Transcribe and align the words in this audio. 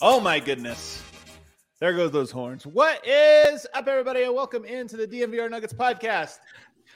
Oh 0.00 0.20
my 0.20 0.38
goodness. 0.38 1.02
There 1.80 1.92
goes 1.92 2.12
those 2.12 2.30
horns. 2.30 2.64
What 2.64 3.04
is 3.04 3.66
up, 3.74 3.88
everybody, 3.88 4.22
and 4.22 4.32
welcome 4.32 4.64
into 4.64 4.96
the 4.96 5.08
DNVR 5.08 5.50
Nuggets 5.50 5.72
podcast. 5.72 6.36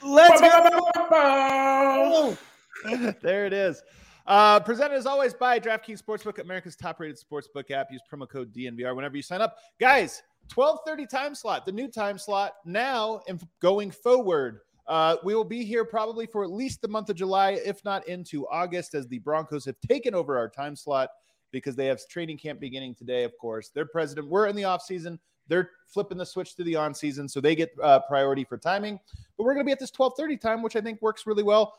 Let's 0.05 0.41
go. 0.41 2.39
there 3.21 3.45
it 3.45 3.53
is. 3.53 3.83
Uh, 4.25 4.61
presented 4.61 4.95
as 4.95 5.07
always 5.07 5.35
by 5.35 5.59
DraftKings 5.59 6.01
Sportsbook, 6.01 6.39
America's 6.39 6.77
top-rated 6.77 7.19
sportsbook 7.19 7.73
app. 7.73 7.91
Use 7.91 8.03
promo 8.09 8.29
code 8.29 8.55
DNVR 8.55 8.95
whenever 8.95 9.17
you 9.17 9.23
sign 9.23 9.41
up. 9.41 9.57
Guys, 9.81 10.23
12:30 10.49 11.09
time 11.09 11.35
slot, 11.35 11.67
the 11.67 11.73
new 11.73 11.89
time 11.89 12.19
slot 12.19 12.53
now 12.65 13.21
and 13.27 13.45
going 13.59 13.91
forward. 13.91 14.61
Uh, 14.87 15.17
we 15.25 15.35
will 15.35 15.43
be 15.43 15.65
here 15.65 15.85
probably 15.85 16.27
for 16.27 16.45
at 16.45 16.53
least 16.53 16.81
the 16.81 16.89
month 16.89 17.11
of 17.11 17.17
July, 17.17 17.59
if 17.65 17.85
not 17.85 18.07
into 18.07 18.47
August, 18.47 18.95
as 18.95 19.09
the 19.09 19.19
Broncos 19.19 19.65
have 19.65 19.81
taken 19.81 20.15
over 20.15 20.39
our 20.39 20.49
time 20.49 20.77
slot 20.77 21.09
because 21.53 21.77
they 21.77 21.87
have 21.87 22.01
training 22.09 22.39
camp 22.39 22.59
beginning 22.59 22.95
today, 22.95 23.25
of 23.25 23.37
course. 23.39 23.69
Their 23.69 23.87
president, 23.87 24.29
we're 24.29 24.47
in 24.47 24.57
the 24.57 24.63
offseason. 24.63 25.19
They're 25.49 25.71
flipping 25.87 26.19
the 26.19 26.27
switch 26.27 26.57
to 26.57 26.65
the 26.65 26.77
on 26.77 26.95
season, 26.95 27.29
so 27.29 27.41
they 27.41 27.55
get 27.55 27.71
uh, 27.83 28.01
priority 28.09 28.45
for 28.45 28.57
timing. 28.57 28.99
But 29.37 29.45
we're 29.45 29.55
going 29.55 29.65
to 29.65 29.69
be 29.69 29.73
at 29.73 29.79
this 29.79 29.91
12:30 29.91 30.41
time, 30.41 30.63
which 30.63 30.77
I 30.77 30.81
think 30.81 31.01
works 31.03 31.27
really 31.27 31.43
well 31.43 31.75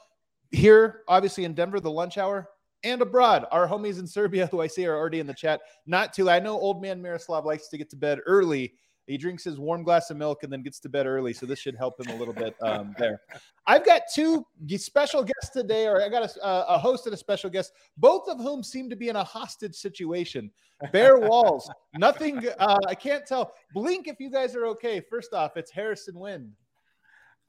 here, 0.52 1.02
obviously 1.08 1.46
in 1.46 1.54
Denver, 1.54 1.80
the 1.80 1.92
lunch 1.92 2.18
hour, 2.18 2.50
and 2.84 3.02
abroad. 3.02 3.46
Our 3.52 3.68
homies 3.68 4.00
in 4.00 4.08
Serbia, 4.08 4.48
who 4.52 4.62
I 4.62 4.68
see 4.68 4.86
are 4.86 4.96
already 4.96 5.20
in 5.20 5.28
the 5.28 5.34
chat, 5.34 5.62
not 5.86 6.14
too. 6.14 6.30
I 6.30 6.40
know 6.40 6.58
old 6.60 6.82
man 6.82 7.02
Miroslav 7.02 7.46
likes 7.46 7.68
to 7.70 7.78
get 7.78 7.90
to 7.90 7.96
bed 7.96 8.20
early. 8.26 8.74
He 9.08 9.18
drinks 9.18 9.44
his 9.44 9.60
warm 9.60 9.84
glass 9.84 10.10
of 10.10 10.18
milk 10.18 10.44
and 10.44 10.52
then 10.52 10.62
gets 10.62 10.80
to 10.80 10.90
bed 10.90 11.06
early, 11.06 11.34
so 11.34 11.46
this 11.46 11.60
should 11.60 11.76
help 11.76 12.00
him 12.00 12.16
a 12.16 12.18
little 12.18 12.34
bit 12.34 12.56
um, 12.62 12.96
there. 12.98 13.22
I've 13.68 13.86
got 13.86 14.04
two 14.14 14.46
special 14.78 15.24
guests 15.24 15.50
today, 15.52 15.88
or 15.88 16.02
I 16.02 16.10
got 16.10 16.24
a, 16.38 16.74
a 16.74 16.78
host 16.78 17.06
and 17.06 17.14
a 17.14 17.18
special 17.18 17.50
guest, 17.50 17.74
both 17.98 18.30
of 18.30 18.38
whom 18.38 18.64
seem 18.64 18.90
to 18.90 18.96
be 18.96 19.10
in 19.10 19.18
a 19.18 19.24
hostage 19.24 19.76
situation. 19.76 20.50
Bare 20.92 21.18
walls, 21.18 21.70
nothing. 21.96 22.48
Uh, 22.60 22.80
I 22.88 22.96
can't 22.96 23.26
tell. 23.26 23.54
Blink 23.74 24.08
if 24.08 24.20
you 24.20 24.30
guys 24.30 24.56
are 24.56 24.66
okay. 24.68 25.02
First 25.02 25.34
off, 25.34 25.58
it's 25.58 25.72
Harrison 25.72 26.18
Wind. 26.18 26.52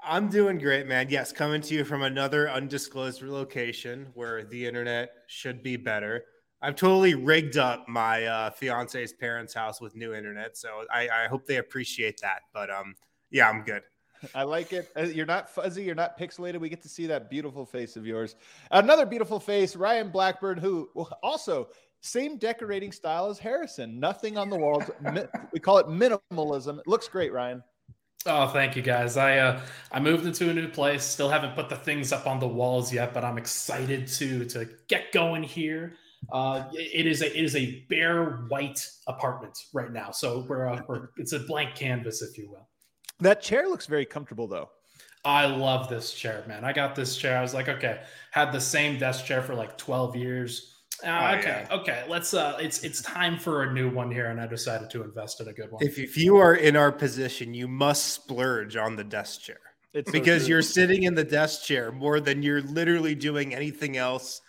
I'm 0.02 0.28
doing 0.28 0.58
great, 0.58 0.86
man. 0.86 1.08
Yes, 1.08 1.32
coming 1.32 1.62
to 1.62 1.74
you 1.74 1.84
from 1.84 2.02
another 2.02 2.50
undisclosed 2.50 3.22
location 3.22 4.08
where 4.14 4.44
the 4.44 4.66
internet 4.66 5.10
should 5.28 5.62
be 5.62 5.76
better. 5.76 6.24
I've 6.62 6.76
totally 6.76 7.14
rigged 7.14 7.58
up 7.58 7.86
my 7.88 8.24
uh, 8.24 8.50
fiance's 8.50 9.12
parents' 9.12 9.52
house 9.52 9.80
with 9.80 9.94
new 9.96 10.14
internet, 10.14 10.56
so 10.56 10.84
I, 10.92 11.08
I 11.08 11.28
hope 11.28 11.46
they 11.46 11.56
appreciate 11.56 12.20
that. 12.22 12.40
But 12.52 12.70
um, 12.70 12.94
yeah, 13.30 13.48
I'm 13.48 13.62
good. 13.62 13.82
I 14.34 14.44
like 14.44 14.72
it. 14.72 14.90
Uh, 14.96 15.02
You're 15.02 15.26
not 15.26 15.50
fuzzy. 15.50 15.82
You're 15.82 15.94
not 15.94 16.18
pixelated. 16.18 16.60
We 16.60 16.68
get 16.68 16.82
to 16.82 16.88
see 16.88 17.06
that 17.06 17.28
beautiful 17.28 17.66
face 17.66 17.96
of 17.96 18.06
yours. 18.06 18.36
Another 18.70 19.04
beautiful 19.04 19.38
face, 19.38 19.76
Ryan 19.76 20.10
Blackburn, 20.10 20.56
who 20.58 20.88
also 21.22 21.68
same 22.00 22.36
decorating 22.36 22.92
style 22.92 23.26
as 23.30 23.38
Harrison. 23.38 23.98
Nothing 23.98 24.36
on 24.38 24.50
the 24.50 24.56
walls. 24.56 24.84
We 25.52 25.60
call 25.60 25.78
it 25.78 25.86
minimalism. 25.86 26.78
It 26.78 26.86
looks 26.86 27.08
great, 27.08 27.32
Ryan. 27.32 27.62
Oh, 28.26 28.48
thank 28.48 28.74
you 28.74 28.82
guys. 28.82 29.16
I 29.16 29.38
uh, 29.38 29.60
I 29.92 30.00
moved 30.00 30.26
into 30.26 30.50
a 30.50 30.54
new 30.54 30.68
place. 30.68 31.04
Still 31.04 31.28
haven't 31.28 31.54
put 31.54 31.68
the 31.68 31.76
things 31.76 32.12
up 32.12 32.26
on 32.26 32.40
the 32.40 32.48
walls 32.48 32.92
yet, 32.92 33.12
but 33.12 33.24
I'm 33.24 33.38
excited 33.38 34.06
to 34.08 34.44
to 34.46 34.68
get 34.88 35.12
going 35.12 35.42
here. 35.42 35.94
Uh, 36.32 36.64
it 36.72 37.06
is 37.06 37.22
a 37.22 37.36
it 37.36 37.44
is 37.44 37.56
a 37.56 37.84
bare 37.88 38.46
white 38.48 38.80
apartment 39.06 39.56
right 39.72 39.92
now, 39.92 40.10
so 40.10 40.44
we're, 40.48 40.68
uh, 40.68 40.80
we're 40.88 41.08
it's 41.18 41.32
a 41.32 41.40
blank 41.40 41.74
canvas, 41.74 42.22
if 42.22 42.36
you 42.38 42.50
will. 42.50 42.68
That 43.20 43.40
chair 43.42 43.68
looks 43.68 43.86
very 43.86 44.04
comfortable, 44.06 44.46
though. 44.48 44.70
I 45.24 45.46
love 45.46 45.88
this 45.88 46.12
chair, 46.12 46.44
man. 46.46 46.64
I 46.64 46.72
got 46.72 46.94
this 46.94 47.16
chair. 47.16 47.38
I 47.38 47.42
was 47.42 47.54
like, 47.54 47.68
okay, 47.68 48.02
had 48.30 48.52
the 48.52 48.60
same 48.60 48.98
desk 48.98 49.24
chair 49.24 49.40
for 49.42 49.54
like 49.54 49.78
12 49.78 50.16
years. 50.16 50.70
Uh, 51.02 51.08
Oh, 51.34 51.38
okay, 51.38 51.66
yeah. 51.68 51.76
okay. 51.76 52.04
Let's 52.08 52.34
uh, 52.34 52.56
it's 52.60 52.84
it's 52.84 53.02
time 53.02 53.38
for 53.38 53.62
a 53.64 53.72
new 53.72 53.90
one 53.90 54.10
here, 54.10 54.26
and 54.30 54.40
I 54.40 54.46
decided 54.46 54.90
to 54.90 55.02
invest 55.02 55.40
in 55.40 55.48
a 55.48 55.52
good 55.52 55.70
one. 55.70 55.82
If, 55.84 55.98
if 55.98 56.16
you 56.16 56.36
are 56.36 56.54
in 56.54 56.76
our 56.76 56.92
position, 56.92 57.52
you 57.54 57.66
must 57.68 58.12
splurge 58.12 58.76
on 58.76 58.94
the 58.96 59.02
desk 59.04 59.40
chair 59.42 59.58
It's 59.92 60.10
because 60.10 60.42
true. 60.44 60.50
you're 60.54 60.62
sitting 60.62 61.02
in 61.04 61.14
the 61.14 61.24
desk 61.24 61.64
chair 61.64 61.90
more 61.90 62.20
than 62.20 62.42
you're 62.42 62.62
literally 62.62 63.14
doing 63.14 63.54
anything 63.54 63.96
else 63.96 64.40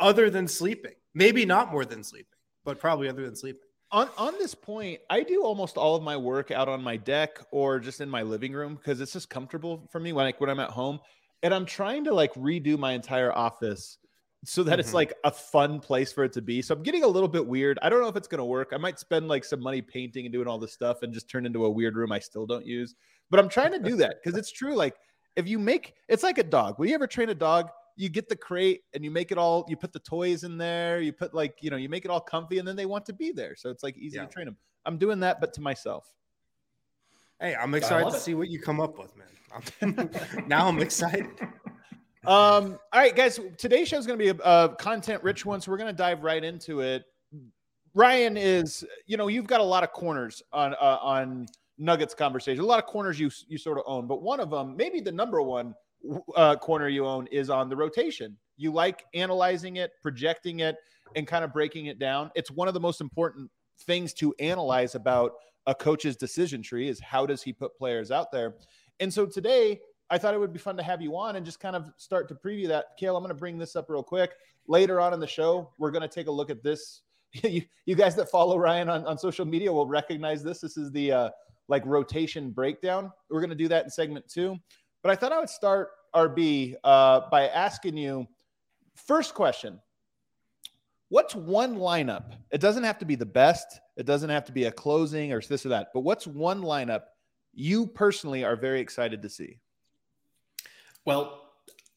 other 0.00 0.28
than 0.30 0.46
sleeping. 0.48 0.92
Maybe 1.14 1.44
not 1.46 1.70
more 1.72 1.84
than 1.84 2.02
sleeping, 2.02 2.38
but 2.64 2.78
probably 2.80 3.08
other 3.08 3.24
than 3.24 3.36
sleeping. 3.36 3.60
on 3.92 4.08
on 4.18 4.34
this 4.38 4.54
point, 4.54 5.00
I 5.10 5.22
do 5.22 5.42
almost 5.44 5.76
all 5.76 5.94
of 5.94 6.02
my 6.02 6.16
work 6.16 6.50
out 6.50 6.68
on 6.68 6.82
my 6.82 6.96
deck 6.96 7.38
or 7.52 7.78
just 7.78 8.00
in 8.00 8.10
my 8.10 8.22
living 8.22 8.52
room 8.52 8.74
because 8.76 9.00
it's 9.00 9.12
just 9.12 9.30
comfortable 9.30 9.86
for 9.92 10.00
me 10.00 10.12
when 10.12 10.24
like 10.24 10.40
when 10.40 10.50
I'm 10.50 10.60
at 10.60 10.70
home. 10.70 11.00
And 11.42 11.54
I'm 11.54 11.66
trying 11.66 12.04
to 12.04 12.14
like 12.14 12.32
redo 12.34 12.78
my 12.78 12.92
entire 12.92 13.30
office 13.32 13.98
so 14.46 14.62
that 14.64 14.80
it's 14.80 14.90
Mhm. 14.90 14.94
like 14.94 15.12
a 15.24 15.30
fun 15.30 15.78
place 15.80 16.12
for 16.12 16.24
it 16.24 16.32
to 16.32 16.42
be. 16.42 16.62
So 16.62 16.74
I'm 16.74 16.82
getting 16.82 17.04
a 17.04 17.06
little 17.08 17.28
bit 17.28 17.46
weird. 17.46 17.78
I 17.82 17.88
don't 17.90 18.00
know 18.00 18.08
if 18.08 18.16
it's 18.16 18.28
gonna 18.28 18.44
work. 18.44 18.70
I 18.72 18.78
might 18.78 18.98
spend 18.98 19.28
like 19.28 19.44
some 19.44 19.60
money 19.60 19.82
painting 19.82 20.26
and 20.26 20.32
doing 20.32 20.48
all 20.48 20.58
this 20.58 20.72
stuff 20.72 21.02
and 21.02 21.12
just 21.14 21.28
turn 21.30 21.46
into 21.46 21.64
a 21.66 21.70
weird 21.70 21.96
room 21.96 22.10
I 22.12 22.18
still 22.18 22.46
don't 22.46 22.66
use. 22.66 22.94
But 23.30 23.40
I'm 23.40 23.48
trying 23.48 23.72
to 23.72 23.78
do 23.78 23.96
that 23.96 24.16
because 24.22 24.38
it's 24.38 24.50
true. 24.50 24.74
Like 24.74 24.96
if 25.36 25.46
you 25.48 25.58
make 25.58 25.94
it's 26.08 26.22
like 26.22 26.38
a 26.38 26.42
dog. 26.42 26.78
Will 26.78 26.86
you 26.86 26.94
ever 26.94 27.06
train 27.06 27.28
a 27.28 27.34
dog? 27.34 27.70
You 27.96 28.08
get 28.08 28.28
the 28.28 28.36
crate 28.36 28.82
and 28.92 29.04
you 29.04 29.10
make 29.10 29.30
it 29.30 29.38
all, 29.38 29.64
you 29.68 29.76
put 29.76 29.92
the 29.92 30.00
toys 30.00 30.42
in 30.44 30.58
there, 30.58 31.00
you 31.00 31.12
put 31.12 31.32
like, 31.34 31.58
you 31.60 31.70
know, 31.70 31.76
you 31.76 31.88
make 31.88 32.04
it 32.04 32.10
all 32.10 32.20
comfy 32.20 32.58
and 32.58 32.66
then 32.66 32.74
they 32.76 32.86
want 32.86 33.06
to 33.06 33.12
be 33.12 33.30
there. 33.30 33.54
So 33.56 33.70
it's 33.70 33.82
like 33.82 33.96
easy 33.96 34.16
Yeah. 34.16 34.24
to 34.26 34.32
train 34.32 34.46
them. 34.46 34.56
I'm 34.84 34.98
doing 34.98 35.20
that, 35.20 35.40
but 35.40 35.52
to 35.54 35.60
myself. 35.60 36.12
Hey, 37.40 37.54
I'm 37.54 37.74
excited 37.74 38.10
to 38.10 38.16
it. 38.16 38.20
see 38.20 38.34
what 38.34 38.48
you 38.48 38.60
come 38.60 38.80
up 38.80 38.98
with, 38.98 39.10
man. 39.16 39.28
I'm- 39.96 40.10
now 40.48 40.66
I'm 40.68 40.80
excited. 40.80 41.26
Um, 42.26 42.78
all 42.92 43.00
right, 43.00 43.14
guys. 43.14 43.38
Today's 43.58 43.88
show 43.88 43.98
is 43.98 44.06
going 44.06 44.18
to 44.18 44.24
be 44.24 44.30
a, 44.30 44.44
a 44.44 44.74
content 44.76 45.22
rich 45.22 45.44
one, 45.44 45.60
so 45.60 45.70
we're 45.70 45.76
going 45.78 45.90
to 45.92 45.96
dive 45.96 46.22
right 46.24 46.42
into 46.42 46.80
it. 46.80 47.04
Ryan 47.92 48.36
is, 48.36 48.84
you 49.06 49.16
know, 49.16 49.28
you've 49.28 49.46
got 49.46 49.60
a 49.60 49.64
lot 49.64 49.84
of 49.84 49.92
corners 49.92 50.42
on 50.52 50.74
uh, 50.74 50.98
on 51.02 51.46
Nuggets 51.78 52.14
conversation. 52.14 52.64
A 52.64 52.66
lot 52.66 52.78
of 52.78 52.86
corners 52.86 53.20
you 53.20 53.30
you 53.46 53.58
sort 53.58 53.78
of 53.78 53.84
own, 53.86 54.06
but 54.06 54.22
one 54.22 54.40
of 54.40 54.50
them, 54.50 54.74
maybe 54.76 55.00
the 55.00 55.12
number 55.12 55.40
one 55.42 55.74
uh, 56.34 56.56
corner 56.56 56.88
you 56.88 57.06
own, 57.06 57.26
is 57.28 57.50
on 57.50 57.68
the 57.68 57.76
rotation. 57.76 58.36
You 58.56 58.72
like 58.72 59.04
analyzing 59.14 59.76
it, 59.76 59.92
projecting 60.02 60.60
it, 60.60 60.76
and 61.16 61.26
kind 61.26 61.44
of 61.44 61.52
breaking 61.52 61.86
it 61.86 61.98
down. 61.98 62.30
It's 62.34 62.50
one 62.50 62.68
of 62.68 62.74
the 62.74 62.80
most 62.80 63.00
important 63.00 63.50
things 63.80 64.12
to 64.14 64.34
analyze 64.38 64.94
about 64.94 65.32
a 65.66 65.74
coach's 65.74 66.16
decision 66.16 66.62
tree 66.62 66.88
is 66.88 67.00
how 67.00 67.26
does 67.26 67.42
he 67.42 67.52
put 67.52 67.76
players 67.76 68.10
out 68.10 68.30
there. 68.30 68.54
And 69.00 69.12
so 69.12 69.26
today, 69.26 69.80
I 70.10 70.18
thought 70.18 70.34
it 70.34 70.40
would 70.40 70.52
be 70.52 70.58
fun 70.58 70.76
to 70.76 70.82
have 70.82 71.00
you 71.00 71.16
on 71.16 71.36
and 71.36 71.44
just 71.44 71.60
kind 71.60 71.74
of 71.74 71.90
start 71.96 72.28
to 72.28 72.34
preview 72.34 72.68
that. 72.68 72.96
Kale, 72.98 73.16
I'm 73.16 73.22
going 73.22 73.34
to 73.34 73.38
bring 73.38 73.58
this 73.58 73.74
up 73.74 73.88
real 73.88 74.02
quick. 74.02 74.32
Later 74.68 75.00
on 75.00 75.14
in 75.14 75.20
the 75.20 75.26
show, 75.26 75.70
we're 75.78 75.90
going 75.90 76.02
to 76.02 76.08
take 76.08 76.26
a 76.26 76.30
look 76.30 76.50
at 76.50 76.62
this. 76.62 77.02
you, 77.42 77.62
you 77.86 77.94
guys 77.94 78.14
that 78.16 78.30
follow 78.30 78.58
Ryan 78.58 78.88
on, 78.88 79.06
on 79.06 79.18
social 79.18 79.44
media 79.44 79.72
will 79.72 79.86
recognize 79.86 80.42
this. 80.42 80.60
This 80.60 80.76
is 80.76 80.90
the 80.92 81.12
uh, 81.12 81.30
like 81.68 81.84
rotation 81.86 82.50
breakdown. 82.50 83.10
We're 83.30 83.40
going 83.40 83.50
to 83.50 83.56
do 83.56 83.68
that 83.68 83.84
in 83.84 83.90
segment 83.90 84.28
two. 84.28 84.58
But 85.04 85.12
I 85.12 85.16
thought 85.16 85.32
I 85.32 85.38
would 85.38 85.50
start 85.50 85.90
RB 86.14 86.76
uh, 86.82 87.28
by 87.30 87.48
asking 87.48 87.98
you 87.98 88.26
first 88.96 89.34
question. 89.34 89.78
What's 91.10 91.34
one 91.34 91.76
lineup? 91.76 92.32
It 92.50 92.62
doesn't 92.62 92.84
have 92.84 92.98
to 93.00 93.04
be 93.04 93.14
the 93.14 93.26
best. 93.26 93.80
It 93.98 94.06
doesn't 94.06 94.30
have 94.30 94.46
to 94.46 94.52
be 94.52 94.64
a 94.64 94.72
closing 94.72 95.30
or 95.30 95.42
this 95.42 95.66
or 95.66 95.68
that. 95.68 95.88
But 95.92 96.00
what's 96.00 96.26
one 96.26 96.62
lineup 96.62 97.02
you 97.52 97.86
personally 97.86 98.44
are 98.44 98.56
very 98.56 98.80
excited 98.80 99.20
to 99.20 99.28
see? 99.28 99.58
Well, 101.04 101.42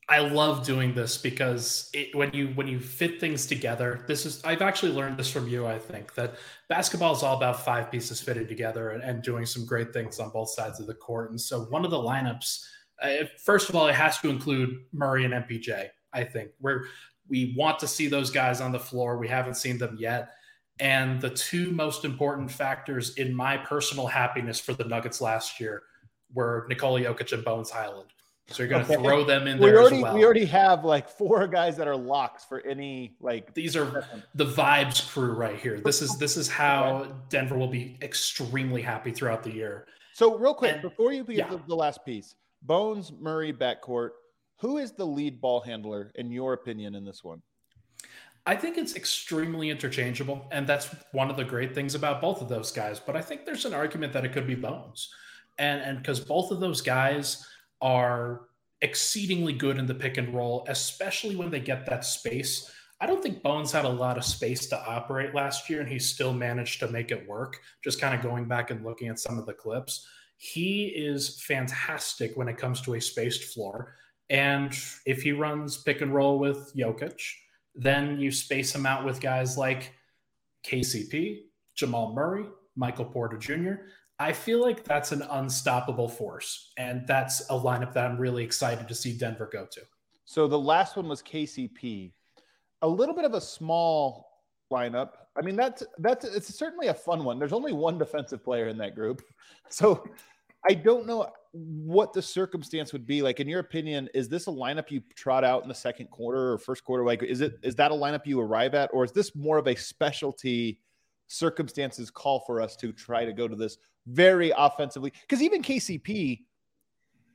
I 0.09 0.19
love 0.19 0.65
doing 0.65 0.93
this 0.93 1.17
because 1.17 1.89
it, 1.93 2.13
when 2.13 2.33
you 2.33 2.49
when 2.49 2.67
you 2.67 2.79
fit 2.79 3.21
things 3.21 3.45
together, 3.45 4.03
this 4.07 4.25
is 4.25 4.43
I've 4.43 4.61
actually 4.61 4.91
learned 4.91 5.17
this 5.17 5.31
from 5.31 5.47
you. 5.47 5.65
I 5.65 5.79
think 5.79 6.13
that 6.15 6.35
basketball 6.67 7.13
is 7.13 7.23
all 7.23 7.37
about 7.37 7.63
five 7.63 7.89
pieces 7.89 8.19
fitted 8.19 8.49
together 8.49 8.91
and, 8.91 9.01
and 9.01 9.23
doing 9.23 9.45
some 9.45 9.65
great 9.65 9.93
things 9.93 10.19
on 10.19 10.29
both 10.29 10.49
sides 10.49 10.81
of 10.81 10.87
the 10.87 10.93
court. 10.93 11.31
And 11.31 11.39
so 11.39 11.61
one 11.65 11.85
of 11.85 11.91
the 11.91 11.97
lineups, 11.97 12.65
Uh, 13.01 13.25
first 13.43 13.69
of 13.69 13.75
all, 13.75 13.87
it 13.87 13.95
has 13.95 14.19
to 14.19 14.29
include 14.29 14.83
Murray 14.91 15.25
and 15.25 15.33
MPJ. 15.33 15.89
I 16.13 16.23
think 16.23 16.51
where 16.59 16.85
we 17.29 17.53
want 17.57 17.79
to 17.79 17.87
see 17.87 18.07
those 18.07 18.31
guys 18.31 18.61
on 18.61 18.71
the 18.71 18.79
floor. 18.79 19.17
We 19.17 19.27
haven't 19.27 19.55
seen 19.55 19.77
them 19.77 19.97
yet. 19.99 20.29
And 20.79 21.19
the 21.19 21.31
two 21.31 21.71
most 21.71 22.05
important 22.05 22.51
factors 22.51 23.15
in 23.15 23.33
my 23.33 23.57
personal 23.57 24.07
happiness 24.07 24.59
for 24.59 24.73
the 24.73 24.83
Nuggets 24.83 25.21
last 25.21 25.59
year 25.59 25.83
were 26.33 26.65
Nikola 26.69 27.01
Jokic 27.01 27.33
and 27.33 27.43
Bones 27.43 27.69
Hyland. 27.69 28.09
So 28.49 28.63
you're 28.63 28.69
going 28.69 28.85
to 28.85 28.93
okay. 28.93 29.03
throw 29.03 29.25
them 29.25 29.45
in 29.45 29.59
there 29.59 29.73
we 29.73 29.77
already, 29.77 30.01
well. 30.01 30.15
We 30.15 30.23
already 30.23 30.45
have 30.45 30.85
like 30.85 31.09
four 31.09 31.47
guys 31.47 31.75
that 31.77 31.87
are 31.87 31.97
locks 31.97 32.45
for 32.45 32.65
any 32.65 33.17
like. 33.19 33.53
These 33.53 33.75
are 33.75 34.05
the 34.35 34.45
vibes 34.45 35.05
crew 35.11 35.33
right 35.33 35.57
here. 35.57 35.81
This 35.81 36.01
is 36.01 36.17
this 36.17 36.37
is 36.37 36.47
how 36.47 37.07
Denver 37.27 37.57
will 37.57 37.67
be 37.67 37.97
extremely 38.01 38.81
happy 38.81 39.11
throughout 39.11 39.43
the 39.43 39.51
year. 39.51 39.87
So 40.13 40.37
real 40.37 40.53
quick 40.53 40.73
and, 40.73 40.81
before 40.81 41.11
you 41.11 41.25
get 41.25 41.35
yeah. 41.35 41.57
the 41.67 41.75
last 41.75 42.05
piece, 42.05 42.35
Bones 42.67 43.13
Murray 43.17 43.53
backcourt. 43.53 44.09
Who 44.59 44.77
is 44.77 44.91
the 44.91 45.05
lead 45.05 45.39
ball 45.39 45.61
handler 45.61 46.11
in 46.15 46.31
your 46.31 46.53
opinion 46.53 46.95
in 46.95 47.05
this 47.05 47.23
one? 47.23 47.41
I 48.45 48.55
think 48.55 48.77
it's 48.77 48.95
extremely 48.95 49.69
interchangeable, 49.69 50.47
and 50.51 50.67
that's 50.67 50.93
one 51.11 51.29
of 51.29 51.37
the 51.37 51.43
great 51.43 51.73
things 51.73 51.95
about 51.95 52.21
both 52.21 52.41
of 52.41 52.49
those 52.49 52.71
guys. 52.71 52.99
But 52.99 53.15
I 53.15 53.21
think 53.21 53.45
there's 53.45 53.65
an 53.65 53.73
argument 53.73 54.13
that 54.13 54.25
it 54.25 54.33
could 54.33 54.47
be 54.47 54.55
Bones, 54.55 55.13
and 55.57 55.81
and 55.81 55.97
because 55.97 56.19
both 56.19 56.51
of 56.51 56.59
those 56.59 56.81
guys 56.81 57.45
are 57.81 58.41
exceedingly 58.81 59.53
good 59.53 59.77
in 59.77 59.85
the 59.85 59.93
pick 59.95 60.17
and 60.17 60.33
roll, 60.33 60.65
especially 60.67 61.35
when 61.35 61.49
they 61.49 61.59
get 61.59 61.85
that 61.85 62.05
space. 62.05 62.71
I 62.99 63.05
don't 63.05 63.21
think 63.21 63.43
Bones 63.43 63.71
had 63.71 63.85
a 63.85 63.89
lot 63.89 64.17
of 64.17 64.25
space 64.25 64.67
to 64.67 64.85
operate 64.85 65.35
last 65.35 65.69
year, 65.69 65.81
and 65.81 65.89
he 65.89 65.99
still 65.99 66.33
managed 66.33 66.79
to 66.79 66.87
make 66.87 67.11
it 67.11 67.27
work. 67.27 67.59
Just 67.83 68.01
kind 68.01 68.15
of 68.15 68.21
going 68.21 68.45
back 68.45 68.71
and 68.71 68.83
looking 68.83 69.07
at 69.07 69.19
some 69.19 69.37
of 69.37 69.45
the 69.45 69.53
clips, 69.53 70.07
he 70.37 70.85
is 70.85 71.41
fantastic 71.43 72.37
when 72.37 72.47
it 72.47 72.57
comes 72.57 72.81
to 72.81 72.93
a 72.93 73.01
spaced 73.01 73.43
floor. 73.53 73.95
And 74.29 74.77
if 75.05 75.21
he 75.23 75.31
runs 75.31 75.77
pick 75.77 76.01
and 76.01 76.13
roll 76.13 76.37
with 76.37 76.73
Jokic, 76.75 77.19
then 77.75 78.19
you 78.19 78.31
space 78.31 78.73
him 78.73 78.85
out 78.85 79.03
with 79.03 79.19
guys 79.21 79.57
like 79.57 79.93
KCP, 80.65 81.43
Jamal 81.75 82.13
Murray, 82.13 82.45
Michael 82.75 83.05
Porter 83.05 83.37
Jr. 83.37 83.83
I 84.19 84.33
feel 84.33 84.61
like 84.61 84.83
that's 84.83 85.11
an 85.11 85.21
unstoppable 85.21 86.09
force. 86.09 86.71
And 86.77 87.05
that's 87.07 87.41
a 87.49 87.53
lineup 87.53 87.93
that 87.93 88.05
I'm 88.05 88.17
really 88.17 88.43
excited 88.43 88.87
to 88.87 88.95
see 88.95 89.17
Denver 89.17 89.49
go 89.51 89.67
to. 89.71 89.81
So 90.25 90.47
the 90.47 90.59
last 90.59 90.95
one 90.95 91.07
was 91.07 91.21
KCP. 91.21 92.13
A 92.81 92.87
little 92.87 93.15
bit 93.15 93.25
of 93.25 93.33
a 93.33 93.41
small 93.41 94.27
lineup. 94.71 95.09
I 95.37 95.41
mean, 95.41 95.55
that's 95.55 95.83
that's 95.99 96.25
it's 96.25 96.53
certainly 96.53 96.87
a 96.87 96.93
fun 96.93 97.23
one. 97.23 97.37
There's 97.39 97.53
only 97.53 97.73
one 97.73 97.97
defensive 97.97 98.43
player 98.43 98.67
in 98.67 98.77
that 98.79 98.95
group. 98.95 99.21
So 99.69 100.07
I 100.69 100.73
don't 100.73 101.05
know 101.05 101.27
what 101.51 102.13
the 102.13 102.21
circumstance 102.21 102.93
would 102.93 103.05
be. 103.05 103.21
Like, 103.21 103.41
in 103.41 103.47
your 103.49 103.59
opinion, 103.59 104.07
is 104.13 104.29
this 104.29 104.47
a 104.47 104.49
lineup 104.49 104.89
you 104.89 105.01
trot 105.13 105.43
out 105.43 105.63
in 105.63 105.67
the 105.67 105.75
second 105.75 106.09
quarter 106.09 106.53
or 106.53 106.57
first 106.57 106.85
quarter? 106.85 107.03
Like, 107.03 107.21
is 107.21 107.41
it 107.41 107.59
is 107.63 107.75
that 107.75 107.91
a 107.91 107.93
lineup 107.93 108.25
you 108.25 108.39
arrive 108.39 108.75
at, 108.75 108.89
or 108.93 109.03
is 109.03 109.11
this 109.11 109.35
more 109.35 109.57
of 109.57 109.67
a 109.67 109.75
specialty 109.75 110.79
circumstances 111.27 112.09
call 112.09 112.43
for 112.47 112.61
us 112.61 112.77
to 112.77 112.93
try 112.93 113.25
to 113.25 113.33
go 113.33 113.47
to 113.47 113.57
this 113.57 113.77
very 114.07 114.53
offensively? 114.57 115.11
Because 115.21 115.41
even 115.41 115.61
KCP 115.61 116.43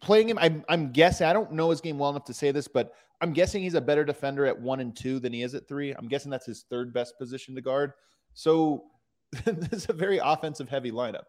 playing 0.02 0.28
him, 0.28 0.38
I'm 0.38 0.64
I'm 0.68 0.92
guessing 0.92 1.26
I 1.26 1.32
don't 1.32 1.52
know 1.52 1.70
his 1.70 1.80
game 1.80 1.98
well 1.98 2.10
enough 2.10 2.24
to 2.24 2.34
say 2.34 2.50
this, 2.50 2.68
but 2.68 2.92
I'm 3.20 3.32
guessing 3.32 3.62
he's 3.62 3.74
a 3.74 3.80
better 3.80 4.04
defender 4.04 4.44
at 4.46 4.60
one 4.60 4.80
and 4.80 4.94
two 4.94 5.18
than 5.20 5.32
he 5.32 5.42
is 5.42 5.54
at 5.54 5.66
three. 5.66 5.92
I'm 5.92 6.08
guessing 6.08 6.30
that's 6.30 6.46
his 6.46 6.64
third 6.68 6.92
best 6.92 7.18
position 7.18 7.54
to 7.54 7.60
guard. 7.60 7.92
So 8.34 8.84
this 9.44 9.84
is 9.84 9.86
a 9.88 9.94
very 9.94 10.18
offensive 10.18 10.68
heavy 10.68 10.90
lineup 10.90 11.24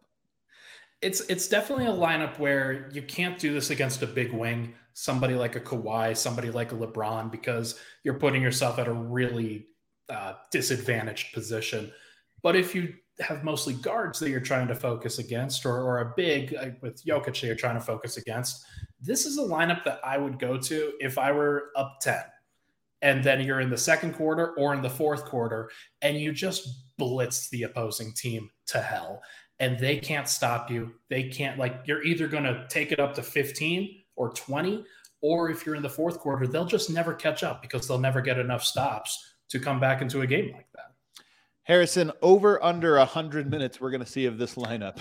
it's 1.03 1.19
it's 1.21 1.47
definitely 1.49 1.85
a 1.85 1.89
lineup 1.89 2.39
where 2.39 2.89
you 2.93 3.01
can't 3.01 3.37
do 3.37 3.53
this 3.53 3.69
against 3.69 4.01
a 4.01 4.07
big 4.07 4.31
wing, 4.31 4.73
somebody 4.93 5.35
like 5.35 5.55
a 5.57 5.59
Kawhi, 5.59 6.15
somebody 6.15 6.49
like 6.49 6.71
a 6.71 6.75
LeBron, 6.75 7.29
because 7.29 7.77
you're 8.03 8.13
putting 8.15 8.41
yourself 8.41 8.79
at 8.79 8.87
a 8.87 8.93
really 8.93 9.67
uh, 10.09 10.33
disadvantaged 10.49 11.33
position. 11.33 11.91
But 12.41 12.55
if 12.55 12.73
you 12.73 12.93
have 13.19 13.43
mostly 13.43 13.73
guards 13.73 14.19
that 14.19 14.29
you're 14.29 14.39
trying 14.39 14.67
to 14.67 14.75
focus 14.75 15.19
against, 15.19 15.65
or, 15.65 15.81
or 15.81 15.99
a 15.99 16.13
big 16.15 16.53
like 16.53 16.81
with 16.81 17.03
Jokic 17.05 17.25
that 17.25 17.43
you're 17.43 17.55
trying 17.55 17.75
to 17.75 17.85
focus 17.85 18.17
against, 18.17 18.65
this 18.99 19.25
is 19.25 19.37
a 19.37 19.41
lineup 19.41 19.83
that 19.83 19.99
I 20.03 20.17
would 20.17 20.39
go 20.39 20.57
to 20.57 20.93
if 20.99 21.17
I 21.17 21.31
were 21.31 21.71
up 21.75 21.97
10. 22.01 22.21
And 23.01 23.23
then 23.23 23.41
you're 23.41 23.59
in 23.59 23.69
the 23.69 23.77
second 23.77 24.13
quarter 24.13 24.53
or 24.55 24.73
in 24.73 24.81
the 24.81 24.89
fourth 24.89 25.25
quarter, 25.25 25.69
and 26.01 26.17
you 26.17 26.31
just 26.31 26.95
blitz 26.97 27.49
the 27.49 27.63
opposing 27.63 28.13
team 28.13 28.49
to 28.67 28.79
hell 28.79 29.21
and 29.59 29.79
they 29.79 29.97
can't 29.97 30.27
stop 30.27 30.69
you. 30.69 30.93
They 31.09 31.23
can't 31.23 31.57
like 31.57 31.83
you're 31.85 32.03
either 32.03 32.27
going 32.27 32.43
to 32.43 32.65
take 32.69 32.91
it 32.91 32.99
up 32.99 33.13
to 33.15 33.21
15 33.21 34.03
or 34.15 34.31
20 34.33 34.83
or 35.21 35.49
if 35.49 35.65
you're 35.65 35.75
in 35.75 35.81
the 35.81 35.89
fourth 35.89 36.19
quarter, 36.19 36.45
they'll 36.45 36.65
just 36.65 36.89
never 36.89 37.13
catch 37.13 37.43
up 37.43 37.61
because 37.61 37.87
they'll 37.87 37.97
never 37.97 38.19
get 38.19 38.37
enough 38.37 38.63
stops 38.63 39.35
to 39.49 39.59
come 39.59 39.79
back 39.79 40.01
into 40.01 40.21
a 40.21 40.27
game 40.27 40.51
like 40.53 40.67
that. 40.72 40.72
Harrison, 41.63 42.11
over 42.21 42.61
under 42.63 42.97
100 42.97 43.49
minutes, 43.49 43.79
we're 43.79 43.91
going 43.91 44.03
to 44.03 44.09
see 44.09 44.25
of 44.25 44.37
this 44.37 44.55
lineup. 44.55 44.99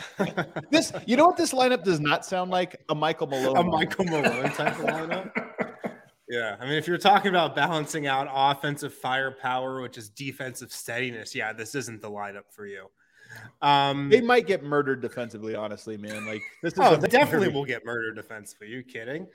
this, 0.71 0.93
you 1.07 1.17
know 1.17 1.27
what 1.27 1.37
this 1.37 1.53
lineup 1.53 1.83
does 1.83 1.99
not 1.99 2.25
sound 2.25 2.51
like? 2.51 2.81
A 2.89 2.95
Michael 2.95 3.27
Malone. 3.27 3.57
A 3.57 3.65
Michael 3.65 4.05
Malone 4.05 4.51
type 4.51 4.79
of 4.79 4.87
lineup. 4.87 5.31
Yeah. 6.29 6.57
I 6.59 6.65
mean, 6.65 6.79
if 6.79 6.89
you're 6.89 6.97
talking 6.97 7.29
about 7.29 7.55
balancing 7.55 8.07
out 8.07 8.27
offensive 8.33 8.95
firepower, 8.95 9.83
which 9.83 9.99
is 9.99 10.09
defensive 10.09 10.73
steadiness, 10.73 11.35
yeah, 11.35 11.53
this 11.53 11.75
isn't 11.75 12.01
the 12.01 12.11
lineup 12.11 12.45
for 12.49 12.65
you. 12.65 12.87
Um, 13.61 14.09
they 14.09 14.23
might 14.23 14.47
get 14.47 14.63
murdered 14.63 15.03
defensively, 15.03 15.55
honestly, 15.55 15.99
man. 15.99 16.25
Like 16.25 16.41
this 16.63 16.73
is 16.73 16.79
oh, 16.79 16.97
definitely 16.97 17.49
will 17.49 17.67
get 17.67 17.85
murdered 17.85 18.15
defensively. 18.15 18.69
Are 18.69 18.71
you 18.71 18.83
kidding? 18.83 19.27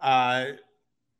Uh, 0.00 0.52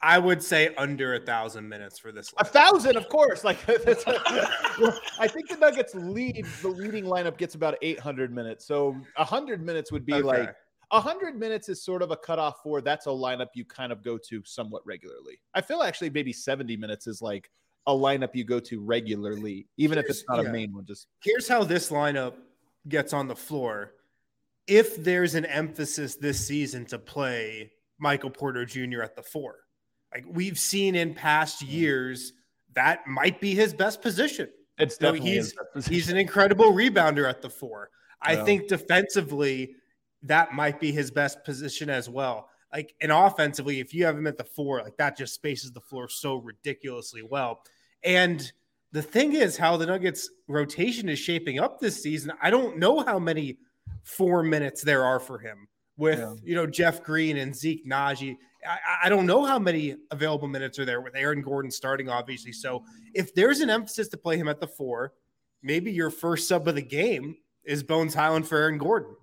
I 0.04 0.18
would 0.18 0.42
say 0.42 0.74
under 0.76 1.14
a 1.14 1.18
thousand 1.18 1.66
minutes 1.66 1.98
for 1.98 2.12
this. 2.12 2.30
Lineup. 2.32 2.40
A 2.42 2.44
thousand, 2.44 2.96
of 2.98 3.08
course. 3.08 3.42
Like 3.42 3.56
I 3.68 5.26
think 5.26 5.48
the 5.48 5.56
Nuggets 5.58 5.94
lead. 5.94 6.44
The 6.60 6.68
leading 6.68 7.04
lineup 7.04 7.38
gets 7.38 7.54
about 7.54 7.78
eight 7.80 7.98
hundred 7.98 8.30
minutes. 8.30 8.66
So 8.66 8.94
hundred 9.16 9.64
minutes 9.64 9.90
would 9.90 10.04
be 10.04 10.12
okay. 10.12 10.22
like 10.22 10.54
hundred 10.92 11.38
minutes 11.38 11.70
is 11.70 11.82
sort 11.82 12.02
of 12.02 12.10
a 12.10 12.16
cutoff 12.18 12.62
for 12.62 12.82
that's 12.82 13.06
a 13.06 13.08
lineup 13.08 13.48
you 13.54 13.64
kind 13.64 13.92
of 13.92 14.02
go 14.02 14.18
to 14.18 14.42
somewhat 14.44 14.82
regularly. 14.84 15.40
I 15.54 15.62
feel 15.62 15.82
actually 15.82 16.10
maybe 16.10 16.34
seventy 16.34 16.76
minutes 16.76 17.06
is 17.06 17.22
like 17.22 17.50
a 17.86 17.92
lineup 17.92 18.34
you 18.34 18.44
go 18.44 18.60
to 18.60 18.80
regularly, 18.82 19.66
even 19.78 19.96
here's, 19.96 20.04
if 20.04 20.10
it's 20.10 20.24
not 20.28 20.42
yeah. 20.42 20.50
a 20.50 20.52
main 20.52 20.74
one. 20.74 20.84
Just 20.84 21.06
here's 21.22 21.48
how 21.48 21.64
this 21.64 21.88
lineup 21.88 22.34
gets 22.90 23.14
on 23.14 23.26
the 23.26 23.36
floor. 23.36 23.94
If 24.66 25.02
there's 25.02 25.34
an 25.34 25.46
emphasis 25.46 26.16
this 26.16 26.46
season 26.46 26.84
to 26.86 26.98
play 26.98 27.72
Michael 27.98 28.30
Porter 28.30 28.66
Jr. 28.66 29.02
at 29.02 29.16
the 29.16 29.22
four, 29.22 29.63
like 30.14 30.24
we've 30.28 30.58
seen 30.58 30.94
in 30.94 31.14
past 31.14 31.62
mm-hmm. 31.62 31.72
years, 31.72 32.32
that 32.74 33.06
might 33.06 33.40
be 33.40 33.54
his 33.54 33.74
best 33.74 34.00
position. 34.02 34.48
It's 34.78 34.96
definitely 34.96 35.30
he's 35.30 35.54
he's 35.86 36.08
an 36.08 36.16
incredible 36.16 36.72
rebounder 36.72 37.28
at 37.28 37.42
the 37.42 37.50
four. 37.50 37.90
I 38.22 38.34
yeah. 38.34 38.44
think 38.44 38.68
defensively, 38.68 39.76
that 40.22 40.54
might 40.54 40.80
be 40.80 40.90
his 40.90 41.10
best 41.10 41.44
position 41.44 41.90
as 41.90 42.08
well 42.08 42.48
like 42.74 42.94
and 43.00 43.12
offensively, 43.12 43.78
if 43.78 43.94
you 43.94 44.04
have 44.04 44.18
him 44.18 44.26
at 44.26 44.36
the 44.36 44.44
four, 44.44 44.82
like 44.82 44.96
that 44.96 45.16
just 45.16 45.34
spaces 45.34 45.70
the 45.70 45.80
floor 45.80 46.08
so 46.08 46.36
ridiculously 46.36 47.22
well. 47.22 47.62
And 48.02 48.52
the 48.90 49.00
thing 49.00 49.34
is, 49.34 49.56
how 49.56 49.76
the 49.76 49.86
Nuggets 49.86 50.28
rotation 50.48 51.08
is 51.08 51.18
shaping 51.18 51.60
up 51.60 51.78
this 51.78 52.02
season. 52.02 52.32
I 52.42 52.50
don't 52.50 52.78
know 52.78 53.00
how 53.00 53.18
many 53.18 53.58
four 54.02 54.42
minutes 54.42 54.82
there 54.82 55.04
are 55.04 55.20
for 55.20 55.38
him 55.38 55.68
with 55.96 56.18
yeah. 56.18 56.34
you 56.42 56.56
know 56.56 56.66
Jeff 56.66 57.02
Green 57.02 57.36
and 57.36 57.54
Zeke 57.54 57.86
Nnaji. 57.86 58.36
I, 58.66 59.06
I, 59.06 59.08
don't 59.08 59.26
know 59.26 59.44
how 59.44 59.58
many 59.58 59.96
available 60.10 60.48
minutes 60.48 60.78
are 60.78 60.84
there 60.84 61.00
with 61.00 61.14
Aaron 61.16 61.42
Gordon 61.42 61.70
starting, 61.70 62.08
obviously. 62.08 62.52
So 62.52 62.84
if 63.14 63.34
there's 63.34 63.60
an 63.60 63.70
emphasis 63.70 64.08
to 64.08 64.16
play 64.16 64.36
him 64.36 64.48
at 64.48 64.60
the 64.60 64.66
four, 64.66 65.12
maybe 65.62 65.92
your 65.92 66.10
first 66.10 66.48
sub 66.48 66.66
of 66.68 66.74
the 66.74 66.82
game 66.82 67.36
is 67.64 67.82
Bones 67.82 68.14
Hyland 68.14 68.46
for 68.46 68.58
Aaron 68.58 68.78
Gordon. 68.78 69.16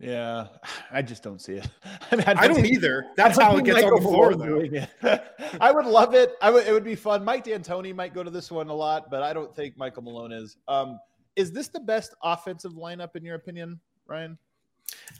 Yeah, 0.00 0.46
I 0.90 1.02
just 1.02 1.22
don't 1.22 1.40
see 1.40 1.54
it. 1.54 1.68
I, 2.10 2.16
mean, 2.16 2.24
I 2.26 2.34
don't, 2.34 2.44
I 2.44 2.48
don't 2.48 2.66
either. 2.66 3.06
That's 3.16 3.38
how 3.38 3.56
it 3.56 3.64
gets 3.64 3.82
Michael 3.82 3.96
on 3.96 4.02
the 4.02 4.08
floor, 4.08 4.34
though. 4.34 5.20
I 5.60 5.72
would 5.72 5.86
love 5.86 6.14
it. 6.14 6.34
I 6.40 6.50
would. 6.50 6.66
It 6.66 6.72
would 6.72 6.84
be 6.84 6.94
fun. 6.94 7.24
Mike 7.24 7.44
D'Antoni 7.44 7.94
might 7.94 8.14
go 8.14 8.22
to 8.22 8.30
this 8.30 8.50
one 8.50 8.68
a 8.68 8.74
lot, 8.74 9.10
but 9.10 9.22
I 9.22 9.32
don't 9.32 9.54
think 9.54 9.76
Michael 9.76 10.02
Malone 10.02 10.32
is. 10.32 10.56
Um, 10.68 10.98
is 11.36 11.52
this 11.52 11.68
the 11.68 11.80
best 11.80 12.14
offensive 12.22 12.72
lineup 12.72 13.16
in 13.16 13.24
your 13.24 13.36
opinion, 13.36 13.80
Ryan? 14.06 14.38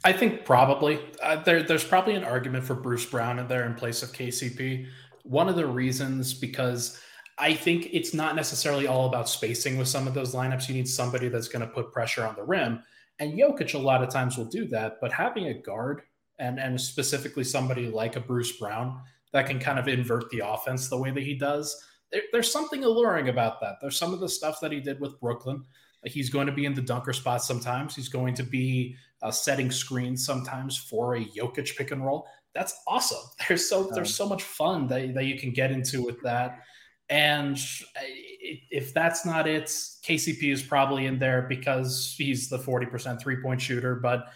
I 0.04 0.12
think 0.12 0.44
probably. 0.44 1.00
Uh, 1.22 1.42
there, 1.42 1.62
there's 1.62 1.84
probably 1.84 2.14
an 2.14 2.25
argument 2.25 2.64
for 2.64 2.75
Bruce 2.75 3.04
Brown 3.04 3.38
in 3.38 3.48
there 3.48 3.66
in 3.66 3.75
place 3.75 4.02
of 4.02 4.12
KCP. 4.12 4.87
One 5.25 5.48
of 5.48 5.56
the 5.56 5.66
reasons 5.66 6.32
because 6.34 7.00
I 7.38 7.54
think 7.54 7.88
it's 7.92 8.14
not 8.14 8.34
necessarily 8.34 8.87
all 8.87 9.06
about 9.06 9.28
spacing 9.28 9.78
with 9.78 9.88
some 9.88 10.08
of 10.08 10.14
those 10.14 10.34
lineups. 10.34 10.68
You 10.68 10.75
need 10.75 10.88
somebody 10.88 11.28
that's 11.28 11.48
going 11.48 11.66
to 11.66 11.72
put 11.72 11.92
pressure 11.92 12.26
on 12.26 12.34
the 12.34 12.42
rim. 12.42 12.82
And 13.20 13.32
Jokic 13.32 13.75
a 13.75 13.78
lot 13.78 14.02
of 14.02 14.10
times 14.10 14.37
will 14.37 14.44
do 14.44 14.66
that, 14.68 14.98
but 15.00 15.12
having 15.12 15.48
a 15.48 15.54
guard 15.54 16.02
and 16.38 16.58
and 16.58 16.80
specifically 16.80 17.44
somebody 17.44 17.88
like 17.88 18.16
a 18.16 18.20
Bruce 18.20 18.52
Brown 18.58 19.00
that 19.32 19.46
can 19.46 19.58
kind 19.58 19.78
of 19.78 19.88
invert 19.88 20.30
the 20.30 20.42
offense 20.44 20.88
the 20.88 20.96
way 20.96 21.10
that 21.10 21.22
he 21.22 21.34
does. 21.34 21.84
There, 22.12 22.22
there's 22.32 22.50
something 22.50 22.84
alluring 22.84 23.28
about 23.28 23.60
that. 23.60 23.76
There's 23.80 23.98
some 23.98 24.14
of 24.14 24.20
the 24.20 24.28
stuff 24.28 24.60
that 24.60 24.72
he 24.72 24.80
did 24.80 25.00
with 25.00 25.20
Brooklyn. 25.20 25.64
He's 26.04 26.30
going 26.30 26.46
to 26.46 26.52
be 26.52 26.64
in 26.64 26.74
the 26.74 26.82
dunker 26.82 27.12
spot 27.12 27.42
sometimes. 27.42 27.94
He's 27.94 28.08
going 28.08 28.34
to 28.34 28.42
be 28.42 28.96
uh, 29.22 29.30
setting 29.30 29.70
screens 29.70 30.24
sometimes 30.24 30.76
for 30.76 31.16
a 31.16 31.24
Jokic 31.24 31.76
pick 31.76 31.90
and 31.90 32.04
roll. 32.04 32.26
That's 32.54 32.80
awesome. 32.86 33.18
There's 33.48 33.68
so 33.68 33.90
there's 33.92 34.14
so 34.14 34.28
much 34.28 34.42
fun 34.42 34.86
that, 34.88 35.14
that 35.14 35.24
you 35.24 35.38
can 35.38 35.52
get 35.52 35.70
into 35.70 36.02
with 36.02 36.20
that. 36.22 36.60
And 37.08 37.56
uh, 37.96 38.00
if 38.70 38.92
that's 38.92 39.24
not 39.24 39.46
it, 39.46 39.66
KCP 39.66 40.52
is 40.52 40.62
probably 40.62 41.06
in 41.06 41.18
there 41.18 41.42
because 41.42 42.14
he's 42.16 42.48
the 42.48 42.58
40% 42.58 43.20
three 43.20 43.36
point 43.42 43.60
shooter. 43.60 43.94
But 43.96 44.28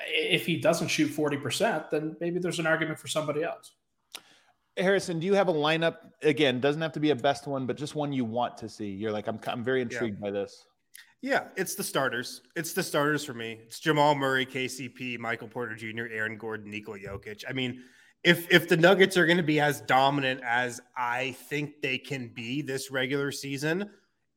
if 0.00 0.46
he 0.46 0.58
doesn't 0.58 0.88
shoot 0.88 1.10
40%, 1.10 1.90
then 1.90 2.16
maybe 2.20 2.38
there's 2.38 2.58
an 2.58 2.66
argument 2.66 2.98
for 2.98 3.08
somebody 3.08 3.42
else. 3.42 3.72
Harrison, 4.76 5.18
do 5.18 5.26
you 5.26 5.34
have 5.34 5.48
a 5.48 5.52
lineup? 5.52 5.96
Again, 6.22 6.60
doesn't 6.60 6.82
have 6.82 6.92
to 6.92 7.00
be 7.00 7.10
a 7.10 7.16
best 7.16 7.46
one, 7.46 7.66
but 7.66 7.76
just 7.76 7.94
one 7.94 8.12
you 8.12 8.24
want 8.24 8.58
to 8.58 8.68
see. 8.68 8.90
You're 8.90 9.12
like, 9.12 9.26
I'm, 9.26 9.40
I'm 9.46 9.64
very 9.64 9.80
intrigued 9.80 10.18
yeah. 10.18 10.26
by 10.26 10.30
this. 10.30 10.66
Yeah, 11.26 11.46
it's 11.56 11.74
the 11.74 11.82
starters. 11.82 12.40
It's 12.54 12.72
the 12.72 12.84
starters 12.84 13.24
for 13.24 13.34
me. 13.34 13.58
It's 13.64 13.80
Jamal 13.80 14.14
Murray, 14.14 14.46
KCP, 14.46 15.18
Michael 15.18 15.48
Porter 15.48 15.74
Jr., 15.74 16.04
Aaron 16.12 16.38
Gordon, 16.38 16.70
Nikola 16.70 17.00
Jokic. 17.00 17.42
I 17.48 17.52
mean, 17.52 17.82
if 18.22 18.48
if 18.48 18.68
the 18.68 18.76
Nuggets 18.76 19.16
are 19.16 19.26
going 19.26 19.36
to 19.36 19.42
be 19.42 19.58
as 19.58 19.80
dominant 19.80 20.40
as 20.46 20.80
I 20.96 21.32
think 21.48 21.82
they 21.82 21.98
can 21.98 22.28
be 22.28 22.62
this 22.62 22.92
regular 22.92 23.32
season, 23.32 23.90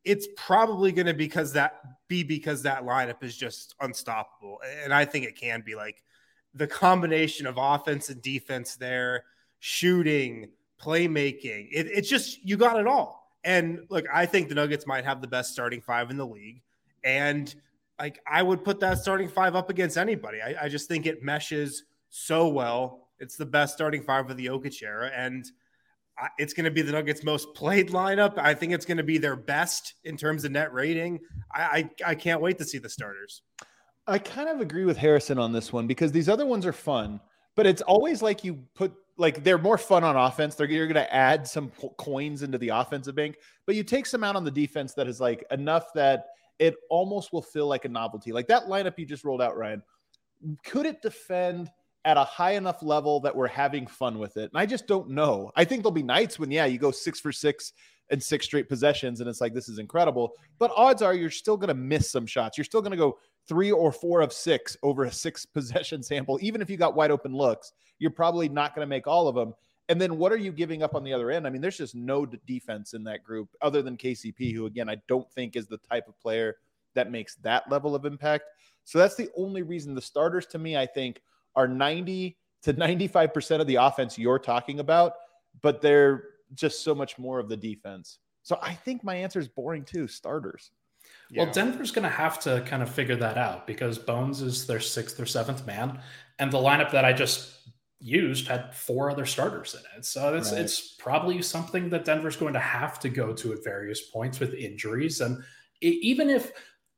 it's 0.04 0.28
probably 0.36 0.92
going 0.92 1.06
to 1.06 1.14
because 1.14 1.54
that 1.54 1.80
be 2.08 2.24
because 2.24 2.64
that 2.64 2.82
lineup 2.82 3.22
is 3.22 3.38
just 3.38 3.76
unstoppable. 3.82 4.60
And 4.84 4.92
I 4.92 5.06
think 5.06 5.26
it 5.26 5.36
can 5.38 5.62
be 5.64 5.76
like 5.76 6.02
the 6.56 6.66
combination 6.66 7.46
of 7.46 7.60
offense 7.60 8.10
and 8.10 8.20
defense 8.20 8.78
there, 8.78 9.26
shooting, 9.60 10.50
playmaking. 10.82 11.68
It, 11.72 11.86
it's 11.86 12.10
just 12.10 12.44
you 12.44 12.58
got 12.58 12.80
it 12.80 12.88
all. 12.88 13.32
And 13.44 13.86
look, 13.90 14.06
I 14.12 14.26
think 14.26 14.50
the 14.50 14.56
Nuggets 14.56 14.88
might 14.88 15.06
have 15.06 15.22
the 15.22 15.28
best 15.28 15.54
starting 15.54 15.82
five 15.82 16.10
in 16.10 16.18
the 16.18 16.26
league. 16.26 16.64
And 17.04 17.54
like 18.00 18.20
I 18.28 18.44
would 18.44 18.64
put 18.64 18.80
that 18.82 19.00
starting 19.00 19.28
five 19.28 19.56
up 19.56 19.70
against 19.70 19.98
anybody. 19.98 20.42
I, 20.42 20.66
I 20.66 20.70
just 20.70 20.88
think 20.88 21.06
it 21.06 21.24
meshes 21.24 21.84
so 22.10 22.48
well. 22.48 23.08
It's 23.20 23.36
the 23.36 23.46
best 23.46 23.76
starting 23.76 24.02
five 24.02 24.30
of 24.30 24.38
the 24.38 24.46
Jokic 24.48 24.82
era. 24.82 25.12
And 25.14 25.46
it's 26.38 26.54
going 26.54 26.66
to 26.66 26.72
be 26.72 26.82
the 26.82 26.92
Nuggets' 26.92 27.24
most 27.24 27.54
played 27.54 27.90
lineup. 27.90 28.38
I 28.38 28.54
think 28.54 28.74
it's 28.74 28.86
going 28.86 28.98
to 28.98 29.04
be 29.04 29.18
their 29.18 29.36
best 29.36 29.96
in 30.04 30.18
terms 30.18 30.44
of 30.44 30.52
net 30.52 30.74
rating. 30.74 31.20
I, 31.54 31.62
I, 31.62 32.12
I 32.12 32.16
can't 32.16 32.42
wait 32.42 32.58
to 32.58 32.66
see 32.66 32.78
the 32.78 32.90
starters. 32.90 33.42
I 34.08 34.18
kind 34.18 34.50
of 34.50 34.60
agree 34.60 34.86
with 34.86 34.98
Harrison 34.98 35.38
on 35.38 35.54
this 35.54 35.72
one 35.72 35.88
because 35.88 36.12
these 36.12 36.28
other 36.30 36.46
ones 36.46 36.66
are 36.66 36.74
fun, 36.74 37.20
but 37.56 37.68
it's 37.68 37.82
always 37.82 38.22
like 38.22 38.44
you 38.44 38.56
put 38.74 38.94
like 39.18 39.44
they're 39.44 39.58
more 39.58 39.78
fun 39.78 40.04
on 40.04 40.16
offense. 40.16 40.56
They're 40.56 40.70
you're 40.70 40.88
going 40.88 40.96
to 40.96 41.14
add 41.14 41.48
some 41.48 41.72
coins 41.98 42.42
into 42.42 42.58
the 42.58 42.70
offensive 42.70 43.16
bank, 43.16 43.38
but 43.66 43.76
you 43.76 43.84
take 43.84 44.06
some 44.06 44.24
out 44.24 44.36
on 44.36 44.44
the 44.44 44.52
defense 44.52 44.94
that 44.96 45.08
is 45.08 45.22
like 45.22 45.46
enough 45.52 45.94
that 45.94 46.28
it 46.60 46.76
almost 46.90 47.34
will 47.34 47.42
feel 47.42 47.68
like 47.68 47.86
a 47.86 47.90
novelty. 47.90 48.32
Like 48.32 48.48
that 48.48 48.66
lineup 48.66 48.98
you 48.98 49.06
just 49.06 49.24
rolled 49.24 49.42
out, 49.42 49.58
Ryan. 49.58 49.82
Could 50.66 50.86
it 50.86 51.02
defend 51.02 51.72
at 52.06 52.18
a 52.18 52.24
high 52.24 52.52
enough 52.52 52.84
level 52.84 53.20
that 53.22 53.36
we're 53.36 53.48
having 53.48 53.88
fun 53.88 54.20
with 54.20 54.38
it? 54.38 54.52
And 54.54 54.62
I 54.62 54.66
just 54.66 54.88
don't 54.88 55.10
know. 55.10 55.52
I 55.56 55.66
think 55.66 55.84
there'll 55.84 55.92
be 55.92 56.04
nights 56.04 56.38
when, 56.38 56.52
yeah, 56.52 56.66
you 56.66 56.78
go 56.78 56.92
six 56.92 57.20
for 57.20 57.32
six 57.32 57.74
and 58.12 58.22
six 58.22 58.46
straight 58.46 58.68
possessions, 58.68 59.20
and 59.20 59.30
it's 59.30 59.42
like 59.42 59.54
this 59.54 59.70
is 59.70 59.80
incredible. 59.80 60.34
But 60.58 60.72
odds 60.76 61.02
are 61.02 61.14
you're 61.14 61.30
still 61.30 61.58
going 61.58 61.70
to 61.70 61.74
miss 61.74 62.12
some 62.12 62.26
shots. 62.26 62.58
You're 62.58 62.66
still 62.66 62.82
going 62.82 62.92
to 62.92 62.98
go 62.98 63.18
three 63.48 63.72
or 63.72 63.92
four 63.92 64.22
of 64.22 64.34
six 64.34 64.76
over 64.84 65.06
a 65.06 65.12
six 65.12 65.46
possession 65.54 66.04
sample. 66.04 66.40
Even 66.42 66.62
if 66.62 66.70
you 66.70 66.78
got 66.78 66.96
wide 66.96 67.12
open 67.12 67.34
looks, 67.34 67.72
you're 68.00 68.12
probably 68.12 68.50
not 68.50 68.76
going 68.76 68.86
to 68.86 68.90
make 68.90 69.08
all 69.08 69.28
of 69.28 69.36
them. 69.36 69.54
And 69.90 70.00
then 70.00 70.18
what 70.18 70.32
are 70.32 70.38
you 70.38 70.52
giving 70.52 70.84
up 70.84 70.96
on 70.96 71.04
the 71.04 71.12
other 71.12 71.32
end? 71.32 71.48
I 71.48 71.50
mean, 71.50 71.62
there's 71.62 71.78
just 71.78 71.96
no 71.96 72.26
defense 72.26 72.94
in 72.94 73.04
that 73.06 73.24
group 73.24 73.50
other 73.62 73.82
than 73.82 73.98
KCP, 73.98 74.54
who, 74.54 74.68
again, 74.68 74.88
I 74.88 74.98
don't 75.08 75.30
think 75.34 75.56
is 75.56 75.68
the 75.68 75.80
type 75.80 76.08
of 76.08 76.20
player 76.20 76.58
that 76.94 77.12
makes 77.12 77.36
that 77.38 77.70
level 77.72 77.96
of 77.96 78.06
impact. 78.06 78.46
So 78.84 79.00
that's 79.00 79.16
the 79.16 79.30
only 79.36 79.64
reason 79.64 79.96
the 79.96 80.02
starters 80.02 80.46
to 80.48 80.60
me, 80.60 80.78
I 80.78 80.86
think, 80.86 81.22
are 81.56 81.68
90 81.68 82.38
to 82.64 82.74
95% 82.74 83.62
of 83.62 83.68
the 83.68 83.76
offense 83.76 84.18
you're 84.18 84.40
talking 84.40 84.80
about, 84.80 85.14
but 85.62 85.82
they're 85.82 86.24
just 86.54 86.84
so 86.84 86.94
much 86.94 87.18
more 87.18 87.40
of 87.40 87.50
the 87.50 87.58
defense. 87.58 88.20
So 88.44 88.60
I 88.62 88.74
think 88.74 89.04
my 89.04 89.16
answer 89.16 89.40
is 89.40 89.48
boring 89.48 89.84
too 89.84 90.08
starters. 90.08 90.72
Yeah. 91.30 91.44
Well, 91.44 91.54
Denver's 91.54 91.92
going 91.92 92.04
to 92.04 92.10
have 92.10 92.40
to 92.42 92.64
kind 92.66 92.84
of 92.84 92.90
figure 92.90 93.16
that 93.16 93.38
out 93.38 93.66
because 93.66 93.98
Bones 93.98 94.42
is 94.42 94.68
their 94.68 94.80
sixth 94.80 95.20
or 95.20 95.26
seventh 95.26 95.66
man. 95.66 96.00
And 96.38 96.52
the 96.52 96.58
lineup 96.58 96.92
that 96.92 97.06
I 97.06 97.14
just 97.14 97.56
used 98.00 98.48
had 98.48 98.74
four 98.74 99.12
other 99.12 99.26
starters 99.26 99.76
in 99.76 99.82
it. 99.98 100.06
So 100.06 100.36
it's 100.36 100.52
right. 100.52 100.62
it's 100.62 100.96
probably 100.96 101.42
something 101.42 101.90
that 101.90 102.06
Denver's 102.06 102.38
going 102.38 102.54
to 102.54 102.60
have 102.60 103.00
to 103.02 103.10
go 103.10 103.34
to 103.34 103.54
at 103.54 103.64
various 103.64 104.10
points 104.10 104.40
with 104.40 104.54
injuries. 104.54 105.22
And 105.22 105.44
it, 105.82 105.96
even 106.02 106.30
if 106.30 106.52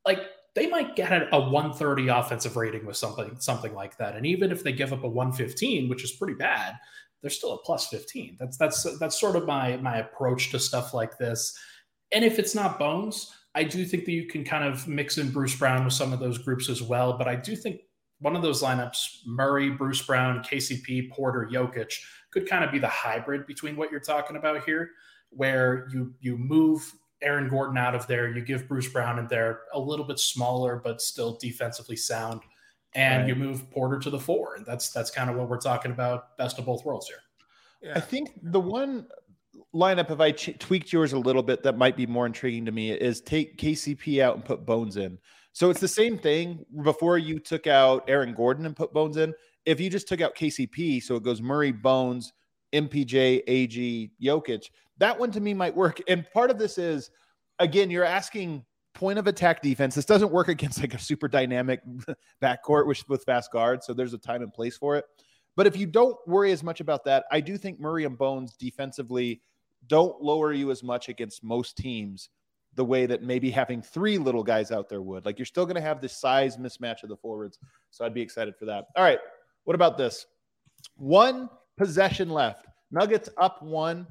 like 0.05 0.20
they 0.53 0.67
might 0.67 0.96
get 0.96 1.12
a 1.31 1.39
130 1.39 2.08
offensive 2.10 2.55
rating 2.55 2.86
with 2.86 2.98
something 2.98 3.36
something 3.39 3.74
like 3.74 3.98
that. 3.98 4.15
And 4.15 4.25
even 4.25 4.51
if 4.51 4.63
they 4.63 4.74
give 4.74 4.93
up 4.93 5.03
a 5.03 5.08
115, 5.08 5.89
which 5.89 6.03
is 6.03 6.12
pretty 6.12 6.36
bad, 6.36 6.75
they're 7.22 7.29
still 7.29 7.53
a 7.53 7.58
plus 7.60 7.88
15. 7.88 8.38
That's 8.39 8.58
that's 8.58 8.98
that's 9.00 9.20
sort 9.20 9.36
of 9.36 9.46
my 9.46 9.77
my 9.77 9.98
approach 9.98 10.51
to 10.51 10.60
stuff 10.60 10.93
like 10.93 11.17
this. 11.17 11.58
And 12.12 12.25
if 12.25 12.38
it's 12.38 12.53
not 12.53 12.77
Bones, 12.77 13.34
I 13.55 13.63
do 13.63 13.86
think 13.86 14.05
that 14.05 14.12
you 14.12 14.27
can 14.27 14.43
kind 14.43 14.65
of 14.65 14.88
mix 14.88 15.17
in 15.17 15.31
Bruce 15.31 15.55
Brown 15.55 15.86
with 15.86 15.93
some 15.93 16.13
of 16.13 16.20
those 16.20 16.38
groups 16.38 16.70
as 16.70 16.81
well. 16.81 17.17
But 17.17 17.27
I 17.27 17.36
do 17.36 17.55
think 17.55 17.81
one 18.21 18.35
of 18.35 18.41
those 18.41 18.61
lineups, 18.61 19.25
Murray, 19.25 19.69
Bruce 19.69 20.01
Brown, 20.01 20.43
KCP, 20.43 21.11
Porter, 21.11 21.49
Jokic, 21.51 21.99
could 22.31 22.47
kind 22.47 22.63
of 22.63 22.71
be 22.71 22.79
the 22.79 22.87
hybrid 22.87 23.45
between 23.45 23.75
what 23.75 23.91
you're 23.91 23.99
talking 23.99 24.37
about 24.37 24.63
here, 24.63 24.91
where 25.31 25.87
you 25.91 26.13
you 26.21 26.37
move 26.37 26.93
Aaron 27.21 27.49
Gordon 27.49 27.77
out 27.77 27.95
of 27.95 28.07
there, 28.07 28.31
you 28.31 28.41
give 28.41 28.67
Bruce 28.67 28.87
Brown 28.87 29.19
in 29.19 29.27
there 29.27 29.61
a 29.73 29.79
little 29.79 30.05
bit 30.05 30.19
smaller 30.19 30.81
but 30.83 31.01
still 31.01 31.37
defensively 31.39 31.95
sound, 31.95 32.41
and 32.95 33.21
right. 33.21 33.27
you 33.29 33.35
move 33.35 33.69
Porter 33.71 33.99
to 33.99 34.09
the 34.09 34.19
four, 34.19 34.55
and 34.55 34.65
that's 34.65 34.91
that's 34.91 35.11
kind 35.11 35.29
of 35.29 35.35
what 35.35 35.49
we're 35.49 35.57
talking 35.57 35.91
about. 35.91 36.37
Best 36.37 36.59
of 36.59 36.65
both 36.65 36.85
worlds 36.85 37.07
here. 37.07 37.19
Yeah. 37.81 37.93
I 37.95 37.99
think 37.99 38.31
the 38.41 38.59
one 38.59 39.07
lineup, 39.73 40.11
if 40.11 40.19
I 40.19 40.31
ch- 40.31 40.57
tweaked 40.59 40.93
yours 40.93 41.13
a 41.13 41.19
little 41.19 41.43
bit, 41.43 41.63
that 41.63 41.77
might 41.77 41.95
be 41.95 42.05
more 42.05 42.25
intriguing 42.25 42.65
to 42.65 42.71
me 42.71 42.91
is 42.91 43.21
take 43.21 43.57
KCP 43.57 44.21
out 44.21 44.35
and 44.35 44.45
put 44.45 44.65
Bones 44.65 44.97
in. 44.97 45.17
So 45.53 45.70
it's 45.70 45.81
the 45.81 45.88
same 45.88 46.17
thing 46.17 46.65
before 46.84 47.17
you 47.17 47.39
took 47.39 47.67
out 47.67 48.05
Aaron 48.08 48.34
Gordon 48.34 48.65
and 48.65 48.75
put 48.75 48.93
Bones 48.93 49.17
in. 49.17 49.34
If 49.65 49.79
you 49.79 49.89
just 49.89 50.08
took 50.08 50.22
out 50.22 50.36
KCP, 50.36 51.03
so 51.03 51.15
it 51.15 51.24
goes 51.24 51.41
Murray, 51.41 51.72
Bones, 51.72 52.34
MPJ, 52.74 53.43
AG, 53.48 54.12
Jokic, 54.22 54.70
that 54.98 55.20
one 55.20 55.31
to 55.31 55.39
me 55.41 55.53
might 55.53 55.75
work. 55.75 56.00
And 56.08 56.25
part 56.31 56.51
of 56.51 56.58
this 56.58 56.77
is, 56.77 57.12
again, 57.60 57.91
you're 57.91 58.05
asking 58.05 58.65
point 58.93 59.20
of 59.20 59.27
attack 59.27 59.62
defense. 59.62 59.96
This 59.96 60.05
doesn't 60.05 60.31
work 60.31 60.48
against 60.48 60.79
like 60.79 60.93
a 60.93 61.00
super 61.00 61.27
dynamic 61.27 61.81
backcourt 62.41 62.88
with, 62.88 63.08
with 63.10 63.24
fast 63.25 63.51
guards. 63.51 63.86
So 63.86 63.93
there's 63.93 64.13
a 64.13 64.17
time 64.17 64.41
and 64.41 64.53
place 64.53 64.77
for 64.77 64.96
it. 64.96 65.05
But 65.58 65.67
if 65.67 65.75
you 65.75 65.86
don't 65.86 66.15
worry 66.27 66.53
as 66.53 66.63
much 66.63 66.79
about 66.79 67.03
that, 67.05 67.25
I 67.29 67.41
do 67.41 67.58
think 67.58 67.79
Murray 67.79 68.05
and 68.05 68.17
Bones 68.17 68.55
defensively 68.55 69.41
don't 69.88 70.22
lower 70.22 70.53
you 70.53 70.72
as 70.72 70.81
much 70.81 71.10
against 71.10 71.43
most 71.43 71.75
teams 71.75 72.29
the 72.75 72.85
way 72.85 73.05
that 73.05 73.21
maybe 73.21 73.51
having 73.51 73.81
three 73.81 74.17
little 74.17 74.43
guys 74.43 74.71
out 74.71 74.89
there 74.89 75.01
would. 75.01 75.25
Like 75.25 75.37
you're 75.37 75.45
still 75.45 75.65
going 75.65 75.75
to 75.75 75.81
have 75.81 76.01
this 76.01 76.15
size 76.15 76.57
mismatch 76.57 77.03
of 77.03 77.09
the 77.09 77.17
forwards. 77.17 77.59
So 77.89 78.05
I'd 78.05 78.13
be 78.13 78.21
excited 78.21 78.55
for 78.55 78.65
that. 78.65 78.87
All 78.95 79.03
right. 79.03 79.19
What 79.65 79.75
about 79.75 79.97
this? 79.97 80.25
One 80.95 81.49
possession 81.77 82.29
left. 82.29 82.67
Nuggets 82.91 83.29
up 83.37 83.61
one. 83.61 84.07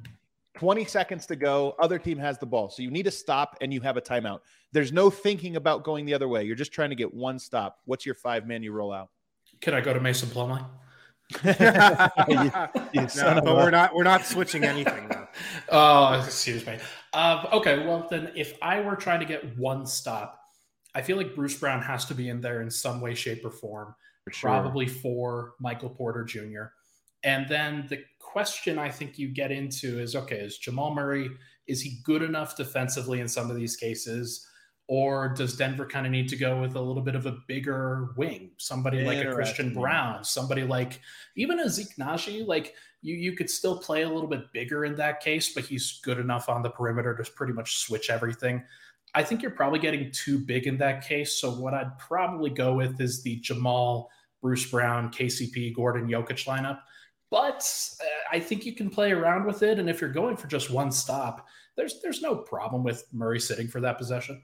20 0.57 0.85
seconds 0.85 1.27
to 1.27 1.37
go. 1.37 1.75
Other 1.81 1.99
team 1.99 2.19
has 2.19 2.39
the 2.39 2.47
ball. 2.47 2.69
So 2.69 2.83
you 2.83 2.91
need 2.91 3.05
to 3.05 3.11
stop 3.11 3.57
and 3.61 3.73
you 3.73 3.81
have 3.81 3.97
a 3.97 4.01
timeout. 4.01 4.41
There's 4.73 4.93
no 4.93 5.09
thinking 5.09 5.57
about 5.57 5.85
going 5.85 6.05
the 6.05 6.15
other 6.15 6.29
way. 6.29 6.45
You're 6.45 6.57
just 6.57 6.73
trying 6.73 6.91
to 6.91 6.97
get 6.97 7.13
one 7.15 7.39
stop. 7.39 7.79
What's 7.85 8.05
your 8.05 8.15
five 8.15 8.47
man 8.47 8.63
you 8.63 8.73
roll 8.73 8.93
out? 8.93 9.09
Can 9.61 9.75
I 9.75 9.81
go 9.81 9.95
to 9.95 10.01
Mason 10.01 10.29
Plumlee? 10.29 10.65
you, 11.45 12.53
you 12.93 13.07
no, 13.17 13.41
but 13.43 13.57
we're 13.57 13.71
not 13.71 13.95
we're 13.95 14.05
not 14.05 14.25
switching 14.25 14.65
anything 14.65 15.09
though. 15.09 15.29
oh, 15.71 16.23
excuse 16.25 16.67
me. 16.67 16.79
Um, 17.13 17.47
okay, 17.53 17.87
well 17.87 18.07
then, 18.11 18.33
if 18.35 18.57
I 18.63 18.81
were 18.81 18.97
trying 18.97 19.21
to 19.21 19.27
get 19.27 19.57
one 19.57 19.87
stop, 19.87 20.41
I 20.95 21.03
feel 21.03 21.17
like 21.17 21.35
Bruce 21.35 21.57
Brown 21.57 21.83
has 21.83 22.05
to 22.07 22.15
be 22.15 22.29
in 22.29 22.41
there 22.41 22.63
in 22.63 22.71
some 22.71 23.01
way, 23.01 23.15
shape, 23.15 23.45
or 23.45 23.51
form. 23.51 23.95
For 24.25 24.33
sure. 24.33 24.51
Probably 24.51 24.87
for 24.87 25.55
Michael 25.61 25.91
Porter 25.91 26.25
Jr. 26.25 26.65
And 27.23 27.49
then 27.49 27.87
the 27.89 28.03
question 28.19 28.79
I 28.79 28.91
think 28.91 29.19
you 29.19 29.29
get 29.29 29.51
into 29.51 29.99
is 30.01 30.15
okay, 30.15 30.39
is 30.39 30.59
Jamal 30.59 30.95
Murray 30.95 31.31
is 31.71 31.81
he 31.81 32.01
good 32.03 32.23
enough 32.23 32.57
defensively 32.57 33.21
in 33.21 33.29
some 33.29 33.49
of 33.49 33.57
these 33.57 33.77
cases? 33.77 34.47
Or 34.91 35.29
does 35.29 35.57
Denver 35.57 35.87
kind 35.87 36.05
of 36.05 36.11
need 36.11 36.29
to 36.31 36.37
go 36.37 36.61
with 36.61 36.75
a 36.75 36.81
little 36.81 37.05
bit 37.05 37.15
of 37.15 37.25
a 37.25 37.37
bigger 37.47 38.09
wing? 38.17 38.51
Somebody 38.57 39.05
like 39.05 39.25
a 39.25 39.33
Christian 39.33 39.73
Braun, 39.73 40.25
somebody 40.25 40.65
like 40.65 41.01
even 41.37 41.61
a 41.61 41.69
Zeke 41.69 41.97
like 42.45 42.75
you 43.01 43.15
you 43.15 43.37
could 43.37 43.49
still 43.49 43.79
play 43.79 44.03
a 44.03 44.09
little 44.09 44.27
bit 44.27 44.53
bigger 44.53 44.85
in 44.85 44.97
that 44.97 45.21
case, 45.21 45.55
but 45.55 45.65
he's 45.65 46.01
good 46.03 46.19
enough 46.19 46.49
on 46.49 46.65
the 46.65 46.71
perimeter 46.71 47.15
to 47.15 47.31
pretty 47.31 47.53
much 47.53 47.79
switch 47.79 48.11
everything. 48.11 48.65
I 49.15 49.23
think 49.23 49.43
you're 49.43 49.53
probably 49.53 49.79
getting 49.79 50.11
too 50.11 50.41
big 50.41 50.67
in 50.67 50.77
that 50.79 51.07
case. 51.07 51.37
So 51.37 51.53
what 51.53 51.73
I'd 51.73 51.97
probably 52.01 52.51
go 52.51 52.75
with 52.75 53.01
is 53.01 53.23
the 53.23 53.37
Jamal, 53.37 54.11
Bruce 54.43 54.69
Brown, 54.69 55.13
KCP, 55.13 55.73
Gordon, 55.73 56.09
Jokic 56.09 56.47
lineup. 56.47 56.81
but 57.31 57.63
uh, 58.01 58.37
I 58.37 58.41
think 58.41 58.67
you 58.67 58.75
can 58.75 58.91
play 58.91 59.13
around 59.13 59.47
with 59.47 59.63
it. 59.63 59.79
And 59.79 59.89
if 59.89 60.01
you're 60.01 60.11
going 60.11 60.37
for 60.37 60.49
just 60.49 60.69
one 60.69 60.91
stop, 60.91 61.47
there's 61.77 62.01
there's 62.03 62.23
no 62.23 62.35
problem 62.35 62.83
with 62.83 63.05
Murray 63.13 63.39
sitting 63.39 63.69
for 63.69 63.81
that 63.83 63.97
possession. 63.97 64.43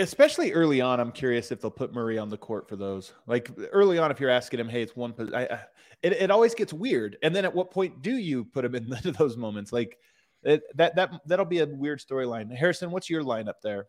Especially 0.00 0.52
early 0.52 0.80
on, 0.80 0.98
I'm 0.98 1.12
curious 1.12 1.52
if 1.52 1.60
they'll 1.60 1.70
put 1.70 1.94
Murray 1.94 2.18
on 2.18 2.28
the 2.28 2.36
court 2.36 2.68
for 2.68 2.74
those. 2.74 3.12
Like 3.26 3.50
early 3.70 3.98
on, 3.98 4.10
if 4.10 4.18
you're 4.18 4.30
asking 4.30 4.58
him, 4.58 4.68
"Hey, 4.68 4.82
it's 4.82 4.96
one," 4.96 5.14
I, 5.32 5.44
I, 5.44 5.60
it, 6.02 6.12
it 6.12 6.30
always 6.30 6.54
gets 6.54 6.72
weird. 6.72 7.16
And 7.22 7.34
then 7.34 7.44
at 7.44 7.54
what 7.54 7.70
point 7.70 8.02
do 8.02 8.16
you 8.16 8.44
put 8.44 8.64
him 8.64 8.74
in 8.74 8.88
those 9.18 9.36
moments? 9.36 9.72
Like 9.72 9.96
it, 10.42 10.62
that 10.76 10.96
that 10.96 11.12
that'll 11.26 11.44
be 11.44 11.60
a 11.60 11.66
weird 11.66 12.00
storyline. 12.00 12.54
Harrison, 12.54 12.90
what's 12.90 13.08
your 13.08 13.22
lineup 13.22 13.60
there? 13.62 13.86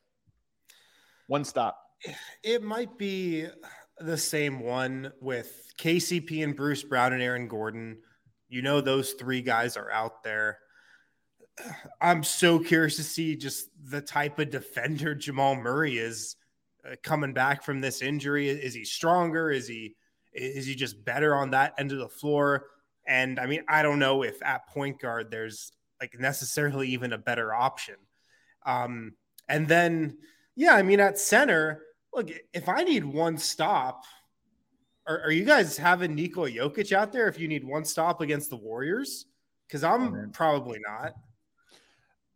One 1.28 1.44
stop. 1.44 1.80
It 2.44 2.62
might 2.62 2.98
be 3.00 3.48
the 3.98 4.18
same 4.18 4.60
one 4.60 5.12
with 5.22 5.72
KCP 5.80 6.44
and 6.44 6.56
Bruce 6.56 6.84
Brown 6.84 7.14
and 7.14 7.22
Aaron 7.22 7.48
Gordon. 7.48 7.98
You 8.48 8.62
know, 8.62 8.80
those 8.80 9.14
three 9.14 9.42
guys 9.42 9.76
are 9.76 9.90
out 9.90 10.24
there. 10.24 10.60
I'm 12.02 12.24
so 12.24 12.60
curious 12.60 12.98
to 12.98 13.04
see 13.04 13.36
just 13.36 13.70
the 13.86 14.02
type 14.02 14.40
of 14.40 14.50
defender 14.50 15.16
Jamal 15.16 15.56
Murray 15.56 15.98
is 15.98 16.36
uh, 16.86 16.96
coming 17.04 17.34
back 17.34 17.64
from 17.64 17.82
this 17.82 18.02
injury. 18.02 18.50
Is 18.50 18.74
he 18.74 18.84
stronger? 18.86 19.50
Is 19.50 19.68
he 19.68 19.96
is 20.34 20.66
he 20.66 20.76
just 20.76 21.04
better 21.06 21.34
on 21.34 21.52
that 21.52 21.74
end 21.78 21.92
of 21.92 22.00
the 22.00 22.10
floor? 22.10 22.68
And 23.08 23.40
I 23.40 23.46
mean, 23.46 23.64
I 23.70 23.84
don't 23.84 24.00
know 24.00 24.24
if 24.24 24.42
at 24.44 24.68
point 24.68 25.00
guard 25.00 25.32
there's 25.32 25.72
like 26.02 26.20
necessarily 26.20 26.90
even 26.90 27.14
a 27.14 27.18
better 27.18 27.54
option. 27.54 27.96
Um, 28.66 29.14
and 29.48 29.68
then, 29.68 30.18
yeah, 30.56 30.74
I 30.74 30.82
mean, 30.82 31.00
at 31.00 31.20
center, 31.20 31.84
look, 32.14 32.30
if 32.54 32.68
I 32.68 32.84
need 32.84 33.06
one 33.06 33.38
stop, 33.38 34.04
are, 35.08 35.22
are 35.22 35.32
you 35.32 35.46
guys 35.46 35.78
having 35.78 36.16
Nikola 36.16 36.50
Jokic 36.50 36.92
out 36.92 37.12
there 37.12 37.28
if 37.28 37.40
you 37.40 37.48
need 37.48 37.64
one 37.64 37.86
stop 37.86 38.22
against 38.22 38.50
the 38.50 38.58
Warriors? 38.58 39.26
Because 39.68 39.84
I'm 39.84 40.14
oh, 40.14 40.30
probably 40.34 40.80
not. 40.86 41.14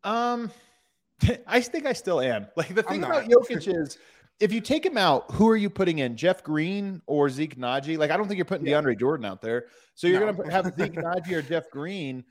Um, 0.04 0.52
I 1.48 1.62
think 1.62 1.86
I 1.86 1.94
still 1.94 2.22
am. 2.22 2.48
Like 2.56 2.74
the 2.74 2.84
thing 2.84 3.04
about 3.04 3.26
Jokic 3.26 3.68
is, 3.84 3.98
if 4.40 4.54
you 4.54 4.62
take 4.62 4.86
him 4.86 4.98
out, 4.98 5.30
who 5.32 5.50
are 5.50 5.58
you 5.58 5.70
putting 5.70 6.00
in? 6.00 6.16
Jeff 6.16 6.44
Green 6.44 7.02
or 7.08 7.30
Zeke 7.30 7.58
Nnaji? 7.58 7.98
Like 7.98 8.12
I 8.12 8.18
don't 8.18 8.28
think 8.28 8.38
you're 8.38 8.46
putting 8.46 8.66
yeah. 8.66 8.82
DeAndre 8.82 9.00
Jordan 9.00 9.26
out 9.26 9.42
there. 9.42 9.66
So 9.96 10.08
you're 10.08 10.26
no. 10.26 10.34
gonna 10.34 10.52
have 10.52 10.66
Zeke 10.80 10.94
Nnaji 10.94 11.32
or 11.34 11.42
Jeff 11.42 11.70
Green. 11.70 12.24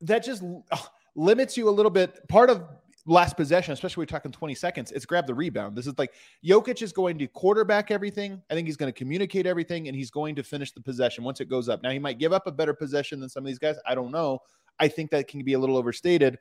That 0.00 0.24
just 0.24 0.42
uh, 0.70 0.78
limits 1.14 1.56
you 1.56 1.68
a 1.68 1.70
little 1.70 1.90
bit. 1.90 2.26
Part 2.28 2.48
of 2.48 2.62
last 3.06 3.36
possession, 3.36 3.72
especially 3.72 4.02
we're 4.02 4.06
talking 4.06 4.32
20 4.32 4.54
seconds, 4.54 4.92
it's 4.92 5.04
grab 5.04 5.26
the 5.26 5.34
rebound. 5.34 5.76
This 5.76 5.86
is 5.86 5.98
like 5.98 6.12
Jokic 6.44 6.82
is 6.82 6.92
going 6.92 7.18
to 7.18 7.26
quarterback 7.26 7.90
everything. 7.90 8.40
I 8.50 8.54
think 8.54 8.66
he's 8.66 8.76
going 8.76 8.92
to 8.92 8.96
communicate 8.96 9.46
everything 9.46 9.88
and 9.88 9.96
he's 9.96 10.10
going 10.10 10.34
to 10.36 10.42
finish 10.42 10.72
the 10.72 10.80
possession 10.80 11.24
once 11.24 11.40
it 11.40 11.48
goes 11.48 11.68
up. 11.68 11.82
Now, 11.82 11.90
he 11.90 11.98
might 11.98 12.18
give 12.18 12.32
up 12.32 12.46
a 12.46 12.52
better 12.52 12.74
possession 12.74 13.20
than 13.20 13.28
some 13.28 13.42
of 13.42 13.46
these 13.46 13.58
guys. 13.58 13.76
I 13.86 13.94
don't 13.94 14.10
know. 14.10 14.38
I 14.78 14.88
think 14.88 15.10
that 15.10 15.28
can 15.28 15.42
be 15.42 15.54
a 15.54 15.58
little 15.58 15.76
overstated. 15.76 16.38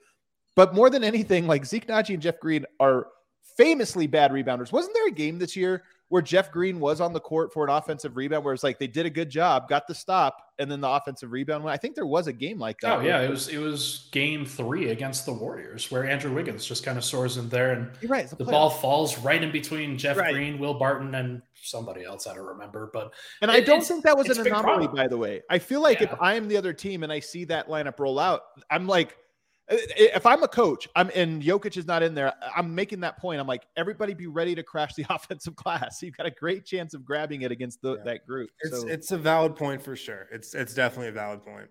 But 0.56 0.74
more 0.74 0.90
than 0.90 1.04
anything, 1.04 1.48
like 1.48 1.66
Zeke 1.66 1.88
Nnaji 1.88 2.16
and 2.16 2.22
Jeff 2.22 2.40
Green 2.40 2.66
are 2.80 3.08
famously 3.56 4.08
bad 4.08 4.32
rebounders. 4.32 4.72
Wasn't 4.72 4.94
there 4.94 5.08
a 5.08 5.12
game 5.12 5.38
this 5.38 5.56
year 5.56 5.84
where 6.08 6.22
Jeff 6.22 6.52
Green 6.52 6.80
was 6.80 7.02
on 7.02 7.14
the 7.14 7.20
court 7.20 7.54
for 7.54 7.64
an 7.64 7.70
offensive 7.70 8.18
rebound 8.18 8.44
where 8.44 8.54
it's 8.54 8.64
like 8.64 8.80
they 8.80 8.88
did 8.88 9.06
a 9.06 9.10
good 9.10 9.30
job, 9.30 9.70
got 9.70 9.86
the 9.86 9.94
stop, 9.94 10.38
and 10.58 10.70
then 10.70 10.82
the 10.82 10.90
offensive 10.90 11.32
rebound 11.32 11.64
went? 11.64 11.74
I 11.74 11.78
think 11.78 11.94
there 11.96 12.06
was 12.06 12.28
a 12.28 12.34
game 12.34 12.58
like 12.58 12.80
that. 12.80 13.00
Oh 13.00 13.02
yeah, 13.02 13.22
it 13.22 13.30
was 13.30 13.48
it 13.50 13.60
was 13.60 14.10
game 14.12 14.46
three 14.46 14.90
against 14.90 15.26
the 15.26 15.34
Warriors 15.34 15.92
where 15.92 16.06
Andrew 16.06 16.34
Wiggins 16.34 16.66
just 16.66 16.84
kind 16.84 16.98
of 16.98 17.06
soars 17.06 17.38
in 17.38 17.48
there 17.50 17.74
and 17.74 18.10
right, 18.10 18.30
the 18.30 18.44
ball 18.44 18.70
falls 18.70 19.20
right 19.20 19.44
in 19.44 19.52
between 19.52 19.98
Jeff 19.98 20.18
right. 20.18 20.34
Green, 20.34 20.58
Will 20.58 20.74
Barton, 20.74 21.14
and 21.16 21.42
somebody 21.62 22.06
else 22.06 22.28
I 22.28 22.36
don't 22.36 22.48
remember. 22.48 22.90
But 22.92 23.14
and 23.42 23.52
it, 23.52 23.56
I 23.56 23.60
don't 23.60 23.84
think 23.84 24.04
that 24.04 24.18
was 24.18 24.30
an 24.30 24.48
anomaly, 24.48 24.88
by 24.88 25.08
the 25.08 25.18
way. 25.18 25.42
I 25.50 25.60
feel 25.60 25.82
like 25.82 26.00
yeah. 26.00 26.14
if 26.14 26.22
I 26.22 26.36
am 26.36 26.48
the 26.48 26.58
other 26.58 26.74
team 26.74 27.04
and 27.04 27.12
I 27.12 27.20
see 27.20 27.44
that 27.46 27.68
lineup 27.68 28.00
roll 28.00 28.20
out, 28.20 28.42
I'm 28.70 28.88
like– 28.88 29.16
if 29.70 30.26
I'm 30.26 30.44
a 30.44 30.48
coach, 30.48 30.88
I'm 30.96 31.12
and 31.16 31.42
Jokic 31.42 31.78
is 31.78 31.86
not 31.86 32.02
in 32.02 32.16
there, 32.16 32.34
I'm 32.56 32.74
making 32.74 33.02
that 33.02 33.18
point. 33.18 33.40
I'm 33.40 33.48
like, 33.48 33.66
everybody 33.78 34.14
be 34.14 34.28
ready 34.28 34.56
to 34.56 34.64
crash 34.64 34.96
the 34.96 35.06
offensive 35.10 35.56
class. 35.56 36.02
You've 36.02 36.18
got 36.18 36.26
a 36.26 36.32
great 36.32 36.66
chance 36.66 36.94
of 36.94 37.06
grabbing 37.06 37.44
it 37.44 37.52
against 37.52 37.82
the, 37.82 37.96
yeah. 37.98 38.04
that 38.06 38.28
group. 38.28 38.50
It's 38.62 38.82
so. 38.82 38.88
it's 38.88 39.12
a 39.12 39.18
valid 39.18 39.56
point 39.56 39.82
for 39.82 39.96
sure. 39.96 40.28
It's 40.32 40.56
it's 40.56 40.74
definitely 40.74 41.10
a 41.10 41.14
valid 41.14 41.44
point. 41.44 41.68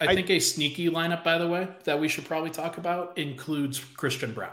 I, 0.00 0.08
I 0.08 0.14
think 0.14 0.28
a 0.30 0.38
sneaky 0.38 0.90
lineup, 0.90 1.24
by 1.24 1.38
the 1.38 1.48
way, 1.48 1.68
that 1.84 1.98
we 1.98 2.08
should 2.08 2.26
probably 2.26 2.50
talk 2.50 2.76
about 2.76 3.16
includes 3.16 3.78
Christian 3.78 4.32
Braun 4.32 4.50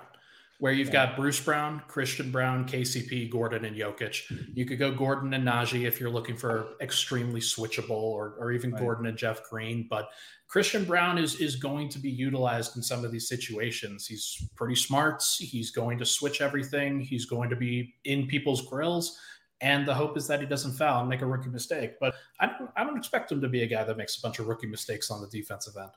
where 0.64 0.72
you've 0.72 0.88
yeah. 0.88 1.08
got 1.08 1.18
Bruce 1.18 1.42
Brown, 1.42 1.82
Christian 1.90 2.32
Braun, 2.32 2.64
KCP, 2.66 3.30
Gordon, 3.30 3.66
and 3.66 3.76
Jokic. 3.76 4.32
You 4.54 4.66
could 4.66 4.80
go 4.80 4.94
Gordon 4.94 5.34
and 5.34 5.46
Nnaji 5.46 5.86
if 5.86 6.00
you're 6.00 6.10
looking 6.10 6.38
for 6.38 6.76
extremely 6.80 7.42
switchable, 7.42 7.90
or, 7.90 8.36
or 8.40 8.54
even 8.54 8.72
right. 8.72 8.82
Gordon 8.82 9.08
and 9.08 9.18
Jeff 9.18 9.44
Green. 9.50 9.88
But 9.90 10.08
Christian 10.54 10.86
Braun 10.86 11.18
is 11.18 11.42
is 11.42 11.56
going 11.56 11.90
to 11.90 11.98
be 11.98 12.12
utilized 12.12 12.78
in 12.78 12.84
some 12.84 13.04
of 13.04 13.12
these 13.12 13.28
situations. 13.28 14.06
He's 14.06 14.48
pretty 14.56 14.76
smart. 14.76 15.24
He's 15.40 15.72
going 15.72 15.98
to 15.98 16.06
switch 16.06 16.42
everything. 16.42 17.00
He's 17.00 17.26
going 17.26 17.50
to 17.50 17.56
be 17.56 17.96
in 18.06 18.28
people's 18.28 18.62
grills. 18.62 19.18
And 19.62 19.88
the 19.88 19.96
hope 19.96 20.16
is 20.16 20.28
that 20.28 20.42
he 20.42 20.46
doesn't 20.46 20.74
foul 20.74 21.00
and 21.00 21.10
make 21.10 21.24
a 21.24 21.26
rookie 21.26 21.50
mistake. 21.50 21.94
But 22.00 22.14
I 22.40 22.46
don't, 22.46 22.70
I 22.78 22.84
don't 22.84 22.96
expect 22.96 23.32
him 23.32 23.42
to 23.42 23.48
be 23.48 23.64
a 23.64 23.68
guy 23.68 23.84
that 23.84 23.98
makes 23.98 24.20
a 24.20 24.22
bunch 24.22 24.38
of 24.38 24.46
rookie 24.46 24.68
mistakes 24.68 25.10
on 25.10 25.22
the 25.22 25.28
defensive 25.28 25.74
end. 25.76 25.90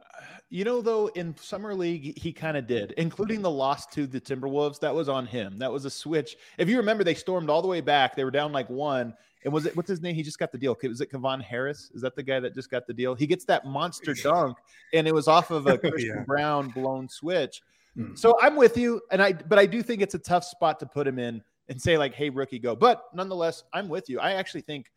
Uh, 0.00 0.24
you 0.48 0.64
know, 0.64 0.80
though, 0.80 1.08
in 1.08 1.36
summer 1.36 1.74
league, 1.74 2.18
he 2.18 2.32
kind 2.32 2.56
of 2.56 2.66
did, 2.66 2.92
including 2.92 3.42
the 3.42 3.50
loss 3.50 3.84
to 3.88 4.06
the 4.06 4.22
Timberwolves. 4.22 4.80
That 4.80 4.94
was 4.94 5.10
on 5.10 5.26
him. 5.26 5.58
That 5.58 5.70
was 5.70 5.84
a 5.84 5.90
switch. 5.90 6.38
If 6.56 6.66
you 6.66 6.78
remember, 6.78 7.04
they 7.04 7.12
stormed 7.12 7.50
all 7.50 7.60
the 7.60 7.68
way 7.68 7.82
back. 7.82 8.16
They 8.16 8.24
were 8.24 8.30
down 8.30 8.52
like 8.52 8.70
one. 8.70 9.12
And 9.44 9.52
was 9.52 9.66
it 9.66 9.76
what's 9.76 9.88
his 9.88 10.00
name? 10.00 10.14
He 10.14 10.22
just 10.22 10.38
got 10.38 10.52
the 10.52 10.58
deal. 10.58 10.76
Was 10.82 11.00
it 11.00 11.10
Kevon 11.10 11.42
Harris? 11.42 11.90
Is 11.94 12.02
that 12.02 12.14
the 12.14 12.22
guy 12.22 12.40
that 12.40 12.54
just 12.54 12.70
got 12.70 12.86
the 12.86 12.94
deal? 12.94 13.14
He 13.14 13.26
gets 13.26 13.44
that 13.46 13.66
monster 13.66 14.14
dunk, 14.22 14.58
and 14.92 15.06
it 15.06 15.14
was 15.14 15.28
off 15.28 15.50
of 15.50 15.66
a 15.66 15.78
Christian 15.78 16.16
yeah. 16.18 16.24
Braun 16.24 16.68
blown 16.68 17.08
switch. 17.08 17.62
Mm. 17.96 18.18
So 18.18 18.38
I'm 18.40 18.56
with 18.56 18.76
you, 18.76 19.00
and 19.10 19.22
I 19.22 19.32
but 19.32 19.58
I 19.58 19.66
do 19.66 19.82
think 19.82 20.00
it's 20.00 20.14
a 20.14 20.18
tough 20.18 20.44
spot 20.44 20.78
to 20.80 20.86
put 20.86 21.06
him 21.06 21.18
in 21.18 21.42
and 21.68 21.80
say 21.80 21.98
like, 21.98 22.14
"Hey, 22.14 22.30
rookie, 22.30 22.58
go." 22.58 22.76
But 22.76 23.04
nonetheless, 23.14 23.64
I'm 23.72 23.88
with 23.88 24.08
you. 24.08 24.20
I 24.20 24.32
actually 24.32 24.62
think 24.62 24.90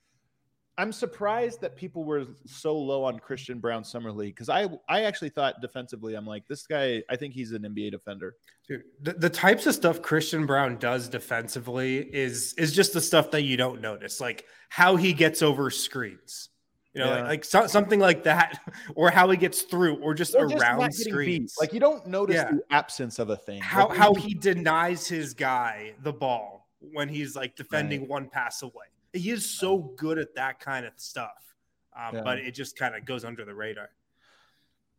I'm 0.78 0.92
surprised 0.92 1.62
that 1.62 1.76
people 1.76 2.04
were 2.04 2.26
so 2.46 2.78
low 2.78 3.04
on 3.04 3.20
Christian 3.20 3.60
Braun 3.60 3.84
summer 3.84 4.12
league 4.12 4.36
because 4.36 4.50
I 4.50 4.68
I 4.90 5.04
actually 5.04 5.30
thought 5.30 5.62
defensively 5.62 6.16
I'm 6.16 6.26
like 6.26 6.48
this 6.48 6.68
guy 6.68 7.02
I 7.10 7.16
think 7.16 7.34
he's 7.34 7.54
an 7.54 7.62
NBA 7.62 7.92
defender. 7.92 8.36
Dude, 8.68 8.84
the, 9.02 9.14
the 9.14 9.30
types 9.30 9.66
of 9.68 9.76
stuff 9.76 10.02
Christian 10.02 10.46
Braun 10.46 10.78
does 10.78 11.08
defensively 11.08 12.00
is 12.00 12.54
is 12.58 12.74
just 12.74 12.94
the 12.94 13.00
stuff 13.00 13.32
that 13.32 13.44
you 13.44 13.56
don't 13.56 13.80
notice, 13.80 14.20
like 14.20 14.46
how 14.70 14.98
he 14.98 15.14
gets 15.14 15.42
over 15.42 15.70
screens. 15.70 16.50
You 16.94 17.02
know, 17.02 17.08
yeah. 17.08 17.16
like, 17.22 17.26
like 17.26 17.46
so, 17.46 17.68
something 17.68 18.00
like 18.00 18.24
that, 18.24 18.60
or 18.96 19.10
how 19.12 19.30
he 19.30 19.38
gets 19.38 19.64
through, 19.64 19.98
or 19.98 20.14
just 20.14 20.34
or 20.36 20.46
around 20.46 20.82
just 20.92 21.04
screens. 21.04 21.56
Like 21.60 21.74
you 21.74 21.80
don't 21.80 22.06
notice 22.08 22.36
yeah. 22.36 22.52
the 22.52 22.64
absence 22.70 23.20
of 23.20 23.30
a 23.30 23.38
thing. 23.38 23.62
How 23.62 23.90
like, 23.90 23.98
how 23.98 24.14
he 24.14 24.34
denies 24.34 25.08
his 25.08 25.34
guy 25.34 25.94
the 26.04 26.14
ball 26.14 26.70
when 26.80 27.08
he's 27.08 27.36
like 27.36 27.56
defending 27.56 28.02
right. 28.02 28.10
one 28.10 28.30
pass 28.30 28.62
away 28.62 28.86
he 29.16 29.32
is 29.32 29.50
so 29.50 29.78
good 29.78 30.18
at 30.18 30.36
that 30.36 30.60
kind 30.60 30.86
of 30.86 30.94
stuff, 30.98 31.56
um, 31.98 32.16
yeah. 32.16 32.22
but 32.24 32.40
it 32.40 32.52
just 32.52 32.78
kind 32.78 32.96
of 32.96 33.06
goes 33.06 33.26
under 33.26 33.46
the 33.46 33.54
radar. 33.54 33.90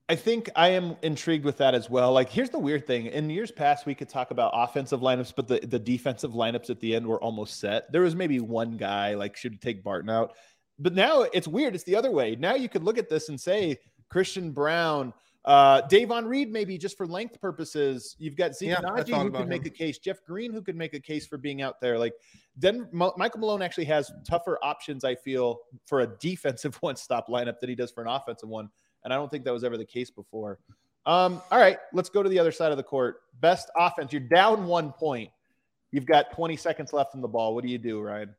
I 0.08 0.14
think 0.14 0.48
I 0.54 0.68
am 0.68 0.96
intrigued 1.02 1.44
with 1.44 1.56
that 1.58 1.74
as 1.74 1.90
well. 1.90 2.12
Like, 2.12 2.30
here's 2.30 2.50
the 2.50 2.58
weird 2.58 2.86
thing: 2.86 3.06
in 3.06 3.28
years 3.28 3.50
past, 3.50 3.86
we 3.86 3.94
could 3.94 4.08
talk 4.08 4.30
about 4.30 4.52
offensive 4.54 5.00
lineups, 5.00 5.32
but 5.34 5.48
the, 5.48 5.60
the 5.60 5.78
defensive 5.78 6.32
lineups 6.32 6.70
at 6.70 6.80
the 6.80 6.94
end 6.94 7.06
were 7.06 7.20
almost 7.20 7.58
set. 7.58 7.90
There 7.90 8.02
was 8.02 8.14
maybe 8.14 8.40
one 8.40 8.76
guy 8.76 9.14
like 9.14 9.36
should 9.36 9.60
take 9.60 9.82
Barton 9.82 10.10
out, 10.10 10.36
but 10.78 10.94
now 10.94 11.22
it's 11.22 11.48
weird. 11.48 11.74
It's 11.74 11.84
the 11.84 11.96
other 11.96 12.10
way. 12.10 12.36
Now 12.36 12.54
you 12.54 12.68
could 12.68 12.84
look 12.84 12.98
at 12.98 13.08
this 13.08 13.28
and 13.28 13.40
say 13.40 13.78
Christian 14.08 14.52
Braun, 14.52 15.12
uh, 15.44 15.80
Davon 15.82 16.26
Reed, 16.26 16.52
maybe 16.52 16.78
just 16.78 16.96
for 16.96 17.06
length 17.06 17.40
purposes. 17.40 18.16
You've 18.18 18.36
got 18.36 18.54
Zeke 18.54 18.70
yeah, 18.70 18.80
Nnaji 18.80 19.22
who 19.22 19.30
could 19.30 19.48
make 19.48 19.66
a 19.66 19.70
case, 19.70 19.98
Jeff 19.98 20.24
Green 20.24 20.52
who 20.52 20.62
could 20.62 20.76
make 20.76 20.94
a 20.94 21.00
case 21.00 21.26
for 21.26 21.38
being 21.38 21.62
out 21.62 21.80
there. 21.80 21.98
Like 21.98 22.14
then 22.56 22.88
Michael 22.90 23.40
Malone 23.40 23.62
actually 23.62 23.84
has 23.84 24.10
tougher 24.24 24.58
options, 24.62 25.04
I 25.04 25.14
feel, 25.14 25.60
for 25.84 26.00
a 26.00 26.06
defensive 26.06 26.74
one 26.80 26.96
stop 26.96 27.28
lineup 27.28 27.60
than 27.60 27.68
he 27.68 27.74
does 27.74 27.90
for 27.90 28.02
an 28.02 28.08
offensive 28.08 28.48
one. 28.48 28.70
And 29.04 29.12
I 29.12 29.16
don't 29.16 29.30
think 29.30 29.44
that 29.44 29.52
was 29.52 29.62
ever 29.62 29.76
the 29.76 29.84
case 29.84 30.10
before. 30.10 30.58
Um, 31.04 31.40
all 31.52 31.60
right, 31.60 31.78
let's 31.92 32.08
go 32.08 32.22
to 32.22 32.28
the 32.28 32.38
other 32.38 32.50
side 32.50 32.72
of 32.72 32.76
the 32.76 32.82
court. 32.82 33.22
Best 33.40 33.70
offense. 33.76 34.12
You're 34.12 34.22
down 34.22 34.66
one 34.66 34.92
point. 34.92 35.30
You've 35.92 36.06
got 36.06 36.32
20 36.32 36.56
seconds 36.56 36.92
left 36.92 37.14
in 37.14 37.20
the 37.20 37.28
ball. 37.28 37.54
What 37.54 37.62
do 37.62 37.70
you 37.70 37.78
do, 37.78 38.00
Ryan? 38.00 38.34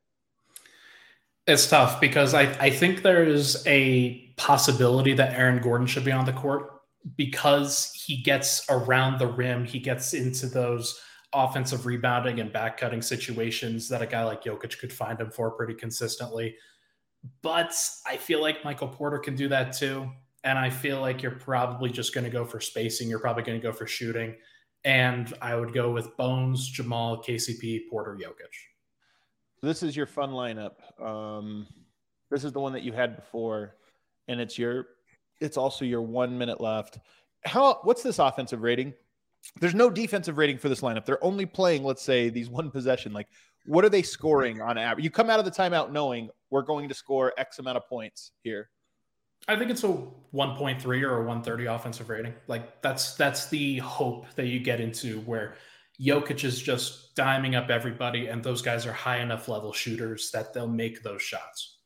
It's 1.45 1.69
tough 1.69 2.01
because 2.01 2.33
I, 2.33 2.41
I 2.59 2.69
think 2.69 3.03
there 3.03 3.23
is 3.23 3.63
a 3.65 4.33
possibility 4.35 5.13
that 5.13 5.33
Aaron 5.33 5.61
Gordon 5.61 5.87
should 5.87 6.03
be 6.03 6.11
on 6.11 6.25
the 6.25 6.33
court 6.33 6.81
because 7.15 7.93
he 7.93 8.17
gets 8.17 8.65
around 8.69 9.19
the 9.19 9.27
rim, 9.27 9.63
he 9.63 9.79
gets 9.79 10.13
into 10.13 10.47
those 10.47 10.99
offensive 11.33 11.85
rebounding 11.85 12.39
and 12.39 12.51
back 12.51 12.77
cutting 12.77 13.01
situations 13.01 13.89
that 13.89 14.01
a 14.01 14.05
guy 14.05 14.23
like 14.23 14.43
Jokic 14.43 14.79
could 14.79 14.93
find 14.93 15.19
him 15.19 15.29
for 15.31 15.51
pretty 15.51 15.73
consistently. 15.73 16.55
But 17.41 17.77
I 18.05 18.17
feel 18.17 18.41
like 18.41 18.63
Michael 18.63 18.87
Porter 18.87 19.19
can 19.19 19.35
do 19.35 19.47
that 19.49 19.73
too. 19.73 20.09
And 20.43 20.57
I 20.57 20.69
feel 20.69 21.01
like 21.01 21.21
you're 21.21 21.31
probably 21.31 21.89
just 21.89 22.13
going 22.13 22.23
to 22.23 22.29
go 22.29 22.45
for 22.45 22.61
spacing. 22.61 23.09
You're 23.09 23.19
probably 23.19 23.43
going 23.43 23.59
to 23.59 23.63
go 23.63 23.73
for 23.73 23.85
shooting. 23.85 24.35
And 24.85 25.33
I 25.41 25.55
would 25.55 25.73
go 25.73 25.91
with 25.91 26.15
Bones, 26.15 26.69
Jamal, 26.69 27.21
KCP, 27.21 27.89
Porter, 27.89 28.15
Jokic. 28.15 28.53
This 29.61 29.83
is 29.83 29.95
your 29.95 30.05
fun 30.05 30.31
lineup. 30.31 30.75
Um, 31.03 31.67
This 32.29 32.43
is 32.43 32.53
the 32.53 32.59
one 32.59 32.73
that 32.73 32.83
you 32.83 32.93
had 32.93 33.15
before, 33.15 33.75
and 34.27 34.39
it's 34.39 34.57
your 34.57 34.87
it's 35.39 35.57
also 35.57 35.85
your 35.85 36.01
one 36.01 36.37
minute 36.37 36.61
left. 36.61 36.99
How 37.45 37.79
what's 37.83 38.03
this 38.03 38.19
offensive 38.19 38.61
rating? 38.61 38.93
There's 39.59 39.75
no 39.75 39.89
defensive 39.89 40.37
rating 40.37 40.57
for 40.57 40.69
this 40.69 40.81
lineup. 40.81 41.05
They're 41.05 41.23
only 41.23 41.45
playing, 41.45 41.83
let's 41.83 42.01
say, 42.01 42.29
these 42.29 42.49
one 42.49 42.69
possession. 42.69 43.13
Like, 43.13 43.27
what 43.65 43.83
are 43.83 43.89
they 43.89 44.01
scoring 44.01 44.61
on 44.61 44.77
average? 44.77 45.03
You 45.03 45.09
come 45.09 45.29
out 45.29 45.39
of 45.39 45.45
the 45.45 45.51
timeout 45.51 45.91
knowing 45.91 46.29
we're 46.49 46.61
going 46.61 46.87
to 46.89 46.95
score 46.95 47.33
X 47.37 47.59
amount 47.59 47.77
of 47.77 47.87
points 47.87 48.31
here. 48.43 48.69
I 49.47 49.55
think 49.55 49.71
it's 49.71 49.83
a 49.83 49.87
1.3 49.87 50.85
or 51.03 51.17
a 51.17 51.19
130 51.19 51.65
offensive 51.65 52.09
rating. 52.09 52.33
Like 52.47 52.81
that's 52.81 53.15
that's 53.15 53.49
the 53.49 53.77
hope 53.77 54.25
that 54.35 54.47
you 54.47 54.59
get 54.59 54.81
into 54.81 55.19
where 55.21 55.55
Jokic 56.01 56.43
is 56.43 56.61
just 56.61 57.15
diming 57.15 57.55
up 57.55 57.69
everybody, 57.69 58.27
and 58.27 58.43
those 58.43 58.61
guys 58.61 58.85
are 58.85 58.93
high 58.93 59.19
enough 59.19 59.47
level 59.47 59.73
shooters 59.73 60.31
that 60.31 60.53
they'll 60.53 60.67
make 60.67 61.01
those 61.01 61.21
shots. 61.21 61.77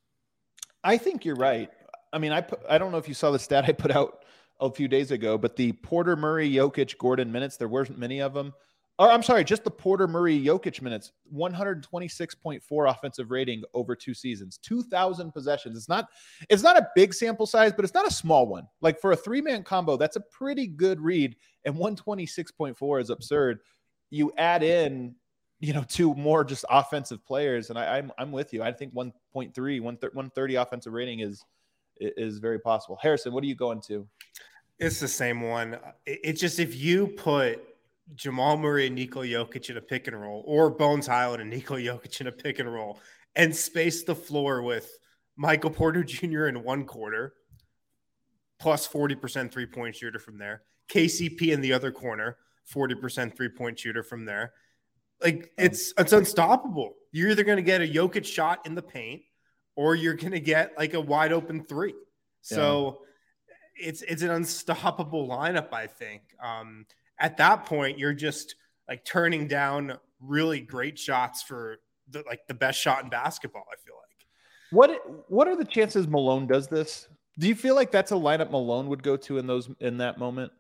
I 0.84 0.98
think 0.98 1.24
you're 1.24 1.36
right. 1.36 1.70
I 2.12 2.18
mean, 2.18 2.32
I 2.32 2.42
put, 2.42 2.60
I 2.70 2.78
don't 2.78 2.92
know 2.92 2.98
if 2.98 3.08
you 3.08 3.14
saw 3.14 3.32
the 3.32 3.40
stat 3.40 3.66
I 3.68 3.72
put 3.72 3.92
out 3.92 4.21
a 4.62 4.72
few 4.72 4.88
days 4.88 5.12
ago, 5.12 5.38
but 5.38 5.56
the 5.56 5.72
Porter 5.74 6.16
Murray, 6.16 6.50
Jokic, 6.50 6.98
Gordon 6.98 7.32
minutes, 7.32 7.58
there 7.58 7.68
weren't 7.68 7.98
many 7.98 8.22
of 8.22 8.34
them. 8.34 8.54
Or 9.00 9.10
I'm 9.10 9.24
sorry, 9.24 9.44
just 9.44 9.64
the 9.64 9.72
Porter 9.72 10.08
Murray, 10.08 10.40
Jokic 10.40 10.82
minutes, 10.82 11.12
126.4 11.36 12.90
offensive 12.90 13.32
rating 13.32 13.64
over 13.74 13.96
two 13.96 14.14
seasons, 14.14 14.60
2,000 14.60 15.32
possessions. 15.32 15.76
It's 15.76 15.90
not 15.90 16.08
it's 16.50 16.62
not 16.62 16.78
a 16.78 16.88
big 16.96 17.14
sample 17.14 17.48
size, 17.48 17.74
but 17.74 17.84
it's 17.84 17.96
not 17.96 18.08
a 18.08 18.14
small 18.14 18.46
one. 18.46 18.68
Like 18.82 19.02
for 19.02 19.12
a 19.12 19.16
three 19.16 19.42
man 19.42 19.64
combo, 19.64 19.98
that's 19.98 20.18
a 20.18 20.22
pretty 20.22 20.68
good 20.68 21.02
read, 21.02 21.36
and 21.66 21.76
126.4 21.76 23.02
is 23.02 23.10
absurd. 23.10 23.60
You 24.12 24.32
add 24.38 24.62
in 24.62 25.16
you 25.62 25.74
know, 25.74 25.86
two 25.88 26.16
more 26.16 26.44
just 26.44 26.66
offensive 26.70 27.24
players. 27.24 27.70
And 27.70 27.78
I, 27.78 28.00
am 28.00 28.06
I'm, 28.06 28.12
I'm 28.18 28.32
with 28.32 28.52
you. 28.52 28.64
I 28.64 28.72
think 28.72 28.94
1.3, 28.96 29.82
130 29.82 30.56
offensive 30.56 30.92
rating 30.92 31.20
is 31.20 31.46
is 32.02 32.40
very 32.40 32.60
possible. 32.60 32.98
Harrison, 33.02 33.34
what 33.34 33.44
are 33.44 33.48
you 33.48 33.56
going 33.56 33.82
to? 33.88 34.08
It's 34.80 35.00
the 35.00 35.08
same 35.08 35.42
one. 35.42 35.78
It's 36.06 36.42
just 36.42 36.60
if 36.60 36.76
you 36.76 37.08
put 37.08 37.62
Jamal 38.16 38.58
Murray 38.58 38.88
and 38.88 38.96
Nikola 38.96 39.26
Jokic 39.26 39.70
in 39.70 39.78
a 39.78 39.82
pick 39.82 40.08
and 40.08 40.20
roll, 40.20 40.44
or 40.46 40.70
Bones 40.70 41.08
Hyland 41.08 41.42
and 41.42 41.50
Nikola 41.50 41.80
Jokic 41.80 42.20
in 42.20 42.28
a 42.28 42.32
pick 42.32 42.60
and 42.60 42.72
roll, 42.72 43.00
and 43.36 43.56
space 43.56 44.04
the 44.04 44.16
floor 44.16 44.64
with 44.64 44.90
Michael 45.38 45.70
Porter 45.70 46.04
Jr. 46.04 46.48
in 46.48 46.64
one 46.64 46.86
quarter, 46.86 47.34
plus 48.60 48.88
40% 48.88 49.52
three 49.52 49.68
point 49.68 49.96
shooter 49.96 50.20
from 50.20 50.38
there, 50.38 50.64
KCP 50.92 51.50
in 51.50 51.62
the 51.62 51.74
other 51.74 51.92
corner, 51.92 52.38
40% 52.74 53.36
three 53.36 53.50
point 53.50 53.80
shooter 53.80 54.04
from 54.04 54.26
there 54.26 54.54
like 55.24 55.52
it's 55.58 55.94
it's 55.98 56.14
unstoppable. 56.14 56.94
You're 57.12 57.30
either 57.30 57.44
going 57.44 57.58
to 57.58 57.64
get 57.64 57.82
a 57.82 57.88
Jokic 57.88 58.26
shot 58.26 58.66
in 58.66 58.76
the 58.76 58.82
paint, 58.82 59.22
or 59.76 59.96
you're 59.96 60.16
going 60.16 60.32
to 60.32 60.40
get 60.40 60.74
like 60.78 60.94
a 60.94 61.02
wide 61.02 61.32
open 61.32 61.64
three. 61.64 61.96
So 62.42 63.02
yeah. 63.78 63.90
it's 63.90 64.02
it's 64.02 64.22
an 64.22 64.32
unstoppable 64.32 65.28
lineup. 65.28 65.74
I 65.74 65.88
think 65.88 66.24
um, 66.44 66.86
at 67.20 67.38
that 67.38 67.66
point 67.66 68.00
you're 68.00 68.14
just 68.14 68.56
like 68.88 69.06
turning 69.06 69.48
down 69.48 69.98
really 70.20 70.60
great 70.60 71.00
shots 71.00 71.42
for 71.42 71.78
the 72.10 72.24
like 72.28 72.48
the 72.48 72.54
best 72.54 72.80
shot 72.80 73.04
in 73.04 73.10
basketball. 73.10 73.66
I 73.72 73.76
feel 73.84 73.96
like. 73.96 74.02
What 74.72 75.30
what 75.30 75.48
are 75.48 75.56
the 75.56 75.66
chances 75.66 76.08
Malone 76.08 76.48
does 76.48 76.68
this? 76.68 77.08
Do 77.40 77.48
you 77.48 77.56
feel 77.56 77.76
like 77.76 77.92
that's 77.92 78.12
a 78.12 78.16
lineup 78.16 78.52
Malone 78.52 78.88
would 78.88 79.04
go 79.04 79.18
to 79.18 79.38
in 79.38 79.48
those 79.48 79.70
in 79.80 79.98
that 79.98 80.18
moment? 80.18 80.52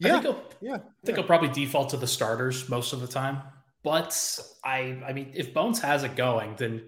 Yeah, 0.00 0.16
I 0.16 0.20
think 0.20 0.24
he'll, 0.24 0.44
yeah, 0.60 0.74
I 0.74 0.78
think 0.78 0.90
yeah. 1.04 1.14
he'll 1.16 1.24
probably 1.24 1.48
default 1.48 1.90
to 1.90 1.96
the 1.96 2.06
starters 2.06 2.68
most 2.68 2.92
of 2.92 3.00
the 3.00 3.08
time. 3.08 3.42
But 3.82 4.38
I, 4.64 5.02
I 5.06 5.12
mean, 5.12 5.32
if 5.34 5.54
Bones 5.54 5.80
has 5.80 6.04
it 6.04 6.14
going, 6.16 6.54
then 6.56 6.82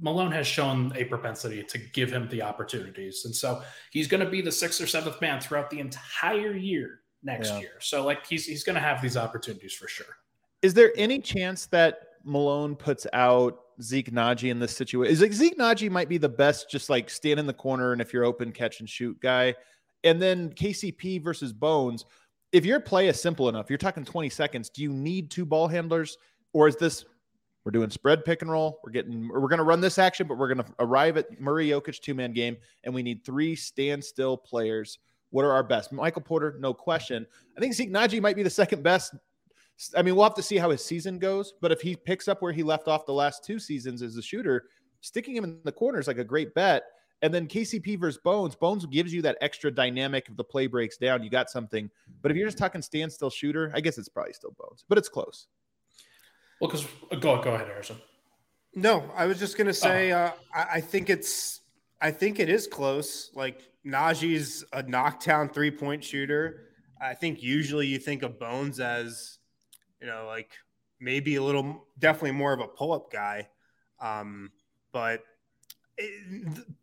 Malone 0.00 0.32
has 0.32 0.46
shown 0.46 0.92
a 0.96 1.04
propensity 1.04 1.62
to 1.62 1.78
give 1.78 2.10
him 2.10 2.28
the 2.28 2.42
opportunities, 2.42 3.24
and 3.24 3.34
so 3.34 3.62
he's 3.90 4.08
going 4.08 4.24
to 4.24 4.30
be 4.30 4.40
the 4.40 4.52
sixth 4.52 4.80
or 4.80 4.86
seventh 4.86 5.20
man 5.20 5.40
throughout 5.40 5.70
the 5.70 5.80
entire 5.80 6.56
year 6.56 7.00
next 7.22 7.50
yeah. 7.50 7.58
year. 7.60 7.72
So, 7.80 8.04
like, 8.04 8.26
he's 8.26 8.46
he's 8.46 8.64
going 8.64 8.74
to 8.74 8.80
have 8.80 9.02
these 9.02 9.16
opportunities 9.16 9.74
for 9.74 9.88
sure. 9.88 10.16
Is 10.62 10.74
there 10.74 10.92
any 10.96 11.18
chance 11.18 11.66
that 11.66 12.00
Malone 12.24 12.74
puts 12.74 13.06
out 13.12 13.58
Zeke 13.82 14.10
Nnaji 14.12 14.50
in 14.50 14.58
this 14.58 14.74
situation? 14.74 15.12
Is 15.12 15.20
like 15.20 15.32
Zeke 15.32 15.58
Nnaji 15.58 15.90
might 15.90 16.08
be 16.08 16.18
the 16.18 16.28
best, 16.28 16.70
just 16.70 16.88
like 16.88 17.10
stand 17.10 17.38
in 17.38 17.46
the 17.46 17.52
corner 17.52 17.92
and 17.92 18.00
if 18.00 18.12
you're 18.12 18.24
open, 18.24 18.50
catch 18.52 18.80
and 18.80 18.88
shoot 18.88 19.20
guy, 19.20 19.54
and 20.04 20.22
then 20.22 20.50
KCP 20.50 21.22
versus 21.22 21.52
Bones 21.52 22.06
if 22.52 22.66
your 22.66 22.78
play 22.80 23.08
is 23.08 23.20
simple 23.20 23.48
enough, 23.48 23.70
you're 23.70 23.78
talking 23.78 24.04
20 24.04 24.28
seconds. 24.28 24.68
Do 24.68 24.82
you 24.82 24.92
need 24.92 25.30
two 25.30 25.46
ball 25.46 25.66
handlers, 25.66 26.18
or 26.52 26.68
is 26.68 26.76
this 26.76 27.06
we're 27.64 27.72
doing 27.72 27.90
spread 27.90 28.24
pick 28.24 28.42
and 28.42 28.50
roll? 28.50 28.80
We're 28.84 28.92
getting 28.92 29.28
we're 29.28 29.48
going 29.48 29.58
to 29.58 29.64
run 29.64 29.80
this 29.80 29.98
action, 29.98 30.26
but 30.26 30.38
we're 30.38 30.52
going 30.52 30.66
to 30.66 30.72
arrive 30.80 31.16
at 31.16 31.40
Murray 31.40 31.68
Jokic 31.68 32.00
two 32.00 32.14
man 32.14 32.32
game, 32.32 32.56
and 32.84 32.92
we 32.92 33.02
need 33.02 33.24
three 33.24 33.54
standstill 33.54 34.36
players. 34.36 34.98
What 35.30 35.44
are 35.44 35.52
our 35.52 35.62
best? 35.62 35.92
Michael 35.92 36.22
Porter, 36.22 36.56
no 36.60 36.74
question. 36.74 37.26
I 37.56 37.60
think 37.60 37.74
Zeke 37.74 37.90
Nnaji 37.90 38.20
might 38.20 38.36
be 38.36 38.42
the 38.42 38.50
second 38.50 38.82
best. 38.82 39.14
I 39.96 40.02
mean, 40.02 40.14
we'll 40.14 40.24
have 40.24 40.34
to 40.34 40.42
see 40.42 40.58
how 40.58 40.70
his 40.70 40.84
season 40.84 41.18
goes, 41.18 41.54
but 41.60 41.72
if 41.72 41.80
he 41.80 41.96
picks 41.96 42.28
up 42.28 42.42
where 42.42 42.52
he 42.52 42.62
left 42.62 42.86
off 42.86 43.06
the 43.06 43.12
last 43.12 43.44
two 43.44 43.58
seasons 43.58 44.02
as 44.02 44.16
a 44.16 44.22
shooter, 44.22 44.64
sticking 45.00 45.34
him 45.34 45.44
in 45.44 45.58
the 45.64 45.72
corner 45.72 45.98
is 45.98 46.06
like 46.06 46.18
a 46.18 46.24
great 46.24 46.54
bet. 46.54 46.84
And 47.22 47.32
then 47.32 47.46
KCP 47.46 48.00
versus 48.00 48.20
Bones, 48.22 48.56
Bones 48.56 48.84
gives 48.86 49.14
you 49.14 49.22
that 49.22 49.38
extra 49.40 49.70
dynamic 49.70 50.26
if 50.28 50.36
the 50.36 50.42
play 50.42 50.66
breaks 50.66 50.96
down. 50.96 51.22
You 51.22 51.30
got 51.30 51.50
something. 51.50 51.88
But 52.20 52.32
if 52.32 52.36
you're 52.36 52.48
just 52.48 52.58
talking 52.58 52.82
standstill 52.82 53.30
shooter, 53.30 53.70
I 53.74 53.80
guess 53.80 53.96
it's 53.96 54.08
probably 54.08 54.32
still 54.32 54.54
Bones, 54.58 54.84
but 54.88 54.98
it's 54.98 55.08
close. 55.08 55.46
Well, 56.62 56.70
because 56.70 56.86
go 57.20 57.42
go 57.42 57.54
ahead, 57.54 57.66
Harrison. 57.66 57.96
No, 58.76 59.10
I 59.16 59.26
was 59.26 59.40
just 59.40 59.58
gonna 59.58 59.72
say, 59.72 60.12
oh. 60.12 60.18
uh, 60.18 60.32
I, 60.54 60.66
I, 60.74 60.80
think 60.80 61.10
it's, 61.10 61.60
I 62.00 62.12
think 62.12 62.38
it 62.38 62.48
is 62.48 62.68
close. 62.68 63.32
Like 63.34 63.60
Nnaji's 63.84 64.64
a 64.72 64.84
knockdown 64.84 65.48
three 65.48 65.72
point 65.72 66.04
shooter. 66.04 66.68
I 67.00 67.14
think 67.14 67.42
usually 67.42 67.88
you 67.88 67.98
think 67.98 68.22
of 68.22 68.38
Bones 68.38 68.78
as, 68.78 69.40
you 70.00 70.06
know, 70.06 70.26
like 70.28 70.52
maybe 71.00 71.34
a 71.34 71.42
little, 71.42 71.84
definitely 71.98 72.30
more 72.30 72.52
of 72.52 72.60
a 72.60 72.68
pull 72.68 72.92
up 72.92 73.10
guy. 73.10 73.48
Um, 73.98 74.52
but 74.92 75.24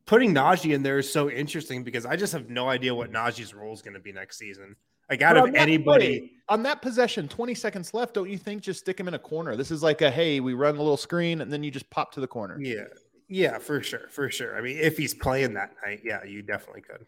putting 0.05 0.35
Nnaji 0.35 0.75
in 0.75 0.83
there 0.83 0.99
is 0.99 1.09
so 1.09 1.29
interesting 1.29 1.85
because 1.85 2.05
I 2.05 2.17
just 2.17 2.33
have 2.33 2.49
no 2.49 2.67
idea 2.67 2.93
what 2.93 3.13
Nnaji's 3.13 3.53
role 3.53 3.73
is 3.73 3.81
going 3.81 3.93
to 3.93 4.01
be 4.01 4.11
next 4.11 4.37
season. 4.37 4.75
Like 5.09 5.21
out 5.21 5.37
of 5.37 5.55
anybody 5.55 6.19
play, 6.19 6.31
on 6.49 6.63
that 6.63 6.81
possession, 6.81 7.27
20 7.27 7.55
seconds 7.55 7.93
left, 7.93 8.13
don't 8.13 8.29
you 8.29 8.37
think 8.37 8.61
just 8.61 8.81
stick 8.81 8.99
him 8.99 9.07
in 9.07 9.13
a 9.13 9.19
corner? 9.19 9.55
This 9.55 9.71
is 9.71 9.81
like 9.81 10.01
a 10.01 10.11
hey, 10.11 10.39
we 10.39 10.53
run 10.53 10.75
a 10.75 10.79
little 10.79 10.97
screen 10.97 11.41
and 11.41 11.51
then 11.51 11.63
you 11.63 11.71
just 11.71 11.89
pop 11.89 12.11
to 12.13 12.19
the 12.19 12.27
corner. 12.27 12.59
Yeah. 12.59 12.85
Yeah, 13.31 13.59
for 13.59 13.83
sure. 13.83 14.07
For 14.09 14.31
sure. 14.31 14.57
I 14.57 14.61
mean, 14.61 14.77
if 14.77 14.97
he's 14.97 15.13
playing 15.13 15.53
that 15.53 15.75
night, 15.85 16.01
yeah, 16.03 16.23
you 16.23 16.41
definitely 16.41 16.81
could. 16.81 17.05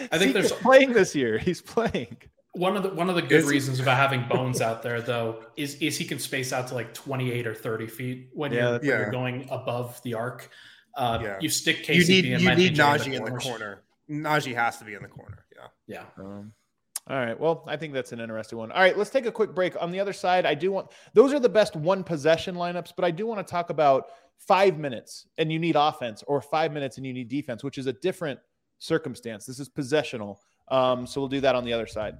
I 0.10 0.18
think 0.18 0.32
there's 0.32 0.50
playing 0.50 0.94
this 0.94 1.14
year. 1.14 1.36
He's 1.36 1.60
playing. 1.60 2.16
One 2.52 2.74
of 2.74 2.82
the 2.82 2.88
one 2.88 3.10
of 3.10 3.16
the 3.16 3.22
good 3.22 3.44
reasons 3.44 3.78
about 3.78 3.98
having 3.98 4.26
Bones 4.30 4.62
out 4.62 4.82
there 4.82 5.02
though 5.02 5.44
is 5.56 5.74
is 5.74 5.98
he 5.98 6.06
can 6.06 6.18
space 6.18 6.54
out 6.54 6.68
to 6.68 6.74
like 6.74 6.94
28 6.94 7.46
or 7.46 7.54
30 7.54 7.86
feet 7.86 8.30
when, 8.32 8.50
yeah, 8.50 8.58
you're, 8.58 8.72
when 8.72 8.84
yeah. 8.84 8.98
you're 8.98 9.10
going 9.10 9.46
above 9.50 10.00
the 10.04 10.14
arc. 10.14 10.50
Uh, 10.94 11.18
yeah. 11.22 11.36
You 11.38 11.50
stick 11.50 11.84
KCP. 11.84 11.94
You 11.98 12.06
need 12.06 12.24
you 12.40 12.54
need 12.54 12.76
Nnaji 12.76 13.12
in 13.12 13.24
the, 13.24 13.32
corner. 13.32 13.82
Nnaji 14.10 14.54
has 14.54 14.78
to 14.78 14.86
be 14.86 14.94
in 14.94 15.02
the 15.02 15.08
corner. 15.08 15.44
Yeah. 15.54 15.66
Yeah. 15.86 16.24
Um, 16.24 16.52
all 17.08 17.16
right. 17.16 17.38
Well, 17.38 17.62
I 17.68 17.76
think 17.76 17.94
that's 17.94 18.10
an 18.12 18.20
interesting 18.20 18.58
one. 18.58 18.72
All 18.72 18.80
right, 18.80 18.98
let's 18.98 19.10
take 19.10 19.26
a 19.26 19.32
quick 19.32 19.54
break. 19.54 19.80
On 19.80 19.92
the 19.92 20.00
other 20.00 20.12
side, 20.12 20.44
I 20.44 20.54
do 20.54 20.72
want 20.72 20.90
those 21.14 21.32
are 21.32 21.38
the 21.38 21.48
best 21.48 21.76
one 21.76 22.02
possession 22.02 22.56
lineups, 22.56 22.92
but 22.96 23.04
I 23.04 23.12
do 23.12 23.26
want 23.26 23.46
to 23.46 23.48
talk 23.48 23.70
about 23.70 24.06
five 24.38 24.78
minutes 24.78 25.26
and 25.38 25.52
you 25.52 25.58
need 25.58 25.76
offense, 25.76 26.24
or 26.26 26.40
five 26.40 26.72
minutes 26.72 26.96
and 26.96 27.06
you 27.06 27.12
need 27.12 27.28
defense, 27.28 27.62
which 27.62 27.78
is 27.78 27.86
a 27.86 27.92
different 27.92 28.40
circumstance. 28.78 29.46
This 29.46 29.60
is 29.60 29.68
possessional. 29.68 30.40
Um, 30.68 31.06
so 31.06 31.20
we'll 31.20 31.28
do 31.28 31.40
that 31.40 31.54
on 31.54 31.64
the 31.64 31.72
other 31.72 31.86
side. 31.86 32.18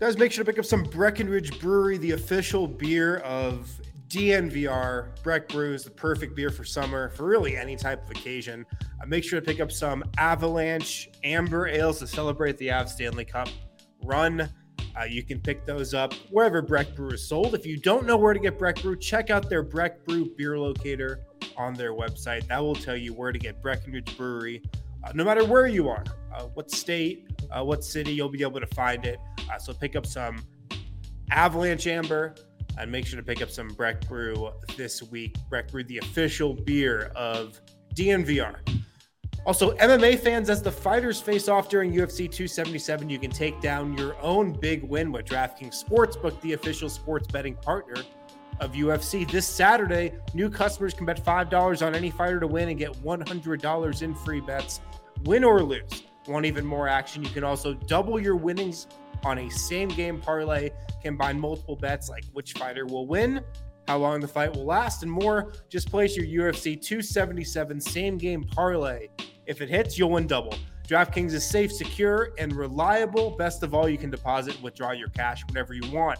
Guys, 0.00 0.18
make 0.18 0.30
sure 0.30 0.44
to 0.44 0.50
pick 0.50 0.58
up 0.58 0.66
some 0.66 0.82
Breckenridge 0.82 1.58
Brewery, 1.60 1.96
the 1.96 2.10
official 2.10 2.66
beer 2.66 3.18
of 3.18 3.70
DNVR 4.08 5.22
Breck 5.22 5.48
Brew 5.48 5.74
is 5.74 5.84
the 5.84 5.90
perfect 5.90 6.36
beer 6.36 6.50
for 6.50 6.64
summer 6.64 7.10
for 7.10 7.24
really 7.24 7.56
any 7.56 7.76
type 7.76 8.04
of 8.04 8.10
occasion. 8.10 8.64
Uh, 9.02 9.06
make 9.06 9.24
sure 9.24 9.40
to 9.40 9.46
pick 9.46 9.60
up 9.60 9.72
some 9.72 10.04
Avalanche 10.18 11.10
Amber 11.24 11.66
Ales 11.66 11.98
to 12.00 12.06
celebrate 12.06 12.58
the 12.58 12.70
Av 12.70 12.88
Stanley 12.88 13.24
Cup 13.24 13.48
run. 14.04 14.48
Uh, 14.96 15.04
you 15.04 15.24
can 15.24 15.40
pick 15.40 15.66
those 15.66 15.94
up 15.94 16.14
wherever 16.30 16.62
Breck 16.62 16.94
Brew 16.94 17.10
is 17.10 17.26
sold. 17.26 17.54
If 17.54 17.66
you 17.66 17.76
don't 17.76 18.06
know 18.06 18.16
where 18.16 18.32
to 18.32 18.38
get 18.38 18.58
Breck 18.58 18.80
Brew, 18.80 18.96
check 18.96 19.30
out 19.30 19.48
their 19.48 19.62
Breck 19.62 20.04
Brew 20.04 20.32
beer 20.36 20.58
locator 20.58 21.20
on 21.56 21.74
their 21.74 21.92
website. 21.92 22.46
That 22.48 22.62
will 22.62 22.76
tell 22.76 22.96
you 22.96 23.12
where 23.12 23.32
to 23.32 23.38
get 23.38 23.60
Breckenridge 23.60 24.16
Brewery. 24.16 24.62
Uh, 25.02 25.12
no 25.14 25.24
matter 25.24 25.44
where 25.44 25.66
you 25.66 25.88
are, 25.88 26.04
uh, 26.34 26.44
what 26.54 26.70
state, 26.70 27.28
uh, 27.50 27.64
what 27.64 27.84
city, 27.84 28.12
you'll 28.12 28.28
be 28.28 28.42
able 28.42 28.60
to 28.60 28.66
find 28.68 29.04
it. 29.04 29.18
Uh, 29.50 29.58
so 29.58 29.72
pick 29.72 29.96
up 29.96 30.06
some 30.06 30.36
Avalanche 31.30 31.86
Amber 31.86 32.34
and 32.78 32.90
make 32.90 33.06
sure 33.06 33.18
to 33.18 33.24
pick 33.24 33.42
up 33.42 33.50
some 33.50 33.68
Breck 33.68 34.06
Brew 34.08 34.50
this 34.76 35.02
week. 35.02 35.36
Breck 35.48 35.70
Brew, 35.70 35.84
the 35.84 35.98
official 35.98 36.54
beer 36.54 37.12
of 37.14 37.60
DNVR. 37.94 38.56
Also, 39.46 39.76
MMA 39.76 40.18
fans, 40.18 40.48
as 40.48 40.62
the 40.62 40.72
fighters 40.72 41.20
face 41.20 41.48
off 41.48 41.68
during 41.68 41.92
UFC 41.92 42.30
277, 42.30 43.10
you 43.10 43.18
can 43.18 43.30
take 43.30 43.60
down 43.60 43.96
your 43.98 44.16
own 44.22 44.52
big 44.52 44.82
win 44.82 45.12
with 45.12 45.26
DraftKings 45.26 45.84
Sportsbook, 45.84 46.40
the 46.40 46.54
official 46.54 46.88
sports 46.88 47.28
betting 47.28 47.54
partner 47.56 48.02
of 48.60 48.72
UFC. 48.72 49.30
This 49.30 49.46
Saturday, 49.46 50.14
new 50.32 50.48
customers 50.48 50.94
can 50.94 51.04
bet 51.04 51.22
$5 51.22 51.86
on 51.86 51.94
any 51.94 52.10
fighter 52.10 52.40
to 52.40 52.46
win 52.46 52.70
and 52.70 52.78
get 52.78 52.92
$100 53.02 54.02
in 54.02 54.14
free 54.14 54.40
bets, 54.40 54.80
win 55.24 55.44
or 55.44 55.62
lose. 55.62 56.04
Want 56.26 56.46
even 56.46 56.64
more 56.64 56.88
action? 56.88 57.22
You 57.22 57.28
can 57.28 57.44
also 57.44 57.74
double 57.74 58.18
your 58.18 58.36
winnings 58.36 58.86
on 59.24 59.38
a 59.38 59.50
same 59.50 59.88
game 59.88 60.20
parlay, 60.20 60.70
combine 61.02 61.38
multiple 61.38 61.76
bets 61.76 62.08
like 62.08 62.24
which 62.32 62.52
fighter 62.52 62.86
will 62.86 63.06
win, 63.06 63.40
how 63.88 63.98
long 63.98 64.20
the 64.20 64.28
fight 64.28 64.54
will 64.54 64.64
last, 64.64 65.02
and 65.02 65.10
more. 65.10 65.52
Just 65.68 65.90
place 65.90 66.16
your 66.16 66.26
UFC 66.26 66.80
277 66.80 67.80
same 67.80 68.16
game 68.18 68.44
parlay. 68.44 69.08
If 69.46 69.60
it 69.60 69.68
hits, 69.68 69.98
you'll 69.98 70.10
win 70.10 70.26
double. 70.26 70.54
DraftKings 70.88 71.32
is 71.32 71.46
safe, 71.46 71.72
secure, 71.72 72.32
and 72.38 72.54
reliable. 72.54 73.30
Best 73.30 73.62
of 73.62 73.74
all, 73.74 73.88
you 73.88 73.96
can 73.96 74.10
deposit 74.10 74.60
withdraw 74.62 74.92
your 74.92 75.08
cash 75.08 75.42
whenever 75.46 75.74
you 75.74 75.90
want. 75.90 76.18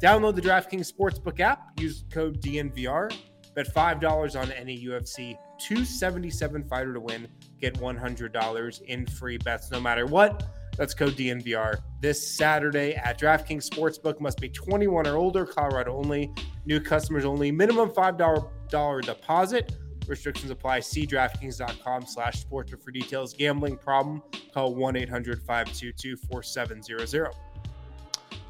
Download 0.00 0.34
the 0.34 0.42
DraftKings 0.42 0.92
Sportsbook 0.92 1.40
app, 1.40 1.80
use 1.80 2.04
code 2.10 2.40
DNVR, 2.40 3.12
bet 3.54 3.72
$5 3.74 4.40
on 4.40 4.52
any 4.52 4.84
UFC 4.84 5.36
277 5.58 6.64
fighter 6.64 6.92
to 6.92 7.00
win, 7.00 7.28
get 7.60 7.74
$100 7.74 8.82
in 8.82 9.06
free 9.06 9.38
bets 9.38 9.70
no 9.70 9.80
matter 9.80 10.06
what. 10.06 10.44
That's 10.76 10.94
code 10.94 11.14
DNVR 11.14 11.80
this 12.00 12.36
Saturday 12.36 12.94
at 12.94 13.18
DraftKings 13.18 13.68
Sportsbook. 13.68 14.20
Must 14.20 14.40
be 14.40 14.48
21 14.48 15.06
or 15.06 15.16
older, 15.16 15.44
Colorado 15.46 15.96
only. 15.96 16.32
New 16.66 16.80
customers 16.80 17.24
only. 17.24 17.52
Minimum 17.52 17.90
$5 17.90 19.02
deposit. 19.02 19.76
Restrictions 20.06 20.50
apply. 20.50 20.80
See 20.80 21.06
DraftKings.com 21.06 22.04
slash 22.06 22.44
sportsbook 22.44 22.82
for 22.82 22.90
details. 22.90 23.32
Gambling 23.34 23.78
problem? 23.78 24.22
Call 24.52 24.74
1-800-522-4700. 24.76 27.30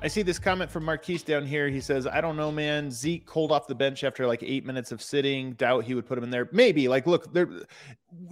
I 0.05 0.09
see 0.09 0.21
this 0.21 0.39
comment 0.39 0.71
from 0.71 0.85
Marquise 0.85 1.23
down 1.23 1.47
here. 1.47 1.71
He 1.71 1.81
says, 1.81 2.07
I 2.07 2.21
don't 2.21 2.37
know, 2.37 2.53
man. 2.53 2.91
Zeke 2.91 3.25
cold 3.25 3.51
off 3.51 3.67
the 3.67 3.75
bench 3.75 4.05
after 4.05 4.27
like 4.27 4.43
eight 4.43 4.67
minutes 4.67 4.93
of 4.93 5.01
sitting. 5.01 5.55
Doubt 5.55 5.85
he 5.85 5.95
would 5.95 6.05
put 6.05 6.19
him 6.19 6.25
in 6.25 6.31
there. 6.31 6.47
Maybe. 6.53 6.89
Like, 6.89 7.07
look, 7.07 7.33
there 7.33 7.49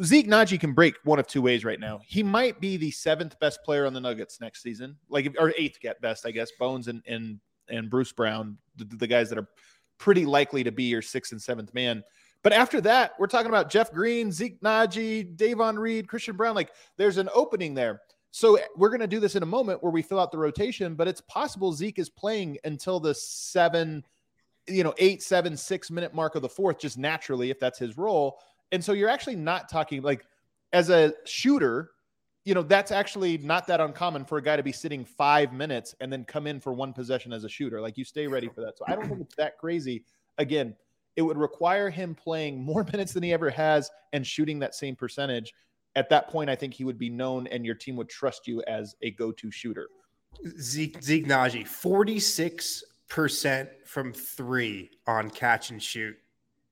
Zeke 0.02 0.28
Nnaji 0.28 0.60
can 0.60 0.74
break 0.74 0.96
one 1.04 1.18
of 1.18 1.26
two 1.26 1.40
ways 1.40 1.64
right 1.64 1.80
now. 1.80 2.00
He 2.04 2.22
might 2.22 2.60
be 2.60 2.76
the 2.76 2.90
seventh 2.90 3.40
best 3.40 3.64
player 3.64 3.86
on 3.86 3.94
the 3.94 4.02
Nuggets 4.02 4.38
next 4.38 4.62
season, 4.62 4.96
like 5.08 5.34
or 5.38 5.54
eighth 5.56 5.80
get 5.80 5.98
best, 6.02 6.26
I 6.26 6.30
guess. 6.30 6.50
Bones 6.58 6.88
and 6.88 7.02
and 7.06 7.40
and 7.70 7.88
Bruce 7.88 8.12
Brown, 8.12 8.58
the, 8.76 8.84
the 8.84 9.06
guys 9.06 9.30
that 9.30 9.38
are 9.38 9.48
pretty 9.96 10.26
likely 10.26 10.62
to 10.64 10.72
be 10.72 10.84
your 10.84 11.00
sixth 11.00 11.32
and 11.32 11.40
seventh 11.40 11.72
man. 11.72 12.04
But 12.42 12.52
after 12.52 12.82
that, 12.82 13.12
we're 13.18 13.28
talking 13.28 13.48
about 13.48 13.70
Jeff 13.70 13.90
Green, 13.92 14.30
Zeke 14.30 14.60
Nnaji, 14.60 15.38
Davon 15.38 15.78
Reed, 15.78 16.06
Christian 16.06 16.36
Braun. 16.36 16.54
Like, 16.54 16.72
there's 16.98 17.16
an 17.16 17.30
opening 17.34 17.72
there. 17.72 18.02
So 18.32 18.56
eh, 18.56 18.62
we're 18.76 18.88
going 18.88 19.00
to 19.00 19.06
do 19.06 19.20
this 19.20 19.36
in 19.36 19.42
a 19.42 19.46
moment 19.46 19.82
where 19.82 19.92
we 19.92 20.02
fill 20.02 20.18
out 20.18 20.32
the 20.32 20.38
rotation, 20.38 20.94
but 20.94 21.06
it's 21.06 21.20
possible 21.20 21.72
Zeke 21.72 21.98
is 21.98 22.08
playing 22.08 22.58
until 22.64 22.98
the 22.98 23.14
seven, 23.14 24.04
you 24.66 24.82
know, 24.82 24.94
eight, 24.98 25.22
seven, 25.22 25.56
six 25.56 25.90
minute 25.90 26.12
mark 26.14 26.34
of 26.34 26.42
the 26.42 26.48
fourth, 26.48 26.78
just 26.78 26.98
naturally, 26.98 27.50
if 27.50 27.60
that's 27.60 27.78
his 27.78 27.96
role. 27.96 28.40
And 28.72 28.82
so 28.82 28.92
you're 28.94 29.10
actually 29.10 29.36
not 29.36 29.68
talking 29.68 30.02
like 30.02 30.24
as 30.72 30.88
a 30.88 31.12
shooter, 31.26 31.90
you 32.44 32.54
know, 32.54 32.62
that's 32.62 32.90
actually 32.90 33.36
not 33.38 33.66
that 33.66 33.80
uncommon 33.80 34.24
for 34.24 34.38
a 34.38 34.42
guy 34.42 34.56
to 34.56 34.62
be 34.62 34.72
sitting 34.72 35.04
five 35.04 35.52
minutes 35.52 35.94
and 36.00 36.10
then 36.10 36.24
come 36.24 36.46
in 36.46 36.58
for 36.58 36.72
one 36.72 36.94
possession 36.94 37.34
as 37.34 37.44
a 37.44 37.48
shooter. 37.48 37.80
Like 37.80 37.98
you 37.98 38.04
stay 38.04 38.26
ready 38.26 38.48
for 38.48 38.62
that. 38.62 38.78
So 38.78 38.84
I 38.88 38.96
don't 38.96 39.06
think 39.08 39.20
it's 39.20 39.36
that 39.36 39.58
crazy. 39.58 40.04
Again, 40.38 40.74
it 41.16 41.22
would 41.22 41.36
require 41.36 41.90
him 41.90 42.14
playing 42.14 42.64
more 42.64 42.82
minutes 42.92 43.12
than 43.12 43.22
he 43.22 43.32
ever 43.34 43.50
has 43.50 43.90
and 44.14 44.26
shooting 44.26 44.58
that 44.60 44.74
same 44.74 44.96
percentage 44.96 45.52
at 45.96 46.08
that 46.10 46.28
point, 46.28 46.50
I 46.50 46.56
think 46.56 46.74
he 46.74 46.84
would 46.84 46.98
be 46.98 47.10
known 47.10 47.46
and 47.48 47.64
your 47.64 47.74
team 47.74 47.96
would 47.96 48.08
trust 48.08 48.46
you 48.46 48.62
as 48.66 48.94
a 49.02 49.10
go 49.10 49.32
to 49.32 49.50
shooter. 49.50 49.88
Zeke, 50.58 51.02
Zeke 51.02 51.26
Nnaji, 51.26 51.64
46% 51.64 53.68
from 53.86 54.12
three 54.12 54.90
on 55.06 55.30
catch 55.30 55.70
and 55.70 55.82
shoot 55.82 56.16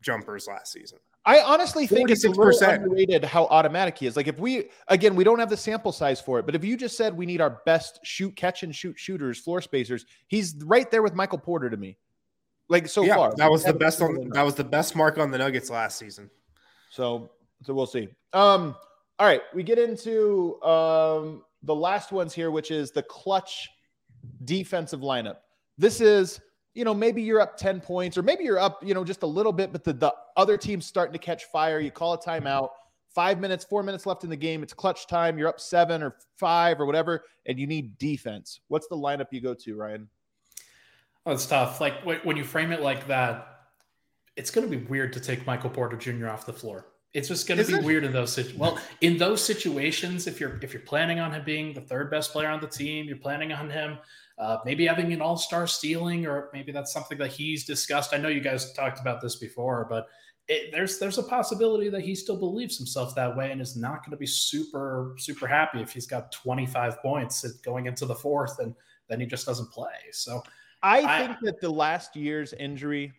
jumpers 0.01 0.49
last 0.49 0.73
season. 0.73 0.99
I 1.27 1.43
honestly 1.43 1.87
think 1.87 2.09
46%. 2.09 2.13
it's 2.13 2.25
a 2.25 2.31
little 2.31 2.63
underrated 2.63 3.25
how 3.25 3.45
automatic 3.47 3.99
he 3.99 4.07
is. 4.07 4.17
Like 4.17 4.27
if 4.27 4.39
we 4.39 4.71
again, 4.89 5.15
we 5.15 5.23
don't 5.23 5.39
have 5.39 5.51
the 5.51 5.57
sample 5.57 5.93
size 5.93 6.19
for 6.21 6.39
it, 6.39 6.47
but 6.47 6.55
if 6.55 6.65
you 6.65 6.79
just 6.79 6.97
said 6.97 7.15
we 7.15 7.27
need 7.27 7.43
our 7.43 7.61
best 7.67 8.01
shoot, 8.03 8.35
catch 8.37 8.63
and 8.63 8.75
shoot 8.75 8.99
shooters, 8.99 9.39
floor 9.39 9.61
spacers, 9.61 10.07
he's 10.29 10.57
right 10.65 10.91
there 10.91 11.03
with 11.03 11.15
Michael 11.15 11.39
Porter 11.39 11.69
to 11.69 11.77
me. 11.77 11.99
Like 12.71 12.89
so 12.89 13.03
yeah, 13.03 13.17
far, 13.17 13.35
that 13.37 13.51
was 13.51 13.65
the 13.65 13.75
best 13.75 14.01
on 14.01 14.31
that 14.31 14.43
was 14.43 14.55
the 14.55 14.65
best 14.65 14.97
mark 14.97 15.19
on 15.19 15.31
the 15.31 15.39
Nuggets 15.39 15.69
last 15.69 15.99
season. 15.99 16.31
So 16.91 17.33
so 17.63 17.75
we'll 17.75 17.87
see. 17.87 18.09
Um, 18.33 18.75
all 19.21 19.27
right, 19.27 19.43
we 19.55 19.63
get 19.63 19.79
into 19.79 20.61
um, 20.63 21.43
the 21.63 21.75
last 21.75 22.11
ones 22.11 22.33
here, 22.33 22.51
which 22.51 22.71
is 22.71 22.91
the 22.91 23.03
clutch 23.03 23.69
defensive 24.47 25.01
lineup. 25.01 25.37
This 25.77 26.01
is, 26.01 26.41
you 26.73 26.87
know, 26.87 26.95
maybe 26.95 27.21
you're 27.21 27.41
up 27.41 27.59
10 27.59 27.83
points 27.83 28.17
or 28.17 28.23
maybe 28.23 28.45
you're 28.45 28.59
up, 28.59 28.83
you 28.83 28.95
know, 28.95 29.05
just 29.05 29.23
a 29.23 29.27
little 29.27 29.53
bit, 29.53 29.73
but 29.73 29.85
the, 29.85 29.93
the 29.93 30.15
other 30.39 30.57
team's 30.57 30.87
starting 30.87 31.13
to 31.13 31.19
catch 31.19 31.45
fire. 31.45 31.81
You 31.81 31.91
call 31.91 32.15
a 32.15 32.19
timeout, 32.19 32.71
five 33.15 33.41
minutes, 33.41 33.63
four 33.63 33.83
minutes 33.83 34.07
left 34.07 34.25
in 34.25 34.31
the 34.31 34.37
game. 34.37 34.63
It's 34.63 34.73
clutch 34.73 35.07
time. 35.07 35.37
You're 35.37 35.49
up 35.49 35.61
seven 35.61 36.03
or 36.03 36.17
five 36.39 36.81
or 36.81 36.87
whatever, 36.87 37.25
and 37.45 37.61
you 37.61 37.67
need 37.67 37.99
defense. 37.99 38.61
What's 38.69 38.89
the 38.89 38.97
lineup 38.97 39.27
you 39.33 39.43
go 39.43 39.53
to, 39.53 39.77
Ryan? 39.77 40.09
Oh, 41.27 41.33
it's 41.33 41.45
tough. 41.45 41.79
Like 41.79 42.03
when 42.25 42.39
you 42.39 42.45
frame 42.45 42.73
it 42.73 42.81
like 42.81 43.07
that, 43.09 43.67
it's 44.37 44.51
going 44.51 44.67
to 44.67 44.75
be 44.75 44.83
weird 44.83 45.13
to 45.13 45.21
take 45.21 45.47
Michael 45.47 45.69
Porter 45.69 45.99
Jr. 45.99 46.29
off 46.29 46.47
the 46.47 46.55
floor. 46.55 46.87
It's 47.12 47.29
just 47.29 47.49
going 47.49 47.59
to 47.59 47.66
be 47.66 47.75
it? 47.75 47.85
weird 47.85 48.05
in 48.05 48.12
those 48.12 48.33
situations. 48.33 48.61
Well, 48.61 48.79
in 49.01 49.18
those 49.18 49.44
situations, 49.44 50.27
if 50.27 50.38
you're 50.38 50.61
if 50.62 50.73
you're 50.73 50.83
planning 50.83 51.18
on 51.18 51.33
him 51.33 51.42
being 51.44 51.73
the 51.73 51.81
third 51.81 52.11
best 52.11 52.33
player 52.33 52.49
on 52.49 52.61
the 52.61 52.68
team, 52.68 53.07
you're 53.07 53.16
planning 53.16 53.53
on 53.53 53.68
him 53.68 53.99
uh, 54.40 54.59
maybe 54.64 54.87
having 54.87 55.12
an 55.12 55.20
all 55.20 55.37
star 55.37 55.66
stealing, 55.66 56.27
or 56.27 56.49
maybe 56.55 56.73
that's 56.73 56.92
something 56.92 57.18
that 57.18 57.31
he's 57.31 57.66
discussed. 57.66 58.14
I 58.14 58.16
know 58.16 58.29
you 58.29 58.40
guys 58.40 58.73
talked 58.73 58.99
about 58.99 59.20
this 59.20 59.37
before, 59.37 59.87
but 59.88 60.09
it, 60.49 60.73
there's 60.73 60.99
there's 60.99 61.18
a 61.18 61.23
possibility 61.23 61.90
that 61.90 62.01
he 62.01 62.14
still 62.14 62.38
believes 62.38 62.79
himself 62.79 63.14
that 63.16 63.37
way 63.37 63.53
and 63.53 63.61
is 63.61 63.77
not 63.77 64.03
going 64.03 64.12
to 64.12 64.16
be 64.16 64.27
super 64.27 65.14
super 65.18 65.46
happy 65.46 65.83
if 65.83 65.92
he's 65.92 66.07
got 66.07 66.33
25 66.33 67.03
points 67.03 67.42
going 67.59 67.85
into 67.87 68.07
the 68.07 68.14
fourth 68.14 68.59
and 68.59 68.75
then 69.09 69.20
he 69.20 69.27
just 69.27 69.44
doesn't 69.44 69.70
play. 69.70 69.92
So 70.12 70.42
I, 70.83 71.03
I 71.03 71.27
think 71.27 71.38
that 71.42 71.61
the 71.61 71.70
last 71.70 72.16
year's 72.16 72.55
injury, 72.55 73.12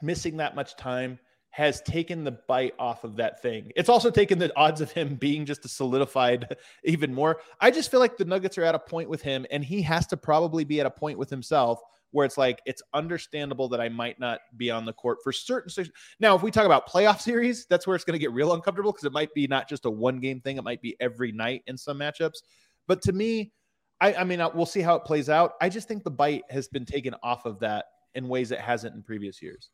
missing 0.00 0.38
that 0.38 0.54
much 0.54 0.74
time 0.76 1.18
has 1.50 1.80
taken 1.82 2.22
the 2.22 2.32
bite 2.46 2.74
off 2.78 3.02
of 3.04 3.16
that 3.16 3.40
thing. 3.40 3.72
It's 3.76 3.88
also 3.88 4.10
taken 4.10 4.38
the 4.38 4.54
odds 4.56 4.80
of 4.80 4.92
him 4.92 5.14
being 5.14 5.46
just 5.46 5.64
a 5.64 5.68
solidified 5.68 6.56
even 6.84 7.14
more. 7.14 7.40
I 7.60 7.70
just 7.70 7.90
feel 7.90 8.00
like 8.00 8.16
the 8.16 8.24
Nuggets 8.24 8.58
are 8.58 8.64
at 8.64 8.74
a 8.74 8.78
point 8.78 9.08
with 9.08 9.22
him, 9.22 9.46
and 9.50 9.64
he 9.64 9.80
has 9.82 10.06
to 10.08 10.16
probably 10.16 10.64
be 10.64 10.80
at 10.80 10.86
a 10.86 10.90
point 10.90 11.18
with 11.18 11.30
himself 11.30 11.80
where 12.12 12.24
it's 12.24 12.38
like 12.38 12.60
it's 12.66 12.82
understandable 12.94 13.68
that 13.68 13.80
I 13.80 13.88
might 13.88 14.18
not 14.18 14.40
be 14.56 14.70
on 14.70 14.84
the 14.84 14.92
court 14.92 15.18
for 15.22 15.32
certain. 15.32 15.86
Now, 16.20 16.34
if 16.34 16.42
we 16.42 16.50
talk 16.50 16.66
about 16.66 16.88
playoff 16.88 17.20
series, 17.22 17.66
that's 17.66 17.86
where 17.86 17.96
it's 17.96 18.04
going 18.04 18.18
to 18.18 18.22
get 18.22 18.32
real 18.32 18.54
uncomfortable 18.54 18.92
because 18.92 19.04
it 19.04 19.12
might 19.12 19.32
be 19.34 19.46
not 19.46 19.68
just 19.68 19.86
a 19.86 19.90
one 19.90 20.20
game 20.20 20.40
thing; 20.40 20.56
it 20.56 20.64
might 20.64 20.82
be 20.82 20.96
every 21.00 21.32
night 21.32 21.62
in 21.66 21.76
some 21.76 21.98
matchups. 21.98 22.42
But 22.86 23.02
to 23.02 23.12
me, 23.12 23.52
I, 24.00 24.14
I 24.14 24.24
mean, 24.24 24.42
we'll 24.54 24.66
see 24.66 24.80
how 24.80 24.94
it 24.94 25.04
plays 25.04 25.28
out. 25.28 25.52
I 25.60 25.68
just 25.68 25.88
think 25.88 26.04
the 26.04 26.10
bite 26.10 26.44
has 26.50 26.68
been 26.68 26.84
taken 26.84 27.14
off 27.22 27.46
of 27.46 27.58
that 27.60 27.86
in 28.14 28.28
ways 28.28 28.50
it 28.50 28.60
hasn't 28.60 28.94
in 28.94 29.02
previous 29.02 29.42
years. 29.42 29.70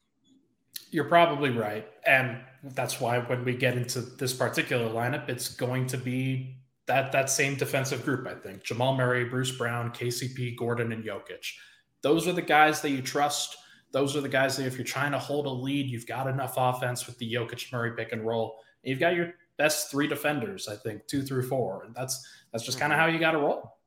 You're 0.91 1.05
probably 1.05 1.51
right. 1.51 1.87
And 2.07 2.39
that's 2.63 3.01
why 3.01 3.19
when 3.19 3.45
we 3.45 3.57
get 3.57 3.77
into 3.77 4.01
this 4.01 4.33
particular 4.33 4.89
lineup, 4.89 5.29
it's 5.29 5.49
going 5.49 5.87
to 5.89 5.97
be 5.97 6.57
that 6.87 7.13
that 7.13 7.31
same 7.31 7.57
defensive 7.57 8.05
group, 8.05 8.27
I 8.27 8.35
think. 8.35 8.63
Jamal 8.63 8.97
Murray, 8.97 9.25
Bruce 9.25 9.57
Brown, 9.57 9.91
KCP, 9.91 10.57
Gordon, 10.57 10.93
and 10.93 11.05
Jokic. 11.05 11.53
Those 12.03 12.27
are 12.27 12.33
the 12.33 12.43
guys 12.43 12.81
that 12.83 12.91
you 12.91 13.03
trust. 13.03 13.57
Those 13.93 14.17
are 14.17 14.21
the 14.21 14.29
guys 14.29 14.57
that 14.57 14.67
if 14.67 14.77
you're 14.77 14.85
trying 14.85 15.13
to 15.13 15.19
hold 15.19 15.47
a 15.47 15.51
lead, 15.51 15.87
you've 15.87 16.07
got 16.07 16.27
enough 16.27 16.55
offense 16.57 17.07
with 17.07 17.19
the 17.19 17.33
Jokic 17.33 17.73
Murray 17.73 17.93
pick 17.97 18.13
and 18.13 18.27
roll. 18.27 18.59
And 18.83 18.91
you've 18.91 19.01
got 19.01 19.15
your 19.15 19.35
best 19.59 19.91
three 19.91 20.09
defenders, 20.09 20.67
I 20.69 20.77
think, 20.77 21.07
two 21.07 21.23
through 21.23 21.49
four. 21.49 21.85
And 21.85 21.95
that's 21.95 22.27
that's 22.53 22.65
just 22.65 22.79
kind 22.79 22.93
of 22.93 22.99
mm-hmm. 22.99 23.09
how 23.09 23.13
you 23.13 23.21
got 23.21 23.33
to 23.33 23.39
roll. 23.39 23.79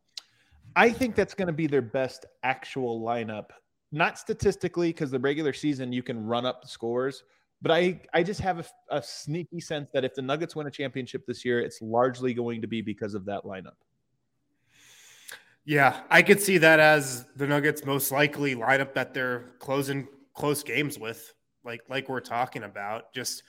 I 0.76 0.90
think 0.90 1.16
that's 1.16 1.34
going 1.34 1.48
to 1.48 1.54
be 1.54 1.68
their 1.68 1.82
best 1.82 2.26
actual 2.44 3.02
lineup 3.02 3.52
not 3.92 4.18
statistically 4.18 4.90
because 4.90 5.12
the 5.12 5.20
regular 5.20 5.54
season 5.54 5.92
you 5.92 6.04
can 6.04 6.26
run 6.26 6.46
up 6.46 6.62
the 6.62 6.68
scores, 6.68 7.24
but 7.62 7.72
I 7.72 8.02
I 8.14 8.24
just 8.24 8.42
have 8.42 8.60
a, 8.60 8.98
a, 8.98 9.02
sneaky 9.02 9.60
sense 9.60 9.90
that 9.94 10.04
if 10.04 10.14
the 10.14 10.22
Nuggets 10.22 10.56
win 10.56 10.68
a 10.68 10.72
championship 10.72 11.26
this 11.26 11.46
year, 11.46 11.60
it's 11.60 11.82
largely 11.82 12.34
going 12.34 12.62
to 12.62 12.68
be 12.68 12.82
because 12.82 13.14
of 13.14 13.26
that 13.26 13.44
lineup. 13.44 13.78
Yeah, 15.64 16.02
I 16.12 16.22
could 16.22 16.42
see 16.42 16.60
that 16.60 16.80
as 16.80 17.26
the 17.36 17.48
Nuggets' 17.48 17.86
most 17.86 18.12
likely 18.12 18.56
lineup 18.56 18.94
that 18.94 19.14
they're 19.14 19.54
closing 19.60 20.08
close 20.36 20.62
games 20.62 21.00
with, 21.00 21.34
like 21.64 21.82
like 21.90 22.10
we're 22.10 22.20
talking 22.20 22.64
about. 22.64 23.14
Just 23.14 23.44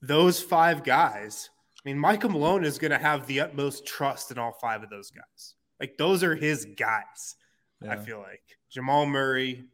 those 0.00 0.40
five 0.40 0.82
guys. 0.82 1.50
I 1.84 1.88
mean, 1.88 1.98
Michael 1.98 2.30
Malone 2.30 2.64
is 2.64 2.78
going 2.78 2.92
to 2.92 2.98
have 2.98 3.26
the 3.26 3.40
utmost 3.40 3.86
trust 3.86 4.30
in 4.30 4.38
all 4.38 4.52
five 4.60 4.82
of 4.82 4.90
those 4.90 5.10
guys. 5.10 5.54
Like 5.78 5.96
those 5.96 6.22
are 6.22 6.34
his 6.34 6.64
guys. 6.64 7.36
Yeah. 7.84 7.92
I 7.92 7.96
feel 7.96 8.18
like 8.18 8.42
Jamal 8.70 9.06
Murray, 9.06 9.64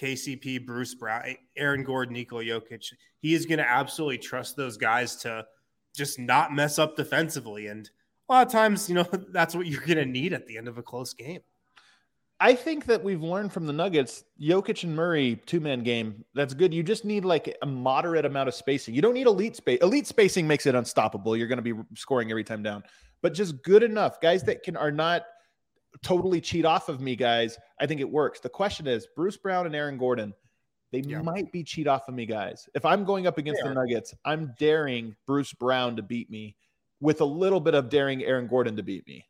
KCP, 0.00 0.64
Bruce 0.64 0.94
Brown, 0.94 1.22
Aaron 1.56 1.84
Gordon, 1.84 2.14
Nikola 2.14 2.44
Jokic. 2.44 2.92
He 3.20 3.34
is 3.34 3.46
going 3.46 3.58
to 3.58 3.68
absolutely 3.68 4.18
trust 4.18 4.56
those 4.56 4.76
guys 4.76 5.16
to 5.16 5.46
just 5.96 6.18
not 6.18 6.54
mess 6.54 6.78
up 6.78 6.96
defensively. 6.96 7.66
And 7.66 7.88
a 8.28 8.32
lot 8.32 8.46
of 8.46 8.52
times, 8.52 8.88
you 8.88 8.94
know, 8.94 9.06
that's 9.32 9.54
what 9.54 9.66
you're 9.66 9.80
going 9.80 9.98
to 9.98 10.06
need 10.06 10.32
at 10.32 10.46
the 10.46 10.56
end 10.56 10.68
of 10.68 10.78
a 10.78 10.82
close 10.82 11.14
game. 11.14 11.40
I 12.40 12.54
think 12.54 12.86
that 12.86 13.02
we've 13.02 13.22
learned 13.22 13.52
from 13.52 13.66
the 13.66 13.72
Nuggets, 13.72 14.22
Jokic 14.40 14.84
and 14.84 14.94
Murray 14.94 15.42
two 15.46 15.58
man 15.58 15.82
game. 15.82 16.24
That's 16.34 16.54
good. 16.54 16.72
You 16.72 16.84
just 16.84 17.04
need 17.04 17.24
like 17.24 17.56
a 17.62 17.66
moderate 17.66 18.24
amount 18.24 18.48
of 18.48 18.54
spacing. 18.54 18.94
You 18.94 19.02
don't 19.02 19.14
need 19.14 19.26
elite 19.26 19.56
space. 19.56 19.80
Elite 19.82 20.06
spacing 20.06 20.46
makes 20.46 20.64
it 20.64 20.76
unstoppable. 20.76 21.36
You're 21.36 21.48
going 21.48 21.62
to 21.62 21.62
be 21.62 21.74
scoring 21.96 22.30
every 22.30 22.44
time 22.44 22.62
down, 22.62 22.84
but 23.22 23.34
just 23.34 23.60
good 23.64 23.82
enough 23.82 24.20
guys 24.20 24.44
that 24.44 24.62
can 24.62 24.76
are 24.76 24.92
not 24.92 25.24
totally 26.02 26.40
cheat 26.40 26.64
off 26.64 26.88
of 26.88 27.00
me, 27.00 27.16
guys. 27.16 27.58
I 27.80 27.86
think 27.86 28.00
it 28.00 28.10
works. 28.10 28.40
The 28.40 28.48
question 28.48 28.86
is 28.86 29.06
Bruce 29.16 29.36
Brown 29.36 29.66
and 29.66 29.74
Aaron 29.74 29.98
Gordon. 29.98 30.34
They 30.90 31.00
Yeah. 31.00 31.20
might 31.22 31.52
be 31.52 31.62
cheat 31.64 31.86
off 31.86 32.08
of 32.08 32.14
me, 32.14 32.24
guys. 32.26 32.68
If 32.74 32.84
I'm 32.84 33.04
going 33.04 33.26
up 33.26 33.36
against 33.38 33.62
the. 33.62 33.74
Nuggets, 33.74 34.14
I'm 34.24 34.54
daring 34.58 35.16
Bruce 35.26 35.52
Brown 35.52 35.96
to 35.96 36.02
beat 36.02 36.30
me 36.30 36.56
with 37.00 37.20
a 37.20 37.24
little 37.24 37.60
bit 37.60 37.74
of 37.74 37.88
daring 37.88 38.24
Aaron 38.24 38.46
Gordon 38.46 38.76
to 38.76 38.82
beat 38.82 39.06
me. 39.06 39.26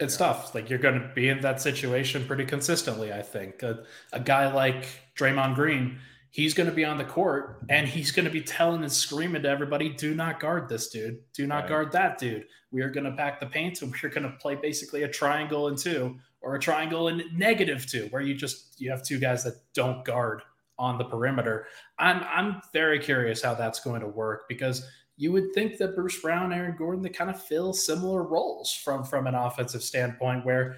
It's 0.00 0.16
tough. 0.16 0.54
Like 0.54 0.70
you're 0.70 0.78
going 0.78 1.00
to 1.00 1.08
be 1.14 1.28
in 1.28 1.40
that 1.42 1.60
situation 1.60 2.24
pretty 2.26 2.44
consistently. 2.44 3.12
I 3.12 3.22
think 3.22 3.62
a, 3.62 3.84
a 4.12 4.20
guy 4.20 4.52
like 4.52 4.86
Draymond 5.16 5.54
Green, 5.54 5.98
he's 6.32 6.54
going 6.54 6.68
to 6.68 6.74
be 6.74 6.84
on 6.84 6.98
the 6.98 7.04
court 7.04 7.62
and 7.68 7.86
he's 7.86 8.10
going 8.10 8.24
to 8.24 8.30
be 8.30 8.40
telling 8.40 8.82
and 8.82 8.90
screaming 8.92 9.42
to 9.42 9.48
everybody, 9.48 9.90
"Do 9.90 10.14
not 10.14 10.40
guard 10.40 10.68
this 10.68 10.88
dude. 10.88 11.20
Do 11.34 11.46
not 11.46 11.60
Right. 11.60 11.68
guard 11.68 11.92
that 11.92 12.18
dude. 12.18 12.46
We 12.72 12.80
are 12.82 12.90
going 12.90 13.04
to 13.04 13.12
pack 13.12 13.38
the 13.38 13.46
paint 13.46 13.80
and 13.82 13.94
we're 14.02 14.08
going 14.08 14.24
to 14.24 14.36
play 14.38 14.56
basically 14.56 15.04
a 15.04 15.08
triangle 15.08 15.68
in 15.68 15.76
two 15.76 16.18
or 16.40 16.56
a 16.56 16.58
triangle 16.58 17.06
in 17.08 17.22
negative 17.32 17.86
two, 17.86 18.08
where 18.10 18.22
you 18.22 18.34
just 18.34 18.80
you 18.80 18.90
have 18.90 19.04
two 19.04 19.20
guys 19.20 19.44
that 19.44 19.54
don't 19.74 20.04
guard 20.04 20.42
on 20.78 20.98
the 20.98 21.04
perimeter. 21.04 21.66
I'm 21.98 22.24
I'm 22.24 22.62
very 22.72 22.98
curious 22.98 23.42
how 23.42 23.54
that's 23.54 23.78
going 23.80 24.00
to 24.00 24.08
work 24.08 24.48
because 24.48 24.84
you 25.18 25.30
would 25.30 25.52
think 25.54 25.76
that 25.76 25.94
Bruce 25.94 26.20
Brown, 26.20 26.52
Aaron 26.52 26.74
Gordon, 26.76 27.02
they 27.02 27.10
kind 27.10 27.28
of 27.30 27.40
fill 27.40 27.72
similar 27.74 28.22
roles 28.24 28.72
from 28.72 29.04
from 29.04 29.26
an 29.26 29.34
offensive 29.34 29.82
standpoint, 29.82 30.44
where 30.46 30.76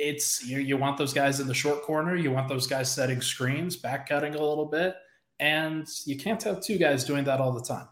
it's 0.00 0.44
you, 0.44 0.58
you 0.58 0.76
want 0.76 0.96
those 0.96 1.12
guys 1.12 1.40
in 1.40 1.46
the 1.46 1.54
short 1.54 1.82
corner, 1.82 2.16
you 2.16 2.30
want 2.30 2.48
those 2.48 2.66
guys 2.66 2.92
setting 2.92 3.20
screens, 3.20 3.76
back 3.76 4.08
cutting 4.08 4.34
a 4.34 4.42
little 4.42 4.66
bit, 4.66 4.96
and 5.38 5.86
you 6.06 6.16
can't 6.16 6.42
have 6.42 6.60
two 6.60 6.78
guys 6.78 7.04
doing 7.04 7.24
that 7.24 7.40
all 7.40 7.52
the 7.52 7.62
time. 7.62 7.86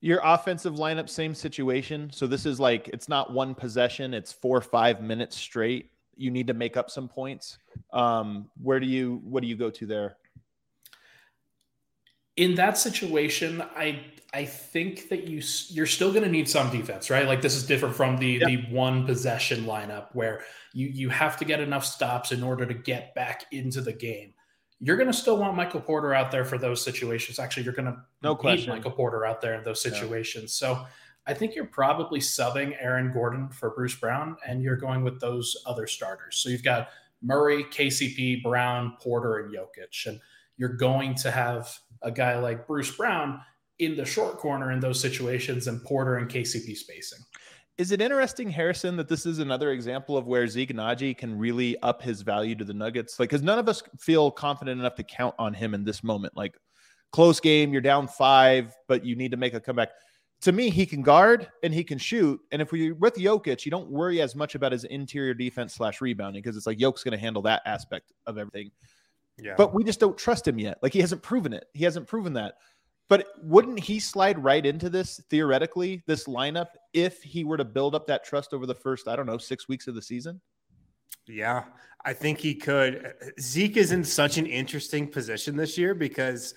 Your 0.00 0.20
offensive 0.22 0.74
lineup, 0.74 1.08
same 1.08 1.34
situation. 1.34 2.10
So 2.12 2.26
this 2.26 2.44
is 2.44 2.60
like 2.60 2.88
it's 2.88 3.08
not 3.08 3.32
one 3.32 3.54
possession; 3.54 4.12
it's 4.12 4.32
four 4.32 4.58
or 4.58 4.62
five 4.62 5.00
minutes 5.00 5.36
straight. 5.36 5.90
You 6.16 6.30
need 6.30 6.46
to 6.46 6.54
make 6.54 6.76
up 6.76 6.90
some 6.90 7.08
points. 7.08 7.58
Um, 7.92 8.50
where 8.62 8.78
do 8.78 8.86
you 8.86 9.20
what 9.24 9.40
do 9.40 9.48
you 9.48 9.56
go 9.56 9.70
to 9.70 9.86
there? 9.86 10.16
In 12.36 12.54
that 12.56 12.78
situation, 12.78 13.62
I 13.76 14.00
I 14.34 14.44
think 14.44 15.08
that 15.08 15.26
you 15.26 15.42
you're 15.70 15.86
still 15.86 16.10
going 16.10 16.24
to 16.24 16.28
need 16.30 16.48
some 16.48 16.70
defense, 16.70 17.08
right? 17.10 17.26
Like 17.26 17.40
this 17.42 17.54
is 17.54 17.64
different 17.64 17.94
from 17.94 18.18
the 18.18 18.38
the 18.44 18.56
one 18.70 19.06
possession 19.06 19.64
lineup 19.64 20.08
where 20.12 20.42
you 20.74 20.88
you 20.88 21.08
have 21.08 21.36
to 21.38 21.44
get 21.44 21.60
enough 21.60 21.84
stops 21.84 22.32
in 22.32 22.42
order 22.42 22.66
to 22.66 22.74
get 22.74 23.14
back 23.14 23.44
into 23.52 23.80
the 23.80 23.92
game. 23.92 24.34
You're 24.78 24.98
going 24.98 25.06
to 25.06 25.12
still 25.14 25.38
want 25.38 25.56
Michael 25.56 25.80
Porter 25.80 26.12
out 26.12 26.30
there 26.30 26.44
for 26.44 26.58
those 26.58 26.82
situations. 26.84 27.38
Actually, 27.38 27.62
you're 27.62 27.72
going 27.72 27.86
to 27.86 27.96
No 28.22 28.32
need 28.32 28.40
question. 28.40 28.70
Michael 28.70 28.90
Porter 28.90 29.24
out 29.24 29.40
there 29.40 29.54
in 29.54 29.64
those 29.64 29.82
Yeah. 29.82 29.92
situations. 29.92 30.52
So 30.52 30.84
I 31.26 31.32
think 31.32 31.54
you're 31.54 31.64
probably 31.64 32.20
subbing 32.20 32.76
Aaron 32.78 33.10
Gordon 33.10 33.48
for 33.48 33.70
Bruce 33.70 33.94
Brown, 33.94 34.36
and 34.46 34.62
you're 34.62 34.76
going 34.76 35.02
with 35.02 35.18
those 35.18 35.56
other 35.64 35.86
starters. 35.86 36.36
So 36.36 36.50
you've 36.50 36.62
got 36.62 36.90
Murray, 37.22 37.64
KCP, 37.64 38.42
Brown, 38.42 38.98
Porter, 39.00 39.38
and 39.38 39.54
Jokic, 39.54 40.06
and 40.06 40.20
you're 40.56 40.76
going 40.76 41.14
to 41.16 41.30
have 41.30 41.72
a 42.02 42.10
guy 42.10 42.38
like 42.38 42.66
Bruce 42.66 42.94
Brown 42.94 43.40
in 43.78 43.96
the 43.96 44.04
short 44.04 44.38
corner 44.38 44.72
in 44.72 44.80
those 44.80 45.00
situations, 45.00 45.66
and 45.66 45.82
Porter 45.84 46.16
and 46.16 46.30
KCP 46.30 46.76
spacing. 46.76 47.18
Is 47.78 47.92
it 47.92 48.00
interesting, 48.00 48.48
Harrison, 48.48 48.96
that 48.96 49.08
this 49.08 49.26
is 49.26 49.38
another 49.38 49.72
example 49.72 50.16
of 50.16 50.26
where 50.26 50.48
Zeke 50.48 50.72
Nnaji 50.72 51.16
can 51.16 51.36
really 51.36 51.78
up 51.82 52.00
his 52.00 52.22
value 52.22 52.54
to 52.54 52.64
the 52.64 52.72
Nuggets? 52.72 53.20
Like, 53.20 53.28
because 53.28 53.42
none 53.42 53.58
of 53.58 53.68
us 53.68 53.82
feel 54.00 54.30
confident 54.30 54.80
enough 54.80 54.94
to 54.94 55.02
count 55.02 55.34
on 55.38 55.52
him 55.52 55.74
in 55.74 55.84
this 55.84 56.02
moment. 56.02 56.34
Like, 56.34 56.56
close 57.12 57.38
game, 57.38 57.72
you're 57.72 57.82
down 57.82 58.08
five, 58.08 58.74
but 58.88 59.04
you 59.04 59.14
need 59.14 59.30
to 59.32 59.36
make 59.36 59.52
a 59.52 59.60
comeback. 59.60 59.90
To 60.42 60.52
me, 60.52 60.70
he 60.70 60.86
can 60.86 61.02
guard 61.02 61.48
and 61.62 61.74
he 61.74 61.84
can 61.84 61.98
shoot. 61.98 62.40
And 62.50 62.62
if 62.62 62.72
we're 62.72 62.94
with 62.94 63.16
Jokic, 63.16 63.66
you 63.66 63.70
don't 63.70 63.90
worry 63.90 64.22
as 64.22 64.34
much 64.34 64.54
about 64.54 64.72
his 64.72 64.84
interior 64.84 65.34
defense 65.34 65.74
slash 65.74 66.00
rebounding 66.00 66.42
because 66.42 66.56
it's 66.56 66.66
like 66.66 66.78
Jokic's 66.78 67.04
going 67.04 67.12
to 67.12 67.18
handle 67.18 67.42
that 67.42 67.60
aspect 67.66 68.10
of 68.26 68.38
everything. 68.38 68.70
Yeah. 69.38 69.54
But 69.56 69.74
we 69.74 69.84
just 69.84 70.00
don't 70.00 70.16
trust 70.16 70.48
him 70.48 70.58
yet. 70.58 70.78
Like, 70.82 70.92
he 70.92 71.00
hasn't 71.00 71.22
proven 71.22 71.52
it. 71.52 71.66
He 71.74 71.84
hasn't 71.84 72.06
proven 72.06 72.32
that. 72.34 72.54
But 73.08 73.26
wouldn't 73.42 73.78
he 73.78 74.00
slide 74.00 74.42
right 74.42 74.64
into 74.64 74.88
this 74.90 75.20
theoretically, 75.30 76.02
this 76.06 76.24
lineup, 76.24 76.68
if 76.92 77.22
he 77.22 77.44
were 77.44 77.56
to 77.56 77.64
build 77.64 77.94
up 77.94 78.06
that 78.08 78.24
trust 78.24 78.52
over 78.52 78.66
the 78.66 78.74
first, 78.74 79.06
I 79.06 79.14
don't 79.14 79.26
know, 79.26 79.38
six 79.38 79.68
weeks 79.68 79.86
of 79.86 79.94
the 79.94 80.02
season? 80.02 80.40
Yeah, 81.28 81.64
I 82.04 82.12
think 82.12 82.38
he 82.38 82.54
could. 82.54 83.14
Zeke 83.40 83.76
is 83.76 83.92
in 83.92 84.04
such 84.04 84.38
an 84.38 84.46
interesting 84.46 85.06
position 85.06 85.56
this 85.56 85.76
year 85.76 85.94
because 85.94 86.54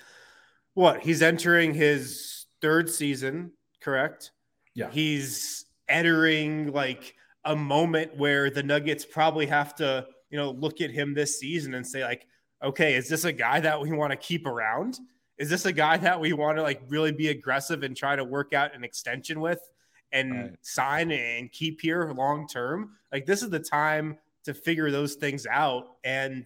what 0.74 1.02
he's 1.02 1.22
entering 1.22 1.74
his 1.74 2.46
third 2.62 2.90
season, 2.90 3.52
correct? 3.82 4.32
Yeah. 4.74 4.90
He's 4.90 5.66
entering 5.88 6.72
like 6.72 7.16
a 7.46 7.56
moment 7.56 8.16
where 8.16 8.50
the 8.50 8.64
Nuggets 8.64 9.06
probably 9.06 9.48
have 9.48 9.76
to, 9.76 10.08
you 10.30 10.38
know, 10.38 10.52
look 10.52 10.82
at 10.82 10.92
him 10.92 11.14
this 11.14 11.40
season 11.40 11.74
and 11.74 11.86
say, 11.86 12.04
like, 12.04 12.28
okay, 12.64 12.96
is 12.96 13.08
this 13.08 13.24
a 13.24 13.32
guy 13.34 13.60
that 13.60 13.80
we 13.82 13.92
want 13.92 14.12
to 14.12 14.18
keep 14.18 14.46
around? 14.46 15.00
Is 15.38 15.50
this 15.50 15.66
a 15.66 15.72
guy 15.72 15.98
that 15.98 16.20
we 16.20 16.34
want 16.34 16.58
to 16.58 16.62
like 16.64 16.82
really 16.88 17.12
be 17.12 17.30
aggressive 17.30 17.84
and 17.84 17.96
try 17.96 18.16
to 18.16 18.24
work 18.24 18.54
out 18.54 18.76
an 18.76 18.84
extension 18.84 19.40
with 19.40 19.62
and 20.12 20.34
Right. 20.34 20.52
sign 20.62 21.12
and 21.12 21.52
keep 21.52 21.80
here 21.82 22.12
long 22.12 22.48
term? 22.48 22.98
Like, 23.12 23.26
this 23.26 23.42
is 23.42 23.50
the 23.50 23.60
time 23.60 24.18
to 24.44 24.54
figure 24.54 24.92
those 24.92 25.16
things 25.16 25.46
out. 25.48 25.96
And 26.04 26.46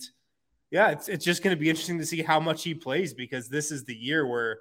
yeah, 0.71 0.89
it's 0.91 1.07
it's 1.09 1.25
just 1.25 1.43
going 1.43 1.55
to 1.55 1.59
be 1.59 1.69
interesting 1.69 1.97
to 1.99 2.05
see 2.05 2.21
how 2.21 2.39
much 2.39 2.63
he 2.63 2.73
plays 2.73 3.13
because 3.13 3.49
this 3.49 3.71
is 3.71 3.83
the 3.85 3.95
year 3.95 4.27
where 4.27 4.59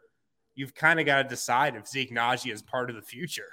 you've 0.54 0.74
kind 0.74 1.00
of 1.00 1.06
got 1.06 1.22
to 1.22 1.28
decide 1.28 1.74
if 1.76 1.86
Zeke 1.86 2.12
Nnaji 2.12 2.52
is 2.52 2.60
part 2.62 2.90
of 2.90 2.96
the 2.96 3.02
future. 3.02 3.48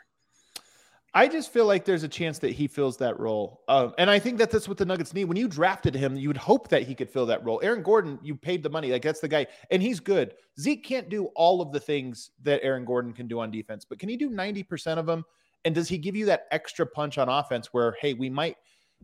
I 1.13 1.27
just 1.27 1.51
feel 1.51 1.65
like 1.65 1.85
there's 1.85 2.03
a 2.03 2.07
chance 2.07 2.37
that 2.39 2.51
he 2.51 2.67
fills 2.67 2.97
that 2.97 3.19
role. 3.19 3.61
Um, 3.67 3.93
and 3.97 4.09
I 4.09 4.19
think 4.19 4.37
that 4.37 4.51
that's 4.51 4.67
what 4.67 4.77
the 4.77 4.85
Nuggets 4.85 5.13
need. 5.13 5.25
When 5.25 5.37
you 5.37 5.47
drafted 5.47 5.95
him, 5.95 6.15
you 6.15 6.27
would 6.29 6.37
hope 6.37 6.67
that 6.69 6.83
he 6.83 6.93
could 6.93 7.09
fill 7.09 7.25
that 7.27 7.43
role. 7.43 7.59
Aaron 7.63 7.81
Gordon, 7.81 8.19
you 8.21 8.35
paid 8.35 8.61
the 8.61 8.69
money. 8.69 8.91
Like, 8.91 9.01
that's 9.01 9.19
the 9.19 9.27
guy. 9.27 9.47
And 9.71 9.81
he's 9.81 9.99
good. 9.99 10.35
Zeke 10.59 10.83
can't 10.83 11.09
do 11.09 11.25
all 11.35 11.61
of 11.61 11.71
the 11.71 11.79
things 11.79 12.31
that 12.43 12.61
Aaron 12.63 12.85
Gordon 12.85 13.13
can 13.13 13.27
do 13.27 13.39
on 13.39 13.49
defense, 13.49 13.85
but 13.85 13.97
can 13.97 14.07
he 14.09 14.17
do 14.17 14.29
90% 14.29 14.97
of 14.97 15.05
them? 15.07 15.25
And 15.65 15.73
does 15.73 15.89
he 15.89 15.97
give 15.97 16.15
you 16.15 16.25
that 16.27 16.45
extra 16.51 16.85
punch 16.85 17.17
on 17.17 17.27
offense 17.27 17.67
where, 17.73 17.95
hey, 18.01 18.13
we 18.13 18.29
might, 18.29 18.57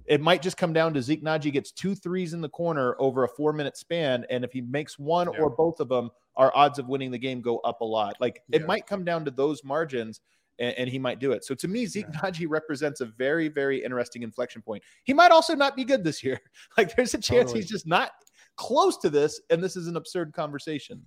it 0.05 0.21
might 0.21 0.41
just 0.41 0.57
come 0.57 0.73
down 0.73 0.93
to 0.93 1.01
Zeke 1.01 1.23
Nnaji 1.23 1.51
gets 1.51 1.71
two 1.71 1.95
threes 1.95 2.33
in 2.33 2.41
the 2.41 2.49
corner 2.49 2.95
over 2.99 3.23
a 3.23 3.27
four 3.29 3.51
minute 3.51 3.77
span. 3.77 4.25
And 4.29 4.43
if 4.45 4.51
he 4.51 4.61
makes 4.61 4.99
one 4.99 5.27
Yeah. 5.33 5.39
or 5.39 5.49
both 5.49 5.79
of 5.79 5.89
them, 5.89 6.11
our 6.35 6.55
odds 6.55 6.79
of 6.79 6.87
winning 6.87 7.11
the 7.11 7.17
game 7.17 7.41
go 7.41 7.57
up 7.59 7.81
a 7.81 7.85
lot. 7.85 8.15
Like, 8.19 8.43
it 8.51 8.67
might 8.67 8.85
come 8.85 9.03
down 9.03 9.25
to 9.25 9.31
those 9.31 9.63
margins 9.63 10.21
and, 10.59 10.73
and 10.77 10.89
he 10.89 10.99
might 10.99 11.19
do 11.19 11.31
it. 11.31 11.43
So 11.43 11.55
to 11.55 11.67
me, 11.67 11.85
Zeke 11.85 12.07
Nnaji 12.07 12.45
represents 12.49 13.01
a 13.01 13.05
very, 13.05 13.47
very 13.47 13.83
interesting 13.83 14.23
inflection 14.23 14.61
point. 14.61 14.83
He 15.03 15.13
might 15.13 15.31
also 15.31 15.55
not 15.55 15.75
be 15.75 15.83
good 15.83 16.03
this 16.03 16.23
year. 16.23 16.39
Like 16.77 16.95
there's 16.95 17.13
a 17.13 17.17
chance 17.17 17.47
Totally. 17.51 17.61
he's 17.61 17.69
just 17.69 17.87
not 17.87 18.11
close 18.57 18.97
to 18.97 19.09
this, 19.09 19.41
and 19.49 19.63
this 19.63 19.75
is 19.75 19.87
an 19.87 19.95
absurd 19.95 20.33
conversation. 20.33 21.01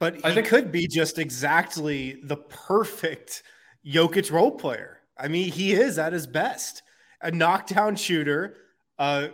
But 0.00 0.16
he 0.16 0.24
I 0.24 0.34
think- 0.34 0.46
could 0.46 0.70
be 0.72 0.86
just 0.86 1.18
exactly 1.18 2.20
the 2.24 2.36
perfect 2.36 3.42
Jokic 3.86 4.30
role 4.30 4.50
player. 4.52 5.00
I 5.16 5.28
mean, 5.28 5.50
he 5.50 5.72
is 5.72 5.98
at 5.98 6.12
his 6.12 6.26
best. 6.26 6.82
A 7.22 7.30
knockdown 7.30 7.96
shooter, 7.96 8.56
a 8.98 9.30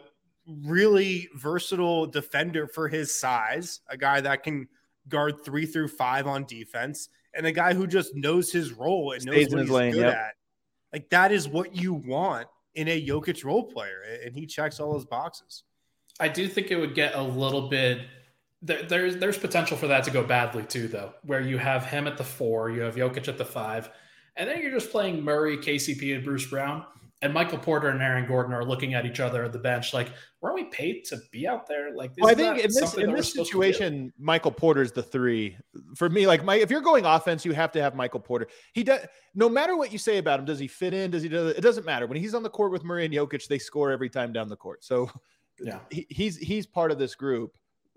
really 0.46 1.28
versatile 1.36 2.06
defender 2.06 2.66
for 2.66 2.88
his 2.88 3.14
size, 3.14 3.80
a 3.88 3.96
guy 3.96 4.20
that 4.20 4.42
can 4.42 4.68
guard 5.08 5.44
three 5.44 5.66
through 5.66 5.88
five 5.88 6.26
on 6.26 6.44
defense, 6.44 7.08
and 7.36 7.46
a 7.46 7.52
guy 7.52 7.74
who 7.74 7.86
just 7.86 8.14
knows 8.14 8.50
his 8.50 8.72
role 8.72 9.12
and 9.12 9.24
knows 9.24 9.34
Stays 9.34 9.46
in 9.48 9.58
what 9.58 9.62
he's 9.62 9.70
lane, 9.70 9.92
good 9.92 10.00
yep. 10.02 10.14
at. 10.14 10.34
Like 10.92 11.10
that 11.10 11.32
is 11.32 11.48
what 11.48 11.74
you 11.74 11.94
want 11.94 12.46
in 12.74 12.88
a 12.88 13.06
Jokic 13.06 13.44
role 13.44 13.64
player, 13.64 14.02
and 14.24 14.34
he 14.34 14.46
checks 14.46 14.80
all 14.80 14.92
those 14.92 15.04
boxes. 15.04 15.64
I 16.20 16.28
do 16.28 16.48
think 16.48 16.70
it 16.70 16.76
would 16.76 16.94
get 16.94 17.14
a 17.14 17.22
little 17.22 17.68
bit. 17.68 18.06
There, 18.62 18.82
there's 18.82 19.16
there's 19.16 19.38
potential 19.38 19.76
for 19.76 19.88
that 19.88 20.04
to 20.04 20.10
go 20.10 20.22
badly 20.22 20.62
too, 20.62 20.88
though, 20.88 21.12
where 21.24 21.40
you 21.40 21.58
have 21.58 21.86
him 21.86 22.06
at 22.06 22.16
the 22.16 22.24
four, 22.24 22.70
you 22.70 22.82
have 22.82 22.94
Jokic 22.94 23.28
at 23.28 23.38
the 23.38 23.44
five, 23.44 23.90
and 24.36 24.48
then 24.48 24.60
you're 24.60 24.70
just 24.70 24.90
playing 24.90 25.22
Murray, 25.22 25.56
KCP, 25.56 26.14
and 26.14 26.24
Bruce 26.24 26.46
Brown, 26.46 26.84
and 27.24 27.32
Michael 27.32 27.58
Porter 27.58 27.88
and 27.88 28.00
Aaron 28.02 28.26
Gordon 28.26 28.52
are 28.52 28.64
looking 28.64 28.94
at 28.94 29.06
each 29.06 29.18
other 29.18 29.42
at 29.44 29.52
the 29.52 29.58
bench, 29.58 29.92
like, 29.94 30.10
weren't 30.40 30.54
we 30.54 30.64
paid 30.64 31.04
to 31.06 31.18
be 31.32 31.48
out 31.48 31.66
there? 31.66 31.94
Like, 31.96 32.12
Well, 32.18 32.30
I 32.30 32.34
think 32.34 32.58
in 32.58 32.64
this 32.64 32.94
in 32.94 33.12
this 33.12 33.32
supposed 33.32 33.32
to 33.32 33.38
do? 33.38 33.44
situation, 33.44 34.12
Michael 34.18 34.50
Porter's 34.52 34.92
the 34.92 35.02
three 35.02 35.56
for 35.96 36.08
me. 36.10 36.26
Like 36.26 36.44
my, 36.44 36.56
if 36.56 36.70
you're 36.70 36.82
going 36.82 37.04
offense, 37.06 37.44
you 37.44 37.52
have 37.52 37.72
to 37.72 37.82
have 37.82 37.94
Michael 37.94 38.20
Porter. 38.20 38.46
He 38.74 38.84
does. 38.84 39.00
No 39.34 39.48
matter 39.48 39.76
what 39.76 39.90
you 39.90 39.98
say 39.98 40.18
about 40.18 40.38
him, 40.38 40.44
does 40.44 40.58
he 40.58 40.68
fit 40.68 40.92
in? 40.94 41.10
Does 41.10 41.22
he? 41.22 41.28
Do, 41.28 41.48
it 41.48 41.62
doesn't 41.62 41.86
matter. 41.86 42.06
When 42.06 42.18
he's 42.18 42.34
on 42.34 42.42
the 42.42 42.50
court 42.50 42.70
with 42.70 42.84
Murray 42.84 43.04
and 43.04 43.14
Jokic, 43.14 43.48
they 43.48 43.58
score 43.58 43.90
every 43.90 44.10
time 44.10 44.32
down 44.32 44.48
the 44.48 44.56
court. 44.56 44.84
So 44.84 45.10
Yeah. 45.60 45.78
he, 45.90 46.06
he's 46.10 46.36
he's 46.36 46.66
part 46.66 46.90
of 46.92 46.98
this 46.98 47.14
group. 47.14 47.52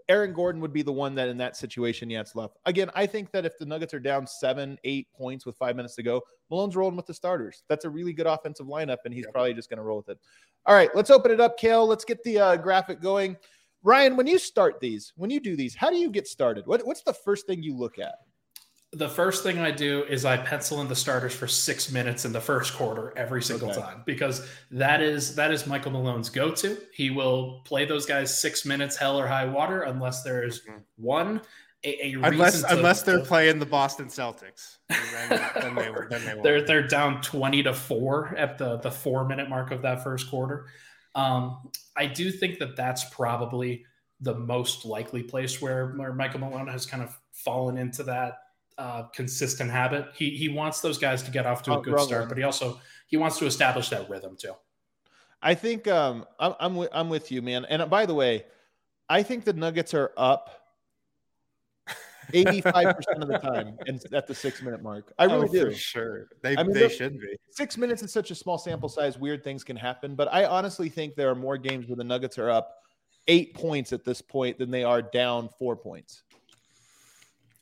Aaron 0.10 0.34
Gordon 0.34 0.62
would 0.62 0.72
be 0.72 0.82
the 0.82 0.92
one 0.92 1.16
that 1.16 1.28
in 1.28 1.38
that 1.38 1.58
situation, 1.58 2.10
yeah, 2.10 2.22
it's 2.22 2.36
left. 2.36 2.58
Again, 2.66 2.90
I 2.96 3.06
think 3.06 3.32
that 3.32 3.46
if 3.46 3.58
the 3.58 3.66
Nuggets 3.66 3.94
are 3.94 4.00
down 4.00 4.26
seven, 4.26 4.78
eight 4.84 5.08
points 5.14 5.46
with 5.46 5.58
five 5.58 5.76
minutes 5.76 5.96
to 5.96 6.04
go, 6.04 6.22
Malone's 6.50 6.76
rolling 6.76 6.96
with 6.96 7.06
the 7.06 7.14
starters. 7.14 7.64
That's 7.68 7.86
a 7.86 7.90
really 7.90 8.14
good 8.14 8.28
offensive 8.28 8.68
lineup, 8.68 8.98
and 9.06 9.14
he's 9.14 9.28
probably 9.34 9.54
just 9.54 9.70
going 9.70 9.78
to 9.78 9.84
roll 9.84 9.98
with 9.98 10.10
it. 10.10 10.20
All 10.66 10.76
right, 10.76 10.90
let's 10.96 11.10
open 11.10 11.32
it 11.32 11.42
up, 11.42 11.58
Kale. 11.58 11.86
Let's 11.86 12.06
get 12.06 12.24
the 12.24 12.40
uh, 12.40 12.56
graphic 12.56 13.02
going. 13.02 13.38
Ryan, 13.84 14.16
when 14.16 14.28
you 14.28 14.40
start 14.40 14.80
these, 14.80 15.14
when 15.18 15.30
you 15.30 15.40
do 15.40 15.56
these, 15.56 15.76
how 15.76 15.90
do 15.90 15.98
you 15.98 16.10
get 16.10 16.28
started? 16.28 16.66
What, 16.68 16.86
what's 16.86 17.04
the 17.04 17.14
first 17.14 17.46
thing 17.46 17.62
you 17.62 17.76
look 17.76 18.00
at? 18.00 18.16
The 18.94 19.10
first 19.10 19.44
thing 19.44 19.60
I 19.60 19.72
do 19.72 20.04
is 20.04 20.24
I 20.24 20.38
pencil 20.38 20.80
in 20.80 20.88
the 20.88 20.96
starters 20.96 21.34
for 21.36 21.48
six 21.48 21.92
minutes 21.92 22.24
in 22.24 22.32
the 22.32 22.40
first 22.40 22.74
quarter 22.74 23.14
every 23.18 23.44
single 23.44 23.70
okay. 23.70 23.82
time 23.82 24.04
because 24.06 24.48
that 24.72 25.02
is 25.02 25.36
that 25.36 25.52
is 25.52 25.68
Michael 25.68 25.92
Malone's 25.92 26.30
go-to. 26.30 26.78
He 26.94 27.10
will 27.10 27.62
play 27.66 27.86
those 27.86 28.06
guys 28.06 28.38
six 28.40 28.66
minutes, 28.66 28.96
hell 28.96 29.20
or 29.20 29.28
high 29.28 29.46
water, 29.46 29.82
unless 29.82 30.24
there's 30.24 30.62
mm-hmm. 30.62 30.80
one. 30.96 31.42
A, 31.84 32.08
a 32.08 32.14
unless 32.24 32.62
to, 32.62 32.76
unless 32.76 33.04
they're 33.04 33.20
to, 33.20 33.26
playing 33.26 33.60
the 33.60 33.66
Boston 33.66 34.08
Celtics, 34.08 34.78
then, 34.90 35.52
then, 35.56 35.76
they 35.76 35.92
were, 35.92 36.08
then 36.10 36.26
they 36.26 36.42
they're 36.42 36.66
they're 36.66 36.88
down 36.88 37.22
twenty 37.22 37.62
to 37.64 37.74
four 37.74 38.36
at 38.36 38.58
the 38.58 38.78
the 38.78 38.90
four 38.90 39.26
minute 39.26 39.48
mark 39.48 39.72
of 39.72 39.84
that 39.84 40.04
first 40.04 40.30
quarter. 40.30 40.68
Um, 41.14 41.70
I 41.96 42.08
do 42.08 42.32
think 42.32 42.60
that 42.60 42.76
that's 42.76 43.04
probably 43.12 43.86
the 44.22 44.34
most 44.34 44.86
likely 44.86 45.22
place 45.22 45.62
where 45.62 45.92
where 45.92 46.14
Michael 46.14 46.40
Malone 46.40 46.68
has 46.68 46.86
kind 46.88 47.04
of 47.04 47.16
fallen 47.34 47.78
into 47.78 48.04
that 48.04 48.40
uh, 48.78 49.04
consistent 49.14 49.72
habit. 49.72 50.08
He 50.16 50.32
he 50.32 50.50
wants 50.50 50.82
those 50.82 50.98
guys 50.98 51.24
to 51.24 51.32
get 51.32 51.46
off 51.46 51.64
to 51.64 51.72
a 51.74 51.78
oh, 51.78 51.82
good 51.82 52.00
start, 52.00 52.30
but 52.30 52.38
he 52.38 52.44
also 52.44 52.80
he 53.08 53.18
wants 53.18 53.38
to 53.40 53.46
establish 53.46 53.90
that 53.90 54.10
rhythm 54.10 54.36
too. 54.38 54.54
I 55.42 55.56
think 55.56 55.88
um, 55.88 56.26
I'm 56.40 56.54
I'm 56.60 56.76
with, 56.76 56.90
I'm 56.92 57.10
with 57.10 57.32
you, 57.32 57.42
man. 57.42 57.66
And 57.66 57.90
by 57.90 58.06
the 58.06 58.14
way, 58.14 58.46
I 59.10 59.24
think 59.24 59.46
the 59.46 59.54
Nuggets 59.54 59.94
are 59.94 60.12
up 60.18 60.68
85% 62.34 63.22
of 63.22 63.28
the 63.28 63.38
time 63.38 63.78
and 63.88 64.02
at 64.14 64.28
the 64.28 64.36
six 64.36 64.62
minute 64.62 64.82
mark. 64.82 65.14
I 65.18 65.26
really 65.26 65.48
oh, 65.60 65.70
do. 65.70 65.74
sure. 65.74 66.28
They, 66.42 66.58
I 66.58 66.64
mean, 66.64 66.74
they 66.74 66.90
should 66.90 67.20
be. 67.20 67.36
Six 67.50 67.78
minutes 67.78 68.04
is 68.04 68.12
such 68.12 68.32
a 68.32 68.36
small 68.36 68.58
sample 68.58 68.90
size. 68.90 69.18
Weird 69.18 69.44
things 69.44 69.64
can 69.64 69.78
happen. 69.78 70.16
But 70.16 70.34
I 70.34 70.46
honestly 70.46 70.90
think 70.90 71.16
there 71.16 71.30
are 71.30 71.36
more 71.36 71.58
games 71.58 71.88
where 71.88 71.96
the 71.96 72.04
Nuggets 72.04 72.38
are 72.38 72.50
up 72.50 72.76
eight 73.28 73.54
points 73.54 73.94
at 73.94 74.04
this 74.04 74.22
point 74.22 74.58
than 74.58 74.72
they 74.72 74.84
are 74.84 75.02
down 75.02 75.50
four 75.58 75.76
points. 75.76 76.24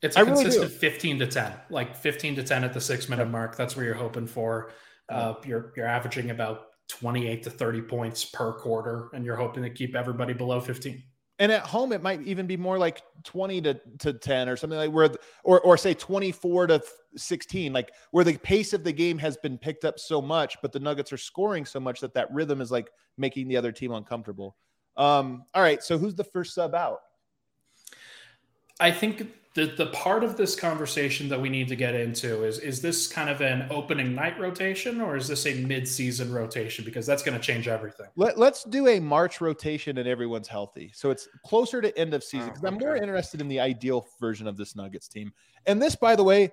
It's 0.06 0.16
a 0.16 0.20
I 0.20 0.24
consistent 0.24 0.66
really 0.66 0.76
15 0.76 1.20
to 1.20 1.28
10, 1.28 1.54
like 1.70 1.96
15 1.96 2.36
to 2.36 2.44
10 2.44 2.64
at 2.64 2.74
the 2.74 2.82
six 2.82 3.10
minute 3.10 3.30
mark. 3.30 3.58
That's 3.58 3.76
where 3.76 3.86
you're 3.86 3.96
hoping 3.96 4.28
for. 4.28 4.72
Uh, 5.10 5.34
you're 5.46 5.74
you're 5.76 5.88
averaging 5.88 6.30
about 6.30 6.68
28 6.90 7.44
to 7.44 7.50
30 7.50 7.82
points 7.82 8.24
per 8.24 8.54
quarter, 8.54 9.10
and 9.14 9.26
you're 9.26 9.36
hoping 9.36 9.64
to 9.64 9.70
keep 9.70 9.96
everybody 9.96 10.34
below 10.34 10.62
15. 10.62 11.02
And 11.40 11.52
at 11.52 11.64
home, 11.64 11.92
it 11.92 12.02
might 12.02 12.22
even 12.22 12.48
be 12.48 12.56
more 12.56 12.78
like 12.78 13.02
20 13.24 13.62
to, 13.64 13.82
to 14.00 14.14
10 14.14 14.48
or 14.48 14.56
something 14.56 14.80
like 14.80 14.92
where, 14.92 15.10
or, 15.44 15.60
or 15.62 15.76
say 15.76 15.94
24 15.94 16.68
to 16.68 16.82
16, 17.18 17.74
like 17.74 17.92
where 18.12 18.24
the 18.24 18.38
pace 18.38 18.72
of 18.72 18.86
the 18.86 18.94
game 18.94 19.18
has 19.18 19.36
been 19.36 19.58
picked 19.58 19.84
up 19.84 20.00
so 20.00 20.22
much, 20.22 20.56
but 20.62 20.72
the 20.72 20.80
Nuggets 20.80 21.12
are 21.12 21.18
scoring 21.18 21.66
so 21.66 21.80
much 21.80 22.00
that 22.00 22.14
that 22.14 22.32
rhythm 22.32 22.62
is 22.62 22.72
like 22.72 22.90
making 23.18 23.50
the 23.50 23.58
other 23.58 23.74
team 23.74 23.92
uncomfortable. 23.92 24.56
Um, 24.96 25.44
all 25.54 25.62
right. 25.62 25.84
So 25.84 25.98
who's 25.98 26.16
the 26.16 26.24
first 26.24 26.54
sub 26.54 26.74
out? 26.74 27.00
I 28.80 28.92
think 28.92 29.28
the 29.56 29.68
the 29.78 29.88
part 29.88 30.24
of 30.24 30.36
this 30.36 30.54
conversation 30.54 31.30
that 31.30 31.40
we 31.40 31.48
need 31.48 31.70
to 31.70 31.78
get 31.78 31.96
into 31.96 32.44
is 32.44 32.60
is 32.60 32.82
this 32.82 33.08
kind 33.08 33.30
of 33.30 33.40
an 33.42 33.66
opening 33.72 34.14
night 34.14 34.38
rotation 34.38 35.00
or 35.00 35.16
is 35.16 35.30
this 35.30 35.46
a 35.48 35.54
mid-season 35.54 36.32
rotation? 36.32 36.84
Because 36.84 37.06
that's 37.06 37.24
going 37.24 37.38
to 37.38 37.44
change 37.44 37.70
everything. 37.70 38.08
Let, 38.18 38.38
us 38.38 38.66
do 38.66 38.88
a 38.90 39.00
march 39.00 39.40
rotation 39.40 39.98
and 39.98 40.08
everyone's 40.08 40.50
healthy. 40.50 40.92
So 40.94 41.10
it's 41.10 41.30
closer 41.46 41.82
to 41.82 41.98
end 41.98 42.14
of 42.14 42.24
season 42.24 42.50
because 42.50 42.64
oh, 42.64 42.68
okay. 42.68 42.76
i'm 42.76 42.82
more 42.82 42.98
interested 42.98 43.40
in 43.40 43.48
the 43.48 43.62
ideal 43.62 44.06
version 44.20 44.46
of 44.46 44.58
this 44.58 44.76
nuggets 44.76 45.08
team. 45.08 45.32
And 45.66 45.82
this 45.82 45.96
by 45.96 46.18
the 46.18 46.24
way 46.24 46.52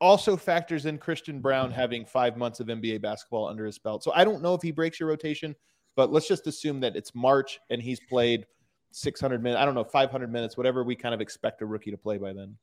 also 0.00 0.36
factors 0.36 0.84
in 0.84 0.98
christian 0.98 1.40
Braun 1.40 1.70
having 1.70 2.04
five 2.04 2.36
months 2.36 2.60
of 2.60 2.66
nba 2.66 3.00
basketball 3.00 3.46
under 3.46 3.64
his 3.64 3.78
belt. 3.78 4.02
So 4.02 4.12
i 4.14 4.24
don't 4.24 4.42
know 4.42 4.52
if 4.52 4.62
he 4.62 4.72
breaks 4.72 4.98
your 4.98 5.08
rotation 5.08 5.54
but 5.94 6.12
let's 6.12 6.28
just 6.28 6.46
assume 6.46 6.80
that 6.80 6.96
it's 6.96 7.14
march 7.14 7.58
and 7.70 7.80
he's 7.80 8.00
played 8.00 8.46
600 8.92 9.42
minutes. 9.42 9.60
I 9.60 9.64
don't 9.64 9.74
know, 9.74 9.84
500 9.84 10.32
minutes, 10.32 10.56
whatever 10.56 10.84
we 10.84 10.96
kind 10.96 11.14
of 11.14 11.20
expect 11.20 11.62
a 11.62 11.66
rookie 11.66 11.90
to 11.90 11.96
play 11.96 12.18
by 12.18 12.32
then. 12.32 12.56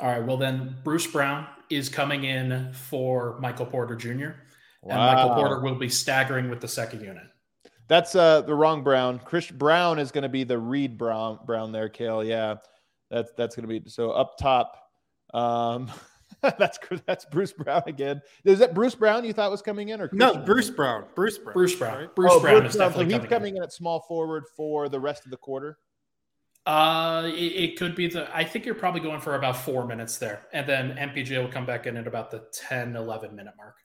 All 0.00 0.08
right. 0.08 0.24
Well, 0.24 0.36
then 0.36 0.76
Bruce 0.82 1.06
Brown 1.06 1.46
is 1.70 1.88
coming 1.88 2.24
in 2.24 2.72
for 2.72 3.38
Michael 3.38 3.66
Porter 3.66 3.94
Jr. 3.94 4.30
Wow. 4.82 4.90
And 4.90 4.98
Michael 4.98 5.34
Porter 5.34 5.60
will 5.60 5.76
be 5.76 5.88
staggering 5.88 6.50
with 6.50 6.60
the 6.60 6.68
second 6.68 7.02
unit. 7.02 7.24
That's 7.86 8.14
uh, 8.14 8.40
the 8.40 8.54
wrong 8.54 8.82
Brown. 8.82 9.18
Chris 9.18 9.50
Brown 9.50 9.98
is 9.98 10.10
going 10.10 10.22
to 10.22 10.28
be 10.28 10.44
the 10.44 10.58
Reed 10.58 10.98
Brown 10.98 11.38
Brown 11.44 11.70
there, 11.70 11.88
Kale. 11.88 12.24
Yeah, 12.24 12.56
that's 13.10 13.30
that's 13.36 13.54
going 13.54 13.68
to 13.68 13.80
be 13.80 13.88
so 13.88 14.10
up 14.10 14.38
top. 14.38 14.76
Um, 15.32 15.90
that's 16.58 16.78
that's 17.06 17.24
Bruce 17.24 17.52
Brown 17.52 17.82
again. 17.86 18.20
Is 18.44 18.58
that 18.58 18.74
Bruce 18.74 18.94
Brown 18.94 19.24
you 19.24 19.32
thought 19.32 19.50
was 19.50 19.62
coming 19.62 19.88
in 19.88 20.00
or 20.00 20.08
Christian 20.08 20.40
no? 20.40 20.44
Bruce 20.44 20.70
Brown. 20.70 21.04
Bruce 21.14 21.38
Brown. 21.38 21.54
Bruce 21.54 21.74
Brown. 21.74 21.98
Right? 21.98 22.14
Bruce 22.14 22.32
oh, 22.34 22.40
Brown 22.40 22.60
Bruce 22.60 22.70
is 22.72 22.76
Brown. 22.76 22.88
definitely 22.88 23.14
so 23.14 23.20
he's 23.20 23.28
coming, 23.28 23.30
coming 23.30 23.56
in. 23.56 23.56
in. 23.58 23.62
at 23.62 23.72
small 23.72 24.00
forward 24.00 24.44
for 24.56 24.88
the 24.88 25.00
rest 25.00 25.24
of 25.24 25.30
the 25.30 25.36
quarter. 25.36 25.78
Uh, 26.66 27.24
it, 27.26 27.30
it, 27.30 27.78
could 27.78 27.94
be 27.94 28.08
the. 28.08 28.34
I 28.34 28.44
think 28.44 28.64
you're 28.64 28.74
probably 28.74 29.00
going 29.00 29.20
for 29.20 29.34
about 29.34 29.56
four 29.56 29.86
minutes 29.86 30.16
there, 30.16 30.46
and 30.52 30.66
then 30.66 30.96
MPJ 30.96 31.42
will 31.42 31.50
come 31.50 31.66
back 31.66 31.86
in 31.86 31.96
at 31.96 32.06
about 32.06 32.30
the 32.30 32.46
10, 32.52 32.96
11 32.96 33.36
minute 33.36 33.54
mark. 33.56 33.76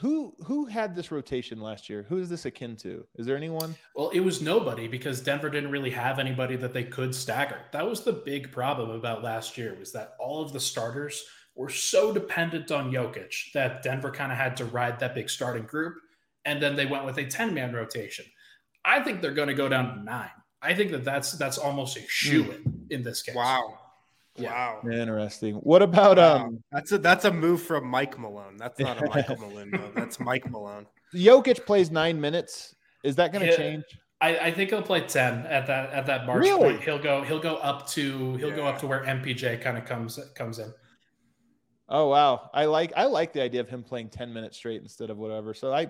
Who 0.00 0.34
who 0.44 0.66
had 0.66 0.94
this 0.94 1.12
rotation 1.12 1.60
last 1.60 1.88
year? 1.88 2.04
Who 2.08 2.18
is 2.18 2.28
this 2.28 2.44
akin 2.46 2.76
to? 2.78 3.06
Is 3.16 3.26
there 3.26 3.36
anyone? 3.36 3.74
Well, 3.94 4.10
it 4.10 4.20
was 4.20 4.42
nobody 4.42 4.88
because 4.88 5.20
Denver 5.20 5.48
didn't 5.48 5.70
really 5.70 5.90
have 5.90 6.18
anybody 6.18 6.56
that 6.56 6.74
they 6.74 6.84
could 6.84 7.14
stagger. 7.14 7.60
That 7.72 7.86
was 7.86 8.02
the 8.02 8.12
big 8.12 8.50
problem 8.50 8.90
about 8.90 9.22
last 9.22 9.56
year 9.56 9.76
was 9.78 9.92
that 9.92 10.14
all 10.18 10.42
of 10.42 10.52
the 10.52 10.60
starters 10.60 11.24
were 11.54 11.68
so 11.68 12.12
dependent 12.12 12.70
on 12.70 12.90
Jokic 12.90 13.52
that 13.52 13.82
Denver 13.82 14.10
kind 14.10 14.32
of 14.32 14.38
had 14.38 14.56
to 14.56 14.64
ride 14.64 14.98
that 15.00 15.14
big 15.14 15.30
starting 15.30 15.64
group. 15.64 15.94
And 16.44 16.62
then 16.62 16.76
they 16.76 16.86
went 16.86 17.04
with 17.04 17.18
a 17.18 17.24
10 17.24 17.54
man 17.54 17.72
rotation. 17.72 18.26
I 18.84 19.00
think 19.00 19.22
they're 19.22 19.32
going 19.32 19.48
to 19.48 19.54
go 19.54 19.68
down 19.68 19.96
to 19.96 20.02
nine. 20.02 20.30
I 20.60 20.74
think 20.74 20.90
that 20.92 21.04
that's 21.04 21.32
that's 21.32 21.58
almost 21.58 21.96
a 21.96 22.02
shoe 22.08 22.44
in 22.44 22.62
mm. 22.62 22.90
in 22.90 23.02
this 23.02 23.22
case. 23.22 23.34
Wow. 23.34 23.78
Yeah. 24.36 24.52
Wow. 24.52 24.90
Interesting. 24.90 25.56
What 25.56 25.82
about 25.82 26.16
wow. 26.16 26.46
um 26.46 26.64
that's 26.72 26.90
a 26.92 26.98
that's 26.98 27.24
a 27.26 27.30
move 27.30 27.62
from 27.62 27.86
Mike 27.86 28.18
Malone. 28.18 28.56
That's 28.56 28.78
not 28.80 29.02
a 29.02 29.06
Michael 29.14 29.36
Malone 29.36 29.70
move. 29.70 29.92
That's 29.94 30.18
Mike 30.18 30.50
Malone. 30.50 30.86
Jokic 31.14 31.66
plays 31.66 31.90
nine 31.90 32.20
minutes. 32.20 32.74
Is 33.02 33.16
that 33.16 33.32
going 33.32 33.46
to 33.46 33.56
change? 33.56 33.84
I, 34.20 34.38
I, 34.38 34.50
think 34.52 34.70
he'll 34.70 34.80
play 34.80 35.02
ten 35.02 35.44
at 35.46 35.66
that 35.66 35.90
at 35.90 36.06
that 36.06 36.24
March 36.26 36.40
really? 36.40 36.72
point. 36.72 36.82
He'll 36.82 36.98
go 36.98 37.22
he'll 37.22 37.40
go 37.40 37.56
up 37.56 37.86
to 37.90 38.36
he'll 38.36 38.48
yeah. 38.48 38.56
go 38.56 38.66
up 38.66 38.78
to 38.78 38.86
where 38.86 39.04
MPJ 39.04 39.60
kind 39.60 39.76
of 39.76 39.84
comes 39.84 40.18
comes 40.34 40.58
in. 40.58 40.72
Oh 41.88 42.08
wow, 42.08 42.50
I 42.54 42.64
like 42.64 42.92
I 42.96 43.04
like 43.04 43.32
the 43.32 43.42
idea 43.42 43.60
of 43.60 43.68
him 43.68 43.82
playing 43.82 44.08
ten 44.08 44.32
minutes 44.32 44.56
straight 44.56 44.80
instead 44.80 45.10
of 45.10 45.18
whatever. 45.18 45.52
So 45.52 45.72
I, 45.72 45.88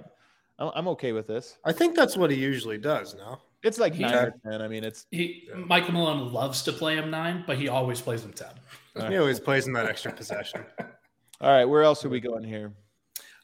I'm 0.58 0.88
okay 0.88 1.12
with 1.12 1.26
this. 1.26 1.58
I 1.64 1.72
think 1.72 1.94
that's 1.94 2.16
what 2.16 2.30
he 2.30 2.36
usually 2.36 2.78
does. 2.78 3.14
No, 3.14 3.38
it's 3.62 3.78
like 3.78 3.96
nine 3.98 4.14
or 4.14 4.34
ten. 4.44 4.60
I 4.60 4.66
mean, 4.66 4.82
it's 4.82 5.06
he. 5.12 5.44
Yeah. 5.48 5.56
Michael 5.56 5.92
Malone 5.92 6.32
loves 6.32 6.62
to 6.62 6.72
play 6.72 6.96
him 6.96 7.10
nine, 7.10 7.44
but 7.46 7.58
he 7.58 7.68
always 7.68 8.00
plays 8.00 8.24
him 8.24 8.32
ten. 8.32 8.48
Right. 8.96 9.10
He 9.10 9.18
always 9.18 9.40
plays 9.40 9.66
in 9.66 9.72
that 9.74 9.86
extra 9.86 10.12
possession. 10.12 10.64
All 11.40 11.50
right, 11.50 11.64
where 11.64 11.82
else 11.82 12.04
are 12.04 12.08
we 12.08 12.20
going 12.20 12.44
here? 12.44 12.72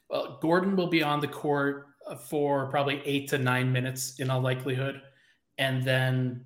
Well, 0.09 0.39
Gordon 0.41 0.75
will 0.75 0.87
be 0.87 1.03
on 1.03 1.19
the 1.19 1.27
court 1.27 1.87
uh, 2.07 2.15
for 2.15 2.67
probably 2.67 3.01
eight 3.05 3.29
to 3.29 3.37
nine 3.37 3.71
minutes 3.71 4.19
in 4.19 4.29
all 4.29 4.41
likelihood, 4.41 5.01
and 5.57 5.83
then 5.83 6.45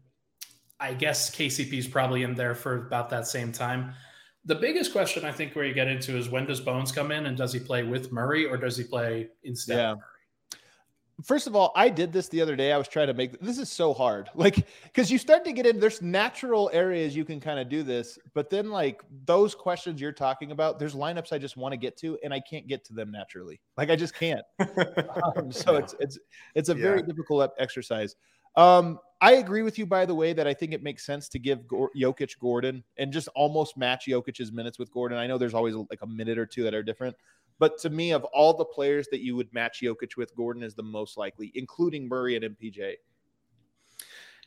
I 0.80 0.94
guess 0.94 1.34
KCP 1.34 1.74
is 1.74 1.88
probably 1.88 2.24
in 2.24 2.36
there 2.36 2.56
for 2.56 2.88
about 2.88 3.10
that 3.12 3.28
same 3.28 3.52
time 3.52 3.94
the 4.46 4.56
biggest 4.56 4.92
question 4.92 5.26
I 5.26 5.32
think 5.32 5.56
where 5.56 5.66
you 5.66 5.74
get 5.74 5.88
into 5.88 6.18
is 6.18 6.30
when 6.30 6.46
does 6.46 6.62
Bones 6.62 6.92
come 6.92 7.12
in 7.12 7.26
and 7.26 7.36
does 7.36 7.52
he 7.52 7.60
play 7.60 7.84
with 7.84 8.12
Murray 8.12 8.46
or 8.46 8.58
does 8.58 8.78
he 8.78 8.84
play 8.84 9.30
instead 9.44 9.78
yeah. 9.78 9.92
of 9.92 9.98
Murray? 9.98 10.08
First 11.24 11.48
of 11.48 11.56
all, 11.56 11.72
I 11.78 11.88
did 11.88 12.12
this 12.12 12.28
the 12.28 12.42
other 12.42 12.58
day. 12.58 12.74
I 12.74 12.78
was 12.78 12.90
trying 12.90 13.08
to 13.08 13.14
make 13.14 13.40
this 13.40 13.58
is 13.58 13.72
so 13.72 13.94
hard. 13.94 14.30
Like, 14.36 14.68
because 14.84 15.10
you 15.10 15.18
start 15.18 15.46
to 15.46 15.54
get 15.54 15.66
in, 15.66 15.80
there's 15.80 16.02
natural 16.02 16.70
areas 16.74 17.16
you 17.16 17.24
can 17.24 17.40
kind 17.40 17.58
of 17.58 17.70
do 17.70 17.84
this, 17.84 18.20
but 18.34 18.50
then 18.50 18.70
like 18.70 19.02
those 19.24 19.56
questions 19.56 20.00
you're 20.02 20.12
talking 20.12 20.52
about, 20.52 20.78
there's 20.78 20.94
lineups 20.94 21.32
I 21.32 21.38
just 21.38 21.58
want 21.58 21.72
to 21.72 21.78
get 21.78 21.98
to 22.00 22.20
and 22.24 22.34
I 22.34 22.42
can't 22.42 22.68
get 22.68 22.84
to 22.86 22.94
them 22.94 23.12
naturally. 23.12 23.62
Like 23.78 23.90
I 23.90 23.96
just 23.96 24.14
can't. 24.14 24.42
um, 24.60 24.68
so 25.52 25.74
yeah. 25.74 25.80
it's 25.80 25.96
it's 26.00 26.20
it's 26.54 26.70
a 26.70 26.76
yeah. 26.76 26.82
very 26.82 27.02
difficult 27.02 27.52
exercise. 27.58 28.16
Um, 28.56 29.00
I 29.22 29.34
agree 29.34 29.64
with 29.64 29.80
you, 29.80 29.86
by 29.86 30.06
the 30.06 30.14
way, 30.14 30.34
that 30.34 30.46
I 30.46 30.54
think 30.54 30.74
it 30.74 30.84
makes 30.84 31.06
sense 31.06 31.30
to 31.30 31.40
give 31.40 31.60
Jokic 31.68 32.38
Gordon 32.40 32.84
and 32.98 33.12
just 33.12 33.28
almost 33.30 33.78
match 33.78 34.06
Jokic's 34.08 34.52
minutes 34.52 34.78
with 34.78 34.92
Gordon. 34.92 35.18
I 35.18 35.26
know 35.26 35.38
there's 35.38 35.54
always 35.54 35.76
like 35.76 36.02
a 36.02 36.08
minute 36.08 36.38
or 36.38 36.46
two 36.46 36.64
that 36.64 36.74
are 36.74 36.84
different, 36.84 37.16
but 37.58 37.78
to 37.80 37.90
me, 37.90 38.12
of 38.12 38.24
all 38.26 38.56
the 38.56 38.66
players 38.66 39.08
that 39.12 39.22
you 39.22 39.36
would 39.36 39.52
match 39.54 39.82
Jokic 39.82 40.18
with, 40.18 40.36
Gordon 40.36 40.64
is 40.64 40.76
the 40.76 40.84
most 40.84 41.18
likely, 41.18 41.52
including 41.56 42.08
Murray 42.08 42.36
and 42.36 42.58
MPJ. 42.58 42.96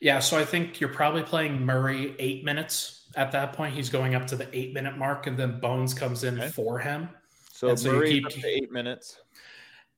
Yeah, 0.00 0.20
so 0.20 0.38
I 0.38 0.44
think 0.44 0.80
you're 0.80 0.92
probably 0.92 1.22
playing 1.22 1.64
Murray 1.64 2.14
eight 2.18 2.44
minutes 2.44 3.09
at 3.16 3.32
that 3.32 3.54
point. 3.54 3.74
He's 3.74 3.88
going 3.88 4.14
up 4.14 4.26
to 4.28 4.36
the 4.36 4.48
eight 4.56 4.74
minute 4.74 4.96
mark, 4.96 5.26
and 5.26 5.36
then 5.36 5.59
Bones 5.59 5.94
comes 5.94 6.22
in 6.24 6.38
okay. 6.38 6.48
for 6.50 6.78
him. 6.78 7.09
So, 7.50 7.74
so 7.74 7.92
Murray 7.92 8.11
keep, 8.11 8.26
up 8.26 8.32
to 8.32 8.46
eight 8.46 8.70
minutes. 8.70 9.18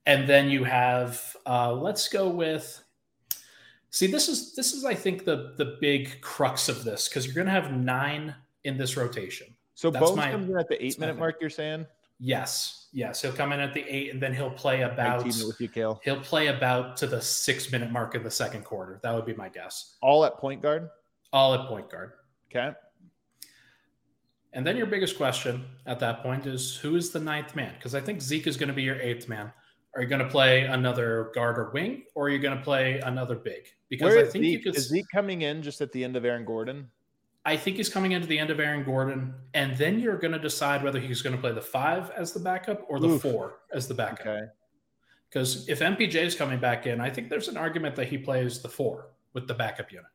And 0.06 0.26
then 0.26 0.48
you 0.48 0.64
have, 0.64 1.36
uh, 1.44 1.74
let's 1.74 2.08
go 2.08 2.28
with 2.28 2.82
See, 3.90 4.06
this 4.06 4.28
is 4.28 4.54
this 4.54 4.72
is 4.72 4.84
I 4.84 4.94
think 4.94 5.24
the 5.24 5.54
the 5.56 5.76
big 5.80 6.20
crux 6.20 6.68
of 6.68 6.84
this 6.84 7.08
because 7.08 7.26
you're 7.26 7.34
going 7.34 7.46
to 7.46 7.52
have 7.52 7.72
nine 7.72 8.34
in 8.64 8.76
this 8.78 8.96
rotation. 8.96 9.48
So 9.74 9.90
That's 9.90 10.04
Bones 10.04 10.16
my- 10.16 10.30
comes 10.30 10.48
in 10.48 10.58
at 10.58 10.68
the 10.68 10.82
eight 10.84 10.98
minute 10.98 11.18
mark. 11.18 11.36
You're 11.40 11.50
saying? 11.50 11.86
Yes, 12.22 12.88
yes, 12.92 13.22
he'll 13.22 13.32
come 13.32 13.50
in 13.52 13.60
at 13.60 13.72
the 13.72 13.82
eight, 13.88 14.12
and 14.12 14.22
then 14.22 14.34
he'll 14.34 14.50
play 14.50 14.82
about 14.82 15.24
with 15.24 15.58
you, 15.58 15.68
Kale. 15.68 15.98
he'll 16.04 16.20
play 16.20 16.48
about 16.48 16.98
to 16.98 17.06
the 17.06 17.20
six 17.20 17.72
minute 17.72 17.90
mark 17.90 18.14
in 18.14 18.22
the 18.22 18.30
second 18.30 18.62
quarter. 18.64 19.00
That 19.02 19.14
would 19.14 19.24
be 19.24 19.32
my 19.32 19.48
guess. 19.48 19.96
All 20.02 20.26
at 20.26 20.36
point 20.36 20.60
guard. 20.60 20.90
All 21.32 21.54
at 21.54 21.66
point 21.66 21.90
guard. 21.90 22.12
Okay. 22.50 22.76
And 24.52 24.66
then 24.66 24.76
your 24.76 24.86
biggest 24.86 25.16
question 25.16 25.64
at 25.86 25.98
that 26.00 26.22
point 26.22 26.44
is 26.46 26.76
who 26.76 26.94
is 26.96 27.10
the 27.10 27.20
ninth 27.20 27.56
man? 27.56 27.72
Because 27.74 27.94
I 27.94 28.00
think 28.02 28.20
Zeke 28.20 28.48
is 28.48 28.58
going 28.58 28.68
to 28.68 28.74
be 28.74 28.82
your 28.82 29.00
eighth 29.00 29.26
man. 29.28 29.50
Are 29.94 30.02
you 30.02 30.08
going 30.08 30.22
to 30.22 30.28
play 30.28 30.62
another 30.62 31.30
guard 31.34 31.58
or 31.58 31.70
wing, 31.70 32.04
or 32.14 32.26
are 32.26 32.28
you 32.30 32.38
going 32.38 32.56
to 32.56 32.62
play 32.62 33.00
another 33.00 33.34
big? 33.34 33.66
Because 33.88 34.10
Where 34.10 34.18
I 34.18 34.22
is 34.22 34.32
think 34.32 34.44
you 34.44 34.52
Zeke? 34.52 34.64
could. 34.64 34.76
Is 34.76 34.88
Zeke 34.88 35.06
coming 35.12 35.42
in 35.42 35.62
just 35.62 35.80
at 35.80 35.90
the 35.92 36.04
end 36.04 36.16
of 36.16 36.24
Aaron 36.24 36.44
Gordon? 36.44 36.88
I 37.44 37.56
think 37.56 37.76
he's 37.76 37.88
coming 37.88 38.12
into 38.12 38.28
the 38.28 38.38
end 38.38 38.50
of 38.50 38.60
Aaron 38.60 38.84
Gordon, 38.84 39.34
and 39.54 39.76
then 39.76 39.98
you're 39.98 40.18
going 40.18 40.32
to 40.32 40.38
decide 40.38 40.84
whether 40.84 41.00
he's 41.00 41.22
going 41.22 41.34
to 41.34 41.40
play 41.40 41.52
the 41.52 41.60
five 41.60 42.10
as 42.10 42.32
the 42.32 42.38
backup 42.38 42.84
or 42.88 43.00
the 43.00 43.08
Oof. 43.08 43.22
four 43.22 43.60
as 43.72 43.88
the 43.88 43.94
backup. 43.94 44.26
Okay. 44.26 44.40
Because 45.28 45.68
if 45.68 45.80
MPJ 45.80 46.16
is 46.16 46.34
coming 46.34 46.60
back 46.60 46.86
in, 46.86 47.00
I 47.00 47.08
think 47.08 47.28
there's 47.30 47.48
an 47.48 47.56
argument 47.56 47.96
that 47.96 48.08
he 48.08 48.18
plays 48.18 48.60
the 48.60 48.68
four 48.68 49.10
with 49.32 49.46
the 49.46 49.54
backup 49.54 49.90
unit. 49.90 50.06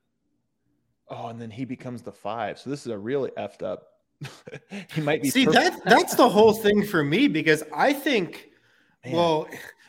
Oh, 1.10 1.28
and 1.28 1.40
then 1.40 1.50
he 1.50 1.66
becomes 1.66 2.02
the 2.02 2.12
five. 2.12 2.60
So 2.60 2.70
this 2.70 2.82
is 2.82 2.88
a 2.88 2.98
really 2.98 3.32
effed 3.32 3.64
up. 3.64 3.88
he 4.94 5.02
might 5.02 5.22
be. 5.22 5.30
See, 5.30 5.46
perfect. 5.46 5.84
that 5.84 5.86
that's 5.86 6.16
the 6.16 6.28
whole 6.28 6.54
thing 6.54 6.86
for 6.86 7.04
me 7.04 7.28
because 7.28 7.64
I 7.74 7.94
think, 7.94 8.50
Man. 9.06 9.14
well, 9.16 9.48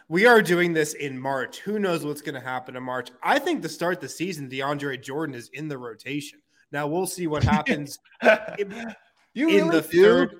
we 0.08 0.26
are 0.26 0.40
doing 0.42 0.72
this 0.72 0.94
in 0.94 1.18
March. 1.18 1.58
Who 1.60 1.78
knows 1.78 2.04
what's 2.04 2.22
going 2.22 2.34
to 2.34 2.40
happen 2.40 2.76
in 2.76 2.82
March? 2.82 3.10
I 3.22 3.38
think 3.38 3.62
to 3.62 3.68
start 3.68 4.00
the 4.00 4.08
season, 4.08 4.48
DeAndre 4.48 5.02
Jordan 5.02 5.34
is 5.34 5.48
in 5.52 5.68
the 5.68 5.78
rotation. 5.78 6.40
Now 6.72 6.86
we'll 6.86 7.06
see 7.06 7.26
what 7.26 7.42
happens 7.44 7.98
in, 8.58 8.94
you 9.34 9.48
in 9.48 9.68
really 9.68 9.80
the 9.80 9.88
do? 9.88 10.02
third. 10.02 10.34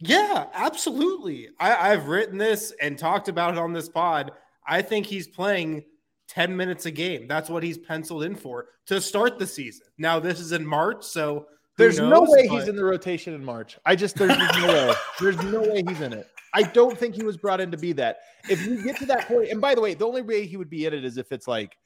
Yeah, 0.00 0.46
absolutely. 0.54 1.48
I, 1.58 1.92
I've 1.92 2.06
written 2.08 2.38
this 2.38 2.72
and 2.80 2.96
talked 2.98 3.28
about 3.28 3.54
it 3.54 3.58
on 3.58 3.72
this 3.72 3.88
pod. 3.88 4.30
I 4.66 4.82
think 4.82 5.06
he's 5.06 5.26
playing 5.26 5.84
10 6.28 6.56
minutes 6.56 6.86
a 6.86 6.90
game. 6.90 7.26
That's 7.26 7.48
what 7.50 7.62
he's 7.62 7.78
penciled 7.78 8.22
in 8.24 8.36
for 8.36 8.66
to 8.86 9.00
start 9.00 9.38
the 9.38 9.46
season. 9.46 9.86
Now, 9.98 10.20
this 10.20 10.38
is 10.40 10.52
in 10.52 10.64
March, 10.64 11.02
so 11.04 11.46
There's 11.76 11.98
no 11.98 12.22
way 12.22 12.46
but- 12.46 12.58
he's 12.58 12.68
in 12.68 12.76
the 12.76 12.84
rotation 12.84 13.34
in 13.34 13.44
March. 13.44 13.78
I 13.86 13.96
just 13.96 14.14
there's 14.16 14.36
no 14.38 14.66
way. 14.88 14.94
There's 15.20 15.42
no 15.42 15.60
way 15.62 15.82
he's 15.88 16.00
in 16.00 16.12
it. 16.12 16.28
I 16.54 16.62
don't 16.62 16.96
think 16.96 17.14
he 17.14 17.22
was 17.22 17.36
brought 17.36 17.60
in 17.60 17.70
to 17.70 17.76
be 17.76 17.92
that. 17.94 18.20
If 18.48 18.64
you 18.64 18.82
get 18.82 18.96
to 18.98 19.06
that 19.06 19.28
point, 19.28 19.50
and 19.50 19.60
by 19.60 19.74
the 19.74 19.80
way, 19.80 19.94
the 19.94 20.06
only 20.06 20.22
way 20.22 20.46
he 20.46 20.56
would 20.56 20.70
be 20.70 20.86
in 20.86 20.94
it 20.94 21.04
is 21.04 21.18
if 21.18 21.32
it's 21.32 21.46
like, 21.46 21.76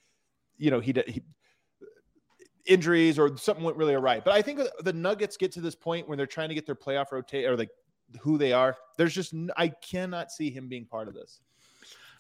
you 0.57 0.71
know, 0.71 0.81
he, 0.81 0.95
he 1.07 1.23
injuries 2.67 3.19
or 3.19 3.37
something 3.37 3.65
went 3.65 3.77
really 3.77 3.95
awry. 3.95 4.21
But 4.21 4.35
I 4.35 4.43
think 4.43 4.61
the 4.81 4.93
Nuggets 4.93 5.37
get 5.37 5.53
to 5.53 5.61
this 5.61 5.75
point 5.75 6.09
when 6.09 6.17
they're 6.17 6.27
trying 6.27 6.49
to 6.49 6.55
get 6.55 6.67
their 6.67 6.75
playoff 6.75 7.13
rotate 7.13 7.47
or 7.47 7.57
like 7.57 7.71
who 8.21 8.39
they 8.39 8.53
are. 8.53 8.77
There's 8.97 9.15
just 9.15 9.35
I 9.57 9.69
cannot 9.69 10.31
see 10.31 10.51
him 10.51 10.69
being 10.69 10.87
part 10.87 11.09
of 11.09 11.15
this. 11.15 11.41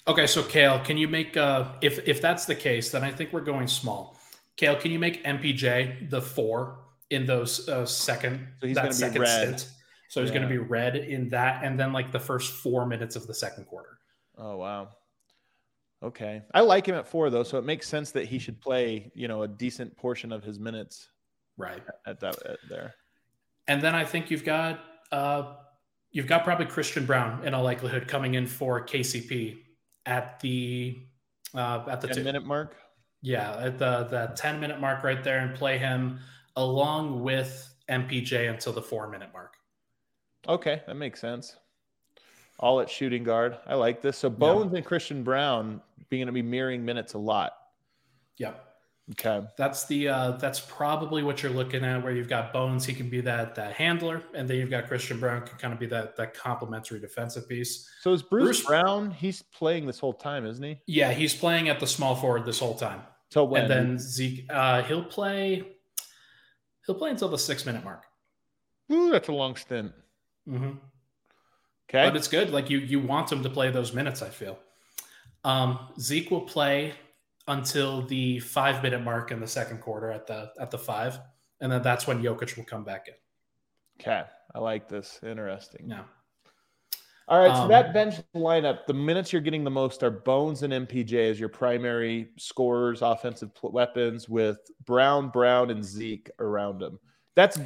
Okay, 0.08 0.26
so 0.26 0.42
Kale, 0.42 0.80
can 0.80 0.96
you 0.96 1.06
make 1.06 1.36
uh 1.36 1.72
if 1.80 2.06
if 2.08 2.20
that's 2.20 2.46
the 2.46 2.54
case, 2.54 2.90
then 2.90 3.04
I 3.04 3.12
think 3.12 3.32
we're 3.32 3.40
going 3.40 3.68
small. 3.68 4.18
Kale, 4.56 4.76
can 4.76 4.90
you 4.90 4.98
make 4.98 5.24
MPJ 5.24 6.10
the 6.10 6.20
four 6.20 6.78
in 7.10 7.26
those 7.26 7.68
uh, 7.68 7.86
second 7.86 8.48
So 8.60 8.66
he's 8.66 8.76
that 8.76 8.94
second 8.94 9.26
stint? 9.26 9.70
So 10.12 10.20
he's 10.20 10.30
going 10.30 10.42
to 10.42 10.48
be 10.48 10.58
red 10.58 10.94
in 10.94 11.30
that, 11.30 11.64
and 11.64 11.80
then 11.80 11.90
like 11.94 12.12
the 12.12 12.20
first 12.20 12.52
four 12.52 12.84
minutes 12.84 13.16
of 13.16 13.26
the 13.26 13.32
second 13.32 13.64
quarter. 13.64 13.96
Oh 14.36 14.56
wow. 14.58 14.90
Okay. 16.02 16.42
I 16.52 16.60
like 16.60 16.84
him 16.84 16.94
at 16.96 17.06
four 17.06 17.30
though, 17.30 17.42
so 17.44 17.56
it 17.56 17.64
makes 17.64 17.88
sense 17.88 18.10
that 18.10 18.26
he 18.26 18.38
should 18.38 18.60
play, 18.60 19.10
you 19.14 19.26
know, 19.26 19.42
a 19.42 19.48
decent 19.48 19.96
portion 19.96 20.30
of 20.30 20.44
his 20.44 20.58
minutes 20.58 21.08
Right. 21.56 21.82
at 22.06 22.20
that 22.20 22.36
at 22.44 22.58
there. 22.68 22.94
And 23.68 23.80
then 23.80 23.94
I 23.94 24.04
think 24.04 24.30
you've 24.30 24.44
got 24.44 24.80
uh, 25.12 25.54
you've 26.10 26.26
got 26.26 26.44
probably 26.44 26.66
Christian 26.66 27.06
Braun 27.06 27.42
in 27.46 27.54
all 27.54 27.62
likelihood 27.64 28.06
coming 28.06 28.34
in 28.34 28.46
for 28.46 28.84
KCP 28.84 29.60
at 30.04 30.40
the 30.40 30.98
uh, 31.54 31.84
at 31.88 32.02
the 32.02 32.08
10 32.08 32.16
two. 32.16 32.24
minute 32.24 32.44
mark. 32.44 32.76
yeah 33.22 33.56
at 33.56 33.78
the 33.78 34.04
the 34.10 34.32
ten 34.36 34.60
minute 34.60 34.78
mark 34.78 35.04
right 35.04 35.24
there, 35.24 35.38
and 35.38 35.54
play 35.54 35.78
him 35.78 36.18
along 36.56 37.22
with 37.22 37.74
MPJ 37.88 38.50
until 38.50 38.74
the 38.74 38.82
four 38.82 39.08
minute 39.08 39.30
mark. 39.32 39.54
Okay, 40.48 40.82
that 40.86 40.94
makes 40.94 41.20
sense. 41.20 41.56
All 42.58 42.80
at 42.80 42.90
shooting 42.90 43.24
guard. 43.24 43.58
I 43.66 43.74
like 43.74 44.02
this. 44.02 44.18
So 44.18 44.30
Bones 44.30 44.72
and 44.74 44.84
Christian 44.84 45.22
Braun 45.22 45.80
being 46.10 46.26
to 46.26 46.32
be 46.32 46.42
mirroring 46.42 46.84
minutes 46.84 47.14
a 47.14 47.18
lot. 47.18 47.54
Yep. 48.38 48.68
Okay. 49.12 49.46
That's 49.58 49.86
the 49.86 50.08
uh, 50.08 50.30
that's 50.32 50.60
probably 50.60 51.22
what 51.24 51.42
you're 51.42 51.52
looking 51.52 51.84
at, 51.84 52.02
where 52.04 52.12
you've 52.12 52.28
got 52.28 52.52
Bones, 52.52 52.84
he 52.84 52.94
can 52.94 53.08
be 53.08 53.20
that 53.22 53.54
that 53.56 53.72
handler, 53.72 54.22
and 54.32 54.48
then 54.48 54.58
you've 54.58 54.70
got 54.70 54.86
Christian 54.86 55.18
Braun 55.18 55.42
can 55.42 55.58
kind 55.58 55.74
of 55.74 55.80
be 55.80 55.86
that 55.86 56.16
that 56.16 56.34
complementary 56.34 57.00
defensive 57.00 57.48
piece. 57.48 57.88
So 58.00 58.12
is 58.12 58.22
Bruce, 58.22 58.62
Bruce- 58.62 58.64
Brown? 58.64 59.10
He's 59.10 59.42
playing 59.42 59.86
this 59.86 59.98
whole 59.98 60.12
time, 60.12 60.46
isn't 60.46 60.62
he? 60.62 60.78
Yeah, 60.86 61.12
he's 61.12 61.34
playing 61.34 61.68
at 61.68 61.80
the 61.80 61.86
small 61.86 62.14
forward 62.14 62.46
this 62.46 62.60
whole 62.60 62.76
time. 62.76 63.02
So 63.30 63.44
when? 63.44 63.62
And 63.62 63.70
then 63.70 63.98
Zeke, 63.98 64.46
uh, 64.50 64.82
he'll 64.82 65.04
play. 65.04 65.66
He'll 66.86 66.94
play 66.96 67.10
until 67.10 67.28
the 67.28 67.38
six 67.38 67.66
minute 67.66 67.82
mark. 67.84 68.04
Ooh, 68.92 69.10
that's 69.10 69.28
a 69.28 69.32
long 69.32 69.56
stint. 69.56 69.92
Mm-hmm. 70.48 70.72
Okay. 71.90 72.08
But 72.08 72.16
it's 72.16 72.28
good. 72.28 72.50
Like 72.50 72.70
you, 72.70 72.78
you 72.78 73.00
want 73.00 73.30
him 73.30 73.42
to 73.42 73.50
play 73.50 73.70
those 73.70 73.92
minutes. 73.92 74.22
I 74.22 74.28
feel. 74.28 74.58
Um, 75.44 75.88
Zeke 76.00 76.30
will 76.30 76.42
play 76.42 76.94
until 77.48 78.02
the 78.02 78.38
five 78.40 78.82
minute 78.82 79.02
mark 79.02 79.30
in 79.32 79.40
the 79.40 79.46
second 79.46 79.80
quarter 79.80 80.10
at 80.10 80.26
the 80.26 80.52
at 80.60 80.70
the 80.70 80.78
five, 80.78 81.18
and 81.60 81.70
then 81.70 81.82
that's 81.82 82.06
when 82.06 82.22
Jokic 82.22 82.56
will 82.56 82.64
come 82.64 82.84
back 82.84 83.08
in. 83.08 83.14
okay. 84.00 84.24
I 84.54 84.58
like 84.58 84.88
this. 84.88 85.18
Interesting. 85.22 85.88
Yeah. 85.88 86.02
All 87.28 87.40
right. 87.40 87.56
So 87.56 87.62
Um, 87.62 87.68
that 87.70 87.94
bench 87.94 88.16
lineup, 88.36 88.84
the 88.86 88.92
minutes 88.92 89.32
you're 89.32 89.40
getting 89.40 89.64
the 89.64 89.70
most 89.70 90.02
are 90.02 90.10
Bones 90.10 90.62
and 90.62 90.72
MPJ 90.72 91.30
as 91.30 91.40
your 91.40 91.48
primary 91.48 92.28
scorers, 92.36 93.00
offensive 93.00 93.54
pl- 93.54 93.72
weapons, 93.72 94.28
with 94.28 94.58
Brown, 94.84 95.30
Brown, 95.30 95.70
and 95.70 95.82
Zeke 95.82 96.30
around 96.38 96.80
them. 96.80 96.98
That's 97.34 97.58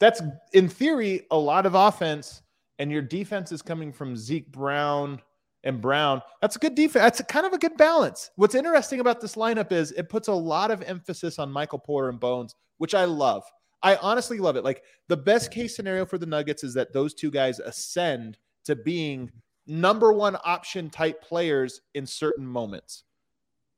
that's 0.00 0.22
in 0.52 0.68
theory 0.68 1.26
a 1.30 1.38
lot 1.38 1.66
of 1.66 1.74
offense, 1.74 2.42
and 2.78 2.90
your 2.90 3.02
defense 3.02 3.52
is 3.52 3.62
coming 3.62 3.92
from 3.92 4.16
Zeke, 4.16 4.50
Brown, 4.50 5.20
and 5.62 5.80
Brown. 5.80 6.20
That's 6.40 6.56
a 6.56 6.58
good 6.58 6.74
defense. 6.74 7.02
That's 7.02 7.20
a 7.20 7.24
kind 7.24 7.46
of 7.46 7.52
a 7.52 7.58
good 7.58 7.76
balance. 7.76 8.30
What's 8.36 8.54
interesting 8.54 9.00
about 9.00 9.20
this 9.20 9.34
lineup 9.34 9.72
is 9.72 9.92
it 9.92 10.08
puts 10.08 10.28
a 10.28 10.32
lot 10.32 10.70
of 10.70 10.82
emphasis 10.82 11.38
on 11.38 11.50
Michael 11.50 11.78
Porter 11.78 12.08
and 12.08 12.20
Bones, 12.20 12.54
which 12.78 12.94
I 12.94 13.04
love. 13.04 13.44
I 13.82 13.96
honestly 13.96 14.38
love 14.38 14.56
it. 14.56 14.64
Like 14.64 14.82
the 15.08 15.16
best 15.16 15.50
case 15.50 15.76
scenario 15.76 16.06
for 16.06 16.18
the 16.18 16.26
Nuggets 16.26 16.64
is 16.64 16.74
that 16.74 16.92
those 16.92 17.14
two 17.14 17.30
guys 17.30 17.58
ascend 17.60 18.38
to 18.64 18.76
being 18.76 19.30
number 19.66 20.12
one 20.12 20.36
option 20.44 20.90
type 20.90 21.22
players 21.22 21.82
in 21.94 22.06
certain 22.06 22.46
moments. 22.46 23.04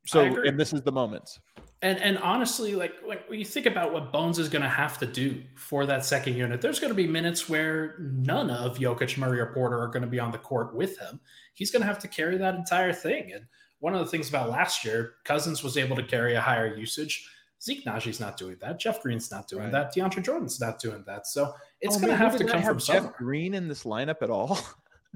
So, 0.07 0.21
and 0.21 0.59
this 0.59 0.73
is 0.73 0.83
the 0.83 0.93
moments. 0.93 1.41
And 1.83 1.99
and 2.01 2.19
honestly, 2.19 2.75
like 2.75 2.95
when, 3.05 3.19
you 3.39 3.45
think 3.45 3.67
about 3.67 3.93
what 3.93 4.11
Bones 4.13 4.39
is 4.39 4.49
going 4.49 4.63
to 4.63 4.69
have 4.69 4.99
to 4.99 5.07
do 5.07 5.43
for 5.57 5.85
that 5.87 6.05
second 6.05 6.35
unit, 6.35 6.61
there's 6.63 6.81
going 6.81 6.91
to 6.91 6.95
be 6.95 7.07
minutes 7.07 7.49
where 7.49 7.97
none 8.01 8.51
of 8.51 8.79
Jokic, 8.79 9.19
Murray, 9.19 9.41
or 9.41 9.53
Porter 9.53 9.79
are 9.79 9.89
going 9.89 10.03
to 10.03 10.09
be 10.09 10.19
on 10.19 10.31
the 10.33 10.39
court 10.39 10.75
with 10.75 10.99
him. 10.99 11.21
He's 11.55 11.71
going 11.71 11.83
to 11.83 11.87
have 11.87 11.99
to 12.01 12.09
carry 12.09 12.39
that 12.39 12.55
entire 12.55 12.93
thing. 12.95 13.33
And 13.35 13.45
one 13.81 13.95
of 13.95 14.01
the 14.01 14.07
things 14.07 14.29
about 14.31 14.49
last 14.49 14.85
year, 14.87 15.15
Cousins 15.25 15.63
was 15.63 15.77
able 15.77 15.97
to 15.97 16.03
carry 16.03 16.35
a 16.35 16.41
higher 16.41 16.75
usage. 16.75 17.29
Zeke 17.63 17.85
Nnaji's 17.85 18.21
not 18.21 18.37
doing 18.39 18.57
that. 18.61 18.79
Jeff 18.79 19.03
Green's 19.03 19.31
not 19.31 19.47
doing 19.47 19.65
Right. 19.65 19.73
that. 19.73 19.95
DeAndre 19.95 20.23
Jordan's 20.23 20.59
not 20.61 20.79
doing 20.79 21.05
that. 21.07 21.27
So 21.27 21.55
it's 21.81 21.97
Oh, 21.97 22.01
going 22.01 22.11
to 22.11 22.17
have 22.17 22.37
to 22.37 22.45
come 22.45 22.63
from 22.63 22.79
Jeff 22.79 22.87
somewhere. 22.97 23.15
Green 23.19 23.55
in 23.55 23.69
this 23.69 23.85
lineup 23.85 24.23
at 24.23 24.31
all. 24.31 24.59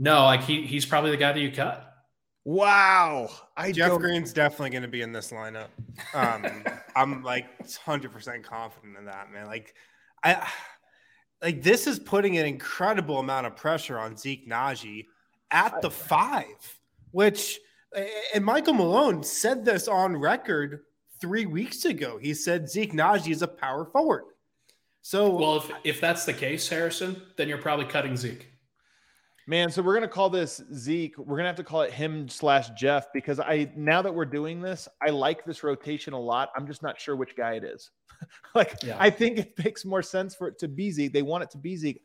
No, 0.03 0.25
like 0.25 0.45
he 0.45 0.67
he's 0.67 0.87
probably 0.87 1.11
the 1.11 1.19
guy 1.19 1.33
that 1.33 1.41
you 1.41 1.53
cut. 1.53 1.90
Wow, 2.45 3.31
I 3.57 3.73
Jeff 3.73 3.91
don't- 3.91 4.01
Green's 4.01 4.33
definitely 4.33 4.71
going 4.71 4.83
to 4.83 4.89
be 4.89 5.03
in 5.03 5.13
this 5.13 5.31
lineup. 5.31 5.69
Um, 6.15 6.65
I'm 6.97 7.23
like 7.23 7.47
100% 7.67 8.43
confident 8.43 8.97
in 8.97 9.05
that, 9.05 9.31
man. 9.33 9.47
Like, 9.47 9.75
I 10.25 10.49
like 11.43 11.63
this 11.63 11.87
is 11.87 11.99
putting 11.99 12.39
an 12.39 12.47
incredible 12.47 13.19
amount 13.19 13.47
of 13.47 13.57
pressure 13.57 13.99
on 13.99 14.17
Zeke 14.17 14.49
Nnaji 14.49 15.07
at 15.51 15.81
the 15.81 15.91
five, 15.91 16.79
which 17.11 17.59
and 18.35 18.45
Michael 18.45 18.75
Malone 18.75 19.23
said 19.23 19.65
this 19.65 19.89
on 19.89 20.17
record 20.17 20.81
three 21.21 21.47
weeks 21.47 21.85
ago. 21.85 22.19
He 22.19 22.35
said 22.35 22.69
Zeke 22.69 22.93
Nnaji 22.93 23.33
is 23.33 23.43
a 23.43 23.49
power 23.49 23.85
forward. 23.87 24.25
So 25.03 25.31
Well, 25.31 25.57
if 25.57 25.71
if 25.85 26.01
that's 26.01 26.25
the 26.25 26.35
case, 26.35 26.69
Harrison, 26.69 27.23
then 27.37 27.49
you're 27.49 27.59
probably 27.59 27.87
cutting 27.87 28.17
Zeke. 28.17 28.50
Man, 29.51 29.69
so 29.69 29.83
we're 29.83 29.95
gonna 29.95 30.07
call 30.07 30.31
this 30.31 30.63
Zeke. 30.73 31.19
We're 31.19 31.37
gonna 31.37 31.49
have 31.49 31.57
to 31.57 31.65
call 31.65 31.81
it 31.81 31.93
him 31.93 32.29
slash 32.29 32.71
Jeff 32.79 33.13
because 33.13 33.41
I 33.41 33.69
now 33.75 34.01
that 34.01 34.15
we're 34.15 34.25
doing 34.25 34.61
this, 34.61 34.87
I 35.03 35.11
like 35.11 35.45
this 35.45 35.65
rotation 35.65 36.13
a 36.13 36.21
lot. 36.21 36.51
I'm 36.55 36.69
just 36.69 36.85
not 36.85 37.01
sure 37.01 37.17
which 37.17 37.35
guy 37.35 37.55
it 37.55 37.65
is. 37.65 37.91
like 38.55 38.77
Yeah. 38.85 38.97
I 39.01 39.11
think 39.11 39.39
it 39.39 39.59
makes 39.59 39.85
more 39.85 40.03
sense 40.03 40.37
for 40.37 40.47
it 40.47 40.57
to 40.61 40.69
be 40.69 40.93
Zeke. 40.93 41.13
They 41.13 41.23
want 41.23 41.43
it 41.43 41.51
to 41.51 41.59
be 41.59 41.75
Zeke. 41.75 42.01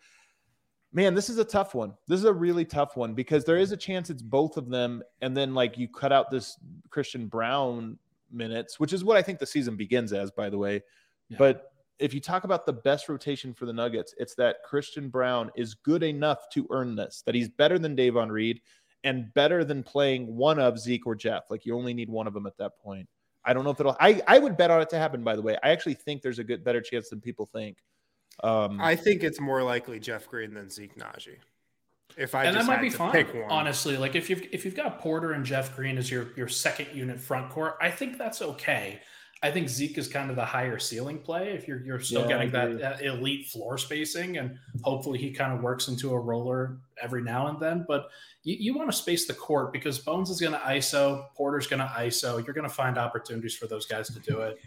Man, 0.91 1.13
this 1.13 1.29
is 1.29 1.37
a 1.37 1.45
tough 1.45 1.75
one. 1.75 1.93
This 2.07 2.17
is 2.17 2.25
a 2.25 2.33
really 2.33 2.65
tough 2.65 2.97
one 2.97 3.13
because 3.13 3.45
there 3.45 3.57
is 3.57 3.71
a 3.71 3.77
chance 3.77 4.09
it's 4.09 4.23
both 4.23 4.57
of 4.57 4.67
them, 4.67 5.03
and 5.21 5.37
then 5.37 5.53
like 5.53 5.77
you 5.77 5.87
cut 5.87 6.11
out 6.11 6.31
this 6.31 6.57
Christian 6.89 7.27
Braun 7.27 7.99
minutes, 8.31 8.79
which 8.79 8.91
is 8.91 9.03
what 9.03 9.17
I 9.17 9.21
think 9.21 9.37
the 9.37 9.45
season 9.45 9.75
begins 9.75 10.13
as, 10.13 10.31
by 10.31 10.49
the 10.49 10.57
way. 10.57 10.81
Yeah. 11.29 11.37
But 11.37 11.74
if 11.99 12.13
you 12.13 12.19
talk 12.19 12.43
about 12.43 12.65
the 12.65 12.73
best 12.73 13.09
rotation 13.09 13.53
for 13.53 13.65
the 13.65 13.73
Nuggets, 13.73 14.13
it's 14.17 14.35
that 14.35 14.63
Christian 14.63 15.09
Braun 15.09 15.51
is 15.55 15.73
good 15.73 16.03
enough 16.03 16.49
to 16.49 16.67
earn 16.71 16.95
this, 16.95 17.23
that 17.25 17.35
he's 17.35 17.49
better 17.49 17.79
than 17.79 17.95
Davon 17.95 18.31
Reed 18.31 18.61
and 19.03 19.33
better 19.33 19.63
than 19.63 19.83
playing 19.83 20.35
one 20.35 20.59
of 20.59 20.79
Zeke 20.79 21.05
or 21.05 21.15
Jeff. 21.15 21.43
Like 21.49 21.65
you 21.65 21.75
only 21.75 21.93
need 21.93 22.09
one 22.09 22.27
of 22.27 22.33
them 22.33 22.45
at 22.45 22.57
that 22.57 22.77
point. 22.79 23.07
I 23.45 23.53
don't 23.53 23.63
know 23.63 23.69
if 23.69 23.79
it'll. 23.79 23.95
I 23.99 24.21
I 24.27 24.39
would 24.39 24.57
bet 24.57 24.71
on 24.71 24.81
it 24.81 24.89
to 24.89 24.97
happen. 24.97 25.23
By 25.23 25.35
the 25.35 25.41
way, 25.41 25.57
I 25.63 25.69
actually 25.69 25.93
think 25.93 26.21
there's 26.21 26.39
a 26.39 26.43
good 26.43 26.63
better 26.63 26.81
chance 26.81 27.09
than 27.09 27.21
people 27.21 27.45
think. 27.45 27.77
Um, 28.43 28.81
I 28.81 28.95
think 28.95 29.23
it's 29.23 29.39
more 29.39 29.63
likely 29.63 29.99
Jeff 29.99 30.27
Green 30.27 30.53
than 30.53 30.69
Zeke 30.69 30.97
Nnaji. 30.97 31.37
If 32.17 32.33
I 32.33 32.45
and 32.45 32.57
that 32.57 32.65
might 32.65 32.81
be 32.81 32.89
fine. 32.89 33.27
Honestly, 33.49 33.97
like 33.97 34.15
if 34.15 34.29
you've 34.29 34.41
if 34.51 34.65
you've 34.65 34.75
got 34.75 34.99
Porter 34.99 35.33
and 35.33 35.45
Jeff 35.45 35.75
Green 35.75 35.97
as 35.97 36.09
your 36.09 36.29
your 36.35 36.47
second 36.47 36.87
unit 36.93 37.19
front 37.19 37.49
court, 37.49 37.77
I 37.79 37.91
think 37.91 38.17
that's 38.17 38.41
okay. 38.41 39.01
I 39.43 39.51
think 39.51 39.67
Zeke 39.69 39.97
is 39.97 40.07
kind 40.07 40.29
of 40.29 40.35
the 40.35 40.45
higher 40.45 40.79
ceiling 40.79 41.19
play 41.19 41.49
if 41.49 41.67
you're 41.67 41.83
you're 41.83 41.99
still 41.99 42.21
Yeah, 42.21 42.27
getting 42.27 42.51
that, 42.51 42.79
that 42.79 43.01
elite 43.05 43.47
floor 43.47 43.77
spacing, 43.77 44.37
and 44.37 44.57
hopefully 44.81 45.19
he 45.19 45.31
kind 45.31 45.53
of 45.53 45.61
works 45.61 45.87
into 45.87 46.13
a 46.13 46.19
roller 46.19 46.77
every 47.01 47.21
now 47.21 47.47
and 47.47 47.59
then. 47.59 47.85
But 47.87 48.07
you, 48.43 48.55
you 48.59 48.73
want 48.73 48.89
to 48.89 48.95
space 48.97 49.27
the 49.27 49.33
court 49.33 49.71
because 49.73 49.99
Bones 49.99 50.29
is 50.29 50.39
going 50.39 50.53
to 50.53 50.59
ISO, 50.59 51.27
Porter's 51.35 51.67
going 51.67 51.81
to 51.81 51.85
ISO. 51.85 52.43
You're 52.43 52.53
going 52.55 52.67
to 52.67 52.73
find 52.73 52.97
opportunities 52.97 53.55
for 53.55 53.67
those 53.67 53.85
guys 53.85 54.07
to 54.07 54.19
do 54.19 54.41
it. 54.41 54.57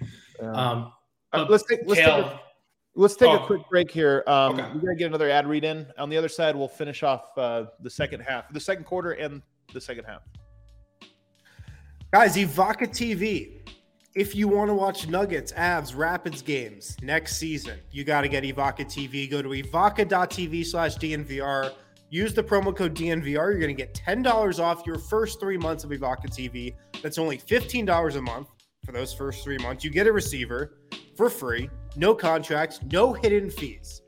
um, 0.41 0.55
Um, 0.55 0.93
uh, 1.33 1.47
let's 1.49 1.65
take 1.65 1.81
let's 1.87 2.01
take, 2.01 2.09
a, 2.09 2.41
let's 2.95 3.17
take 3.17 3.29
a 3.29 3.41
Oh. 3.43 3.47
quick 3.47 3.63
break 3.69 3.91
here. 3.91 4.23
Um, 4.27 4.59
Okay. 4.59 4.71
We 4.75 4.81
gotta 4.81 4.95
get 4.97 5.07
another 5.07 5.31
ad 5.31 5.47
read 5.47 5.65
in. 5.65 5.87
On 5.99 6.09
the 6.09 6.17
other 6.17 6.29
side, 6.29 6.55
we'll 6.55 6.69
finish 6.69 7.03
off 7.03 7.37
uh, 7.37 7.65
the 7.81 7.91
second 7.91 8.21
half, 8.21 8.53
the 8.53 8.61
second 8.61 8.85
quarter, 8.85 9.13
and 9.13 9.43
the 9.73 9.81
second 9.81 10.05
half. 10.05 10.23
Guys, 12.13 12.37
Evoca 12.37 12.89
TV. 12.89 13.58
If 14.15 14.35
you 14.35 14.49
want 14.49 14.71
to 14.71 14.75
watch 14.75 15.07
Nuggets, 15.07 15.53
Avs, 15.53 15.95
Rapids 15.95 16.41
games 16.41 16.97
next 17.03 17.37
season, 17.37 17.79
you 17.91 18.05
got 18.05 18.23
to 18.23 18.29
get 18.29 18.43
Evoca 18.43 18.87
TV. 18.87 19.31
Go 19.31 19.43
to 19.43 19.51
evoca.tv 19.51 20.65
slash 20.65 20.97
DNVR. 20.97 21.73
Use 22.09 22.33
the 22.33 22.43
promo 22.43 22.75
code 22.75 22.95
DNVR. 22.95 23.35
You're 23.35 23.59
going 23.59 23.69
to 23.69 23.75
get 23.75 23.95
$10 23.95 24.59
off 24.61 24.87
your 24.87 24.99
first 24.99 25.39
three 25.39 25.59
months 25.59 25.85
of 25.85 25.91
Evoca 25.91 26.27
TV. 26.27 26.75
That's 27.03 27.19
only 27.19 27.37
$15 27.37 28.17
a 28.17 28.23
month 28.23 28.49
for 28.83 28.93
those 28.93 29.13
first 29.13 29.45
three 29.45 29.59
months. 29.59 29.85
You 29.85 29.91
get 29.91 30.07
a 30.07 30.13
receiver 30.13 30.79
for 31.15 31.29
free, 31.29 31.69
no 31.97 32.15
contracts, 32.15 32.81
no 32.91 33.13
hidden 33.13 33.51
fees. 33.51 34.01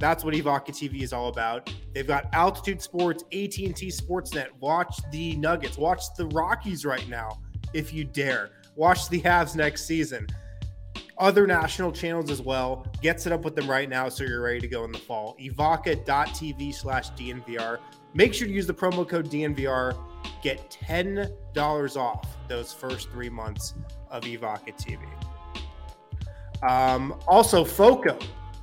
That's 0.00 0.24
what 0.24 0.32
Evoca 0.32 0.70
TV 0.70 1.02
is 1.02 1.12
all 1.12 1.28
about. 1.28 1.70
They've 1.92 2.06
got 2.06 2.32
Altitude 2.32 2.80
Sports, 2.80 3.22
AT&T 3.24 3.74
Sportsnet. 3.74 4.46
Watch 4.60 4.96
the 5.12 5.36
Nuggets. 5.36 5.76
Watch 5.76 6.02
the 6.16 6.26
Rockies 6.28 6.86
right 6.86 7.06
now, 7.06 7.38
if 7.74 7.92
you 7.92 8.04
dare. 8.04 8.50
Watch 8.76 9.08
the 9.08 9.20
Avs 9.22 9.54
next 9.54 9.84
season. 9.84 10.26
Other 11.18 11.46
national 11.46 11.92
channels 11.92 12.30
as 12.30 12.40
well. 12.40 12.86
Get 13.00 13.20
set 13.20 13.32
up 13.32 13.44
with 13.44 13.54
them 13.54 13.70
right 13.70 13.88
now 13.88 14.08
so 14.08 14.24
you're 14.24 14.40
ready 14.40 14.60
to 14.60 14.68
go 14.68 14.84
in 14.84 14.92
the 14.92 14.98
fall. 14.98 15.36
Evoca.tv 15.40 16.74
slash 16.74 17.10
DNVR. 17.12 17.78
Make 18.14 18.34
sure 18.34 18.46
to 18.46 18.52
use 18.52 18.66
the 18.66 18.74
promo 18.74 19.08
code 19.08 19.28
DNVR. 19.28 19.96
Get 20.42 20.76
$10 20.84 21.96
off 21.96 22.36
those 22.48 22.72
first 22.72 23.10
three 23.10 23.30
months 23.30 23.74
of 24.10 24.22
Evoca 24.24 24.74
TV. 24.76 25.02
Um, 26.68 27.14
also, 27.26 27.64
FOCO. 27.64 28.18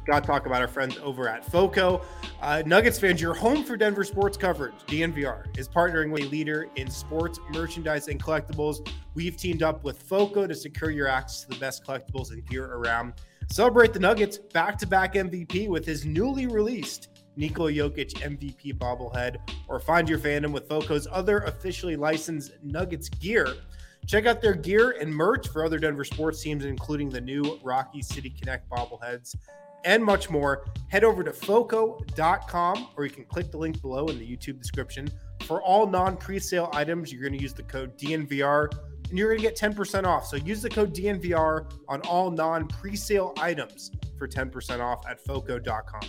Got 0.10 0.24
to 0.24 0.28
talk 0.28 0.48
about 0.48 0.60
our 0.60 0.68
friends 0.68 0.98
over 1.04 1.30
at 1.30 1.46
FOCO. 1.46 2.02
Uh, 2.42 2.64
Nuggets 2.66 2.98
fans, 2.98 3.22
your 3.22 3.36
home 3.36 3.64
for 3.64 3.78
Denver 3.78 4.04
sports 4.04 4.38
coverage, 4.38 4.74
DNVR, 4.88 5.56
is 5.56 5.70
partnering 5.70 6.12
with 6.12 6.24
a 6.24 6.26
leader 6.30 6.68
in 6.78 6.90
sports 6.90 7.40
merchandise 7.54 8.08
and 8.08 8.20
collectibles. 8.20 8.90
We've 9.14 9.38
teamed 9.38 9.62
up 9.62 9.84
with 9.84 10.02
FOCO 10.02 10.48
to 10.48 10.56
secure 10.56 10.90
your 10.90 11.08
access 11.08 11.44
to 11.44 11.50
the 11.50 11.58
best 11.58 11.86
collectibles 11.86 12.32
and 12.32 12.44
gear 12.48 12.66
around. 12.74 13.14
Celebrate 13.52 13.94
the 13.94 14.00
Nuggets 14.00 14.40
back 14.40 14.80
to 14.80 14.88
back 14.88 15.14
MVP 15.14 15.68
with 15.70 15.86
his 15.86 16.06
newly 16.06 16.48
released 16.48 17.10
Nikola 17.36 17.72
Jokic 17.72 18.14
MVP 18.16 18.80
bobblehead, 18.80 19.38
or 19.68 19.80
find 19.80 20.10
your 20.10 20.18
fandom 20.18 20.52
with 20.52 20.68
FOCO's 20.68 21.08
other 21.12 21.42
officially 21.42 21.96
licensed 21.96 22.54
Nuggets 22.64 23.10
gear. 23.10 23.48
Check 24.08 24.26
out 24.26 24.42
their 24.42 24.56
gear 24.56 24.96
and 25.00 25.14
merch 25.14 25.50
for 25.50 25.64
other 25.64 25.78
Denver 25.78 26.04
sports 26.04 26.42
teams, 26.42 26.66
including 26.66 27.12
the 27.12 27.22
new 27.22 27.60
Rocky 27.64 28.02
City 28.02 28.32
Connect 28.32 28.68
bobbleheads 28.72 29.36
and 29.86 30.04
much 30.04 30.30
more. 30.30 30.66
Head 30.90 31.04
over 31.04 31.24
to 31.24 31.32
foco.com 31.32 32.90
or 32.98 33.06
you 33.06 33.12
can 33.12 33.26
click 33.26 33.52
the 33.52 33.58
link 33.58 33.82
below 33.82 34.08
in 34.08 34.20
the 34.20 34.26
YouTube 34.26 34.60
description. 34.60 35.10
For 35.46 35.62
all 35.62 35.88
non 35.88 36.18
presale 36.18 36.74
items, 36.74 37.12
you're 37.12 37.22
going 37.22 37.38
to 37.38 37.42
use 37.42 37.54
the 37.54 37.64
code 37.64 37.98
DNVR 37.98 38.70
and 39.10 39.18
you're 39.18 39.30
going 39.30 39.40
to 39.40 39.44
get 39.44 39.58
10% 39.58 40.06
off. 40.06 40.26
So 40.28 40.38
use 40.38 40.62
the 40.62 40.70
code 40.70 40.94
DNVR 40.94 41.72
on 41.88 42.02
all 42.02 42.32
non 42.32 42.68
presale 42.68 43.38
items 43.40 43.92
for 44.18 44.28
10% 44.28 44.80
off 44.80 45.06
at 45.08 45.20
foco.com. 45.20 46.02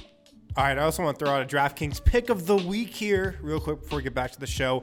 All 0.57 0.65
right, 0.65 0.77
I 0.77 0.83
also 0.83 1.05
want 1.05 1.19
to 1.19 1.25
throw 1.25 1.35
out 1.35 1.43
a 1.43 1.47
DraftKings 1.47 2.05
pick 2.05 2.29
of 2.29 2.47
the 2.47 2.57
week 2.57 2.91
here, 2.91 3.39
real 3.41 3.61
quick 3.61 3.83
before 3.83 3.99
we 3.99 4.03
get 4.03 4.15
back 4.15 4.33
to 4.33 4.41
the 4.41 4.47
show. 4.47 4.83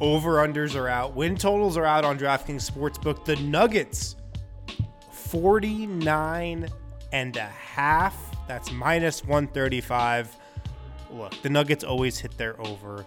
Over 0.00 0.36
unders 0.36 0.74
are 0.74 0.88
out. 0.88 1.14
Win 1.14 1.36
totals 1.36 1.76
are 1.76 1.84
out 1.84 2.04
on 2.04 2.18
DraftKings 2.18 2.68
Sportsbook. 2.68 3.24
The 3.24 3.36
Nuggets, 3.36 4.16
49 5.12 6.66
and 7.14 7.36
a 7.36 7.44
half. 7.44 8.16
That's 8.48 8.72
minus 8.72 9.24
135. 9.24 10.36
Look, 11.12 11.40
the 11.42 11.48
Nuggets 11.48 11.84
always 11.84 12.18
hit 12.18 12.36
their 12.36 12.60
over. 12.60 13.06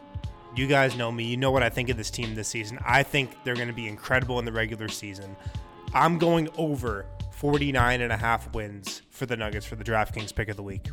You 0.55 0.65
guys 0.65 0.95
know 0.95 1.11
me. 1.11 1.25
You 1.25 1.35
know 1.35 1.51
what 1.51 1.61
I 1.61 1.67
think 1.67 1.89
of 1.89 1.97
this 1.97 2.09
team 2.09 2.33
this 2.33 2.47
season. 2.47 2.79
I 2.85 3.03
think 3.03 3.43
they're 3.43 3.55
going 3.55 3.67
to 3.67 3.73
be 3.73 3.85
incredible 3.85 4.39
in 4.39 4.45
the 4.45 4.51
regular 4.53 4.87
season. 4.87 5.35
I'm 5.93 6.17
going 6.17 6.47
over 6.57 7.05
49 7.33 7.99
and 7.99 8.13
a 8.13 8.17
half 8.17 8.53
wins 8.55 9.01
for 9.11 9.25
the 9.25 9.35
Nuggets 9.35 9.65
for 9.65 9.75
the 9.75 9.83
DraftKings 9.83 10.33
pick 10.33 10.47
of 10.47 10.55
the 10.55 10.63
week. 10.63 10.87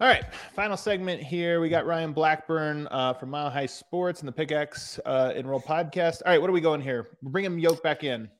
All 0.00 0.06
right, 0.06 0.22
final 0.54 0.76
segment 0.76 1.20
here. 1.20 1.60
We 1.60 1.68
got 1.68 1.86
Ryan 1.86 2.12
Blackburn 2.12 2.86
uh, 2.92 3.14
from 3.14 3.30
Mile 3.30 3.50
High 3.50 3.66
Sports 3.66 4.20
and 4.20 4.28
the 4.28 4.32
Pickaxe 4.32 5.00
uh, 5.04 5.32
and 5.34 5.50
Roll 5.50 5.60
podcast. 5.60 6.22
All 6.24 6.30
right, 6.30 6.40
what 6.40 6.48
are 6.48 6.52
we 6.52 6.60
going 6.60 6.80
here? 6.80 7.08
We're 7.20 7.32
bringing 7.32 7.58
Yoke 7.58 7.82
back 7.82 8.04
in. 8.04 8.30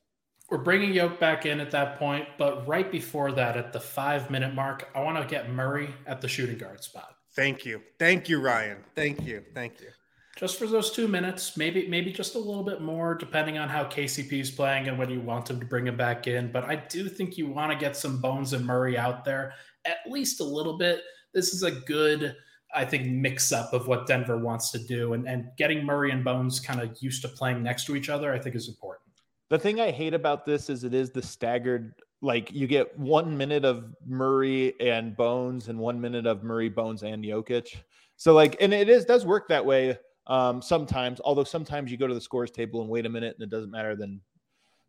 We're 0.49 0.57
bringing 0.57 0.93
Yoke 0.93 1.19
back 1.19 1.45
in 1.45 1.59
at 1.59 1.69
that 1.71 1.99
point, 1.99 2.27
but 2.39 2.67
right 2.67 2.91
before 2.91 3.31
that, 3.33 3.55
at 3.55 3.71
the 3.71 3.79
five 3.79 4.31
minute 4.31 4.55
mark, 4.55 4.89
I 4.95 5.01
want 5.01 5.21
to 5.21 5.27
get 5.27 5.51
Murray 5.51 5.93
at 6.07 6.21
the 6.21 6.27
shooting 6.27 6.57
guard 6.57 6.83
spot. 6.83 7.15
Thank 7.35 7.65
you. 7.65 7.81
Thank 7.99 8.29
you, 8.29 8.41
Ryan. 8.41 8.83
Thank 8.95 9.21
you. 9.21 9.43
Thank 9.53 9.79
you. 9.79 9.89
Just 10.37 10.57
for 10.57 10.65
those 10.65 10.91
two 10.91 11.07
minutes, 11.07 11.55
maybe 11.55 11.87
maybe 11.87 12.11
just 12.11 12.33
a 12.33 12.39
little 12.39 12.63
bit 12.63 12.81
more, 12.81 13.13
depending 13.13 13.59
on 13.59 13.69
how 13.69 13.83
KCP 13.83 14.39
is 14.39 14.49
playing 14.49 14.87
and 14.87 14.97
when 14.97 15.09
you 15.09 15.19
want 15.19 15.49
him 15.49 15.59
to 15.59 15.65
bring 15.65 15.85
him 15.85 15.97
back 15.97 16.25
in. 16.25 16.51
But 16.51 16.63
I 16.63 16.77
do 16.77 17.09
think 17.09 17.37
you 17.37 17.47
want 17.47 17.71
to 17.71 17.77
get 17.77 17.95
some 17.95 18.19
Bones 18.19 18.53
and 18.53 18.65
Murray 18.65 18.97
out 18.97 19.25
there 19.25 19.53
at 19.85 19.97
least 20.09 20.39
a 20.39 20.43
little 20.43 20.77
bit. 20.77 21.01
This 21.33 21.53
is 21.53 21.63
a 21.63 21.71
good, 21.71 22.35
I 22.73 22.85
think, 22.85 23.07
mix 23.07 23.51
up 23.51 23.73
of 23.73 23.87
what 23.87 24.07
Denver 24.07 24.37
wants 24.37 24.71
to 24.71 24.79
do, 24.79 25.13
and 25.13 25.27
and 25.27 25.49
getting 25.57 25.85
Murray 25.85 26.09
and 26.09 26.23
Bones 26.23 26.59
kind 26.59 26.81
of 26.81 26.97
used 27.01 27.21
to 27.21 27.27
playing 27.27 27.61
next 27.61 27.85
to 27.85 27.95
each 27.95 28.09
other, 28.09 28.33
I 28.33 28.39
think, 28.39 28.55
is 28.55 28.67
important. 28.67 29.08
The 29.49 29.59
thing 29.59 29.81
I 29.81 29.91
hate 29.91 30.13
about 30.13 30.45
this 30.45 30.69
is 30.69 30.83
it 30.83 30.93
is 30.93 31.11
the 31.11 31.21
staggered. 31.21 31.93
Like 32.21 32.51
you 32.51 32.67
get 32.67 32.97
one 32.97 33.37
minute 33.37 33.65
of 33.65 33.95
Murray 34.05 34.79
and 34.79 35.15
Bones, 35.15 35.69
and 35.69 35.79
one 35.79 35.99
minute 35.99 36.25
of 36.25 36.43
Murray, 36.43 36.69
Bones, 36.69 37.03
and 37.03 37.23
Jokic. 37.23 37.75
So 38.17 38.33
like, 38.33 38.57
and 38.59 38.73
it 38.73 38.89
is 38.89 39.05
does 39.05 39.25
work 39.25 39.47
that 39.47 39.65
way 39.65 39.97
um, 40.27 40.61
sometimes. 40.61 41.21
Although 41.23 41.45
sometimes 41.45 41.91
you 41.91 41.97
go 41.97 42.07
to 42.07 42.13
the 42.13 42.21
scores 42.21 42.51
table 42.51 42.81
and 42.81 42.89
wait 42.89 43.05
a 43.05 43.09
minute, 43.09 43.35
and 43.39 43.43
it 43.43 43.49
doesn't 43.49 43.71
matter. 43.71 43.95
Then, 43.95 44.21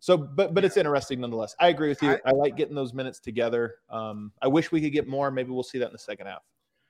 so 0.01 0.17
but 0.17 0.53
but 0.53 0.65
it's 0.65 0.77
interesting 0.77 1.21
nonetheless. 1.21 1.55
I 1.61 1.69
agree 1.69 1.89
with 1.89 2.03
you. 2.03 2.19
I, 2.27 2.33
like 2.33 2.57
getting 2.57 2.75
those 2.75 2.93
minutes 2.93 3.21
together. 3.21 3.77
Um, 3.89 4.33
I 4.43 4.49
wish 4.49 4.73
we 4.73 4.81
could 4.81 4.93
get 4.93 5.09
more. 5.09 5.31
Maybe 5.31 5.51
we'll 5.51 5.63
see 5.63 5.79
that 5.79 5.87
in 5.87 5.93
the 5.93 5.99
second 5.99 6.27
half. 6.27 6.43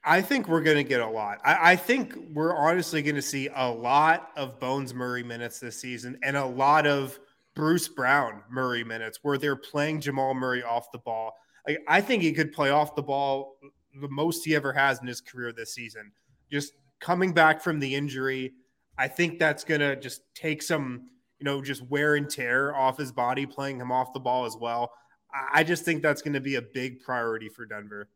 I 0.03 0.23
think 0.23 0.49
we're 0.49 0.63
going 0.63 0.79
to 0.79 0.85
get 0.85 1.01
a 1.01 1.07
lot. 1.07 1.39
I, 1.45 1.73
I 1.73 1.77
think 1.77 2.17
we're 2.33 2.57
honestly 2.57 3.03
going 3.03 3.17
to 3.17 3.23
see 3.23 3.51
a 3.55 3.71
lot 3.71 4.31
of 4.35 4.59
Bones 4.59 4.95
Murray 4.95 5.23
minutes 5.23 5.61
this 5.61 5.79
season 5.79 6.19
and 6.23 6.39
a 6.39 6.47
lot 6.47 6.87
of 6.87 7.21
Bruce 7.61 7.89
Brown 7.89 8.43
Murray 8.49 8.83
minutes 8.83 9.19
where 9.21 9.37
they're 9.37 9.55
playing 9.55 10.01
Jamal 10.01 10.33
Murray 10.33 10.63
off 10.63 10.91
the 10.93 10.99
ball. 10.99 11.35
I, 11.69 11.77
I 11.87 12.01
think 12.01 12.23
he 12.23 12.33
could 12.33 12.53
play 12.53 12.71
off 12.71 12.97
the 12.97 13.03
ball 13.03 13.59
the 14.01 14.09
most 14.09 14.47
he 14.47 14.57
ever 14.57 14.73
has 14.73 14.99
in 15.03 15.07
his 15.07 15.21
career 15.21 15.53
this 15.53 15.75
season. 15.75 16.11
Just 16.51 16.73
coming 17.01 17.35
back 17.35 17.61
from 17.61 17.79
the 17.79 17.95
injury, 17.95 18.55
I 18.97 19.09
think 19.09 19.39
that's 19.39 19.63
going 19.63 19.83
to 19.83 19.95
just 19.95 20.23
take 20.35 20.63
some, 20.63 21.11
you 21.39 21.45
know, 21.45 21.61
just 21.61 21.83
wear 21.83 22.15
and 22.15 22.31
tear 22.31 22.75
off 22.75 22.97
his 22.97 23.13
body, 23.13 23.45
playing 23.45 23.79
him 23.79 23.93
off 23.93 24.15
the 24.15 24.21
ball 24.21 24.47
as 24.47 24.57
well. 24.59 24.91
I, 25.31 25.61
I 25.61 25.63
just 25.63 25.85
think 25.85 26.03
that's 26.03 26.23
going 26.23 26.33
to 26.33 26.41
be 26.41 26.55
a 26.55 26.63
big 26.63 27.03
priority 27.03 27.51
for 27.51 27.67
Denver. 27.67 28.09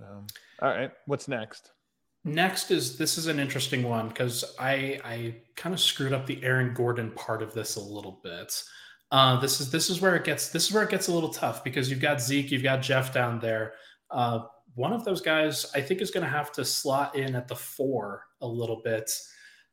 Um, 0.00 0.28
all 0.62 0.68
right, 0.68 0.92
what's 1.06 1.26
next? 1.26 1.72
Next 2.24 2.70
is 2.70 2.98
this 2.98 3.16
is 3.16 3.26
an 3.26 3.38
interesting 3.38 3.82
one 3.82 4.08
because 4.08 4.44
I 4.58 5.00
I 5.04 5.36
kind 5.56 5.74
of 5.74 5.80
screwed 5.80 6.12
up 6.12 6.26
the 6.26 6.42
Aaron 6.42 6.74
Gordon 6.74 7.12
part 7.12 7.42
of 7.42 7.54
this 7.54 7.76
a 7.76 7.80
little 7.80 8.20
bit. 8.22 8.62
Uh, 9.10 9.40
this 9.40 9.60
is 9.60 9.70
this 9.70 9.88
is 9.88 10.00
where 10.00 10.16
it 10.16 10.24
gets 10.24 10.48
this 10.50 10.66
is 10.66 10.72
where 10.72 10.82
it 10.82 10.90
gets 10.90 11.08
a 11.08 11.12
little 11.12 11.30
tough 11.30 11.64
because 11.64 11.88
you've 11.90 12.00
got 12.00 12.20
Zeke, 12.20 12.50
you've 12.50 12.62
got 12.62 12.82
Jeff 12.82 13.14
down 13.14 13.38
there. 13.38 13.74
Uh, 14.10 14.40
one 14.74 14.92
of 14.92 15.04
those 15.04 15.20
guys 15.20 15.66
I 15.74 15.80
think 15.80 16.00
is 16.00 16.10
going 16.10 16.24
to 16.24 16.30
have 16.30 16.52
to 16.52 16.64
slot 16.64 17.16
in 17.16 17.34
at 17.34 17.48
the 17.48 17.56
four 17.56 18.24
a 18.40 18.46
little 18.46 18.80
bit. 18.84 19.10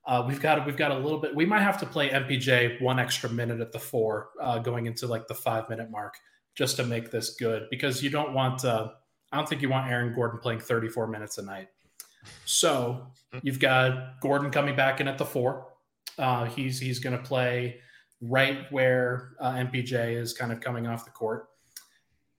Uh, 0.06 0.24
we've 0.28 0.40
got 0.40 0.66
we've 0.66 0.78
got 0.78 0.92
a 0.92 0.98
little 0.98 1.20
bit. 1.20 1.36
We 1.36 1.46
might 1.46 1.62
have 1.62 1.80
to 1.80 1.86
play 1.86 2.10
MPJ 2.10 2.82
one 2.82 3.00
extra 3.00 3.30
minute 3.30 3.60
at 3.60 3.72
the 3.72 3.80
four, 3.80 4.30
uh, 4.42 4.60
going 4.60 4.86
into 4.86 5.08
like 5.08 5.28
the 5.28 5.34
five 5.34 5.70
minute 5.70 5.90
mark, 5.90 6.16
just 6.56 6.78
to 6.78 6.86
make 6.86 7.12
this 7.12 7.36
good. 7.36 7.68
Because 7.70 8.04
you 8.04 8.10
don't 8.10 8.34
want. 8.34 8.64
Uh, 8.64 8.90
I 9.32 9.38
don't 9.38 9.50
think 9.50 9.62
you 9.62 9.70
want 9.70 9.92
Aaron 9.92 10.14
Gordon 10.14 10.40
playing 10.40 10.60
34 10.60 11.08
minutes 11.08 11.40
a 11.40 11.42
night. 11.42 11.68
So 12.46 13.08
you've 13.42 13.60
got 13.60 14.20
Gordon 14.22 14.52
coming 14.52 14.76
back 14.76 15.02
in 15.02 15.08
at 15.08 15.18
the 15.18 15.26
four. 15.26 15.68
Uh, 16.18 16.46
he's 16.46 16.80
he's 16.80 17.00
going 17.00 17.18
to 17.18 17.24
play 17.24 17.80
right 18.22 18.72
where 18.72 19.36
uh, 19.40 19.54
MPJ 19.54 20.16
is 20.16 20.34
kind 20.34 20.52
of 20.52 20.62
coming 20.62 20.88
off 20.88 21.06
the 21.06 21.12
court. 21.12 21.48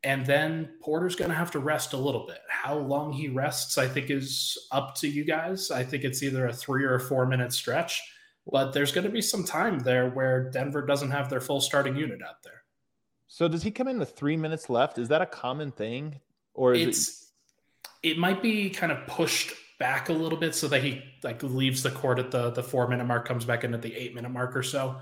And 0.04 0.24
then 0.24 0.70
Porter's 0.80 1.16
going 1.16 1.30
to 1.30 1.36
have 1.36 1.50
to 1.52 1.58
rest 1.58 1.92
a 1.92 1.96
little 1.96 2.26
bit. 2.26 2.38
How 2.48 2.78
long 2.78 3.12
he 3.12 3.28
rests, 3.28 3.76
I 3.76 3.88
think, 3.88 4.10
is 4.10 4.56
up 4.70 4.94
to 4.96 5.08
you 5.08 5.24
guys. 5.24 5.70
I 5.70 5.82
think 5.82 6.04
it's 6.04 6.22
either 6.22 6.46
a 6.46 6.52
three 6.52 6.84
or 6.84 6.94
a 6.94 7.00
four 7.00 7.26
minute 7.26 7.52
stretch, 7.52 8.02
but 8.50 8.72
there's 8.72 8.92
going 8.92 9.04
to 9.04 9.10
be 9.10 9.20
some 9.20 9.44
time 9.44 9.80
there 9.80 10.08
where 10.10 10.48
Denver 10.50 10.86
doesn't 10.86 11.10
have 11.10 11.28
their 11.28 11.40
full 11.40 11.60
starting 11.60 11.96
unit 11.96 12.20
out 12.22 12.42
there. 12.44 12.62
So 13.26 13.48
does 13.48 13.64
he 13.64 13.72
come 13.72 13.88
in 13.88 13.98
with 13.98 14.16
three 14.16 14.36
minutes 14.36 14.70
left? 14.70 14.98
Is 14.98 15.08
that 15.08 15.22
a 15.22 15.26
common 15.26 15.72
thing, 15.72 16.20
or 16.54 16.72
is 16.74 16.86
it's 16.86 17.32
it... 18.02 18.10
it 18.10 18.18
might 18.18 18.42
be 18.42 18.70
kind 18.70 18.92
of 18.92 19.04
pushed 19.08 19.52
back 19.78 20.08
a 20.08 20.12
little 20.12 20.38
bit 20.38 20.54
so 20.54 20.68
that 20.68 20.82
he 20.82 21.02
like 21.22 21.42
leaves 21.42 21.82
the 21.82 21.90
court 21.90 22.18
at 22.18 22.30
the 22.30 22.50
the 22.50 22.62
four 22.62 22.88
minute 22.88 23.04
mark, 23.04 23.26
comes 23.26 23.44
back 23.44 23.64
in 23.64 23.74
at 23.74 23.82
the 23.82 23.94
eight 23.94 24.14
minute 24.14 24.30
mark 24.30 24.56
or 24.56 24.62
so. 24.62 24.98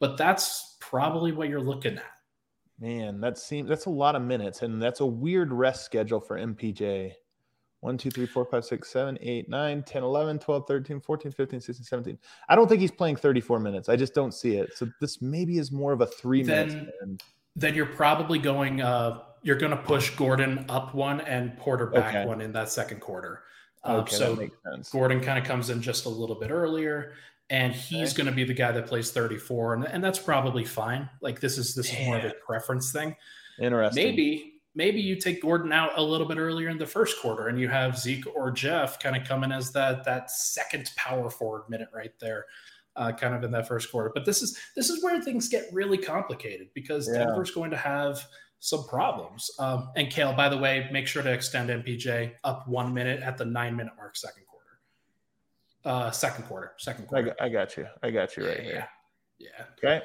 But 0.00 0.16
that's 0.16 0.76
probably 0.80 1.32
what 1.32 1.48
you're 1.48 1.60
looking 1.60 1.96
at. 1.96 2.04
Man, 2.80 3.20
that 3.20 3.38
seems 3.38 3.68
that's 3.68 3.86
a 3.86 3.90
lot 3.90 4.14
of 4.14 4.22
minutes, 4.22 4.62
and 4.62 4.80
that's 4.80 5.00
a 5.00 5.06
weird 5.06 5.52
rest 5.52 5.84
schedule 5.84 6.20
for 6.20 6.38
MPJ. 6.38 7.12
1, 7.80 7.96
2, 7.96 8.10
3, 8.10 8.26
4, 8.26 8.44
5, 8.44 8.64
6, 8.64 8.90
7, 8.90 9.18
8, 9.20 9.48
9, 9.48 9.82
10, 9.84 10.02
11, 10.02 10.38
12, 10.40 10.66
13, 10.66 11.00
14, 11.00 11.30
15, 11.32 11.60
16, 11.60 11.84
17. 11.84 12.18
I 12.48 12.56
don't 12.56 12.68
think 12.68 12.80
he's 12.80 12.90
playing 12.90 13.14
34 13.14 13.60
minutes. 13.60 13.88
I 13.88 13.94
just 13.94 14.14
don't 14.14 14.34
see 14.34 14.56
it. 14.56 14.76
So 14.76 14.88
this 15.00 15.22
maybe 15.22 15.58
is 15.58 15.70
more 15.70 15.92
of 15.92 16.00
a 16.00 16.06
three 16.06 16.42
then, 16.42 16.68
minutes. 16.68 17.24
Then 17.54 17.74
you're 17.76 17.86
probably 17.86 18.40
going, 18.40 18.80
uh, 18.80 19.20
you're 19.42 19.58
going 19.58 19.70
to 19.70 19.76
push 19.76 20.10
Gordon 20.10 20.64
up 20.68 20.92
one 20.92 21.20
and 21.20 21.56
Porter 21.56 21.86
back 21.86 22.16
okay. 22.16 22.26
one 22.26 22.40
in 22.40 22.52
that 22.52 22.68
second 22.68 23.00
quarter. 23.00 23.44
Uh, 23.88 23.96
okay, 23.98 24.16
so 24.16 24.48
Gordon 24.92 25.20
kind 25.20 25.38
of 25.38 25.44
comes 25.44 25.70
in 25.70 25.80
just 25.80 26.06
a 26.06 26.08
little 26.08 26.36
bit 26.36 26.50
earlier 26.50 27.14
and 27.50 27.72
he's 27.72 28.12
okay. 28.12 28.18
going 28.18 28.26
to 28.26 28.32
be 28.32 28.44
the 28.44 28.54
guy 28.54 28.72
that 28.72 28.86
plays 28.86 29.10
34 29.10 29.74
and, 29.74 29.84
and 29.86 30.04
that's 30.04 30.18
probably 30.18 30.64
fine. 30.64 31.08
Like 31.20 31.40
this 31.40 31.58
is 31.58 31.74
this 31.74 31.92
is 31.92 32.06
more 32.06 32.18
of 32.18 32.24
a 32.24 32.34
preference 32.44 32.92
thing. 32.92 33.16
Interesting. 33.58 34.04
Maybe 34.04 34.54
maybe 34.74 35.00
you 35.00 35.16
take 35.16 35.42
gordon 35.42 35.72
out 35.72 35.90
a 35.96 36.02
little 36.02 36.28
bit 36.28 36.36
earlier 36.38 36.68
in 36.68 36.78
the 36.78 36.86
first 36.86 37.20
quarter 37.20 37.48
and 37.48 37.58
you 37.58 37.68
have 37.68 37.98
zeke 37.98 38.24
or 38.36 38.50
jeff 38.50 39.00
kind 39.00 39.16
of 39.16 39.26
coming 39.26 39.50
as 39.50 39.72
that 39.72 40.04
that 40.04 40.30
second 40.30 40.88
power 40.94 41.30
forward 41.30 41.62
minute 41.70 41.88
right 41.92 42.12
there 42.20 42.44
uh, 42.98 43.12
kind 43.12 43.34
of 43.34 43.44
in 43.44 43.50
that 43.52 43.66
first 43.66 43.90
quarter. 43.90 44.10
But 44.12 44.24
this 44.24 44.42
is 44.42 44.58
this 44.76 44.90
is 44.90 45.02
where 45.02 45.20
things 45.22 45.48
get 45.48 45.68
really 45.72 45.96
complicated 45.96 46.68
because 46.74 47.08
yeah. 47.08 47.24
denver's 47.24 47.52
going 47.52 47.70
to 47.70 47.76
have 47.76 48.26
some 48.60 48.84
problems 48.88 49.50
um, 49.60 49.90
and 49.96 50.10
kale 50.10 50.32
by 50.32 50.48
the 50.48 50.56
way 50.58 50.88
make 50.92 51.06
sure 51.06 51.22
to 51.22 51.32
extend 51.32 51.70
mpj 51.70 52.32
up 52.42 52.66
one 52.66 52.92
minute 52.92 53.22
at 53.22 53.38
the 53.38 53.44
nine 53.44 53.76
minute 53.76 53.92
mark 53.96 54.16
second 54.16 54.42
quarter. 54.46 54.78
uh, 55.84 56.10
second 56.10 56.44
quarter. 56.44 56.72
Second 56.78 57.06
quarter. 57.06 57.34
I, 57.40 57.46
I 57.46 57.48
got 57.48 57.76
you. 57.76 57.86
I 58.02 58.10
got 58.10 58.36
you 58.36 58.46
right 58.46 58.58
yeah. 58.58 58.64
here. 58.64 58.88
Yeah. 59.38 59.64
Okay. 59.78 60.04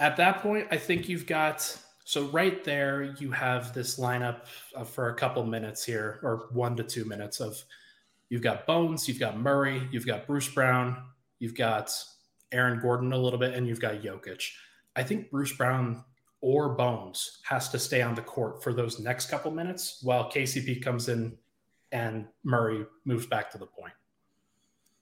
At 0.00 0.16
that 0.18 0.42
point, 0.42 0.68
I 0.70 0.76
think 0.76 1.08
you've 1.08 1.26
got 1.26 1.76
so 2.04 2.26
right 2.28 2.62
there 2.64 3.14
you 3.18 3.30
have 3.32 3.74
this 3.74 3.98
lineup 3.98 4.46
for 4.86 5.10
a 5.10 5.14
couple 5.14 5.44
minutes 5.44 5.84
here, 5.84 6.20
or 6.22 6.48
one 6.52 6.76
to 6.76 6.82
two 6.82 7.04
minutes 7.04 7.40
of 7.40 7.62
you've 8.28 8.42
got 8.42 8.66
Bones, 8.66 9.08
you've 9.08 9.18
got 9.18 9.38
Murray, 9.38 9.88
you've 9.90 10.06
got 10.06 10.26
Bruce 10.26 10.48
Brown, 10.48 11.02
you've 11.38 11.54
got 11.54 11.90
Aaron 12.52 12.80
Gordon 12.80 13.12
a 13.12 13.18
little 13.18 13.38
bit, 13.38 13.54
and 13.54 13.66
you've 13.66 13.80
got 13.80 14.02
Jokic. 14.02 14.42
I 14.96 15.02
think 15.02 15.30
Bruce 15.30 15.52
Brown 15.52 16.04
or 16.40 16.70
Bones 16.70 17.40
has 17.44 17.68
to 17.70 17.78
stay 17.78 18.02
on 18.02 18.14
the 18.14 18.22
court 18.22 18.62
for 18.62 18.72
those 18.72 19.00
next 19.00 19.30
couple 19.30 19.50
minutes 19.50 19.98
while 20.02 20.30
KCP 20.30 20.82
comes 20.82 21.08
in 21.08 21.36
and 21.92 22.26
Murray 22.44 22.86
moves 23.04 23.26
back 23.26 23.50
to 23.52 23.58
the 23.58 23.66
point. 23.66 23.94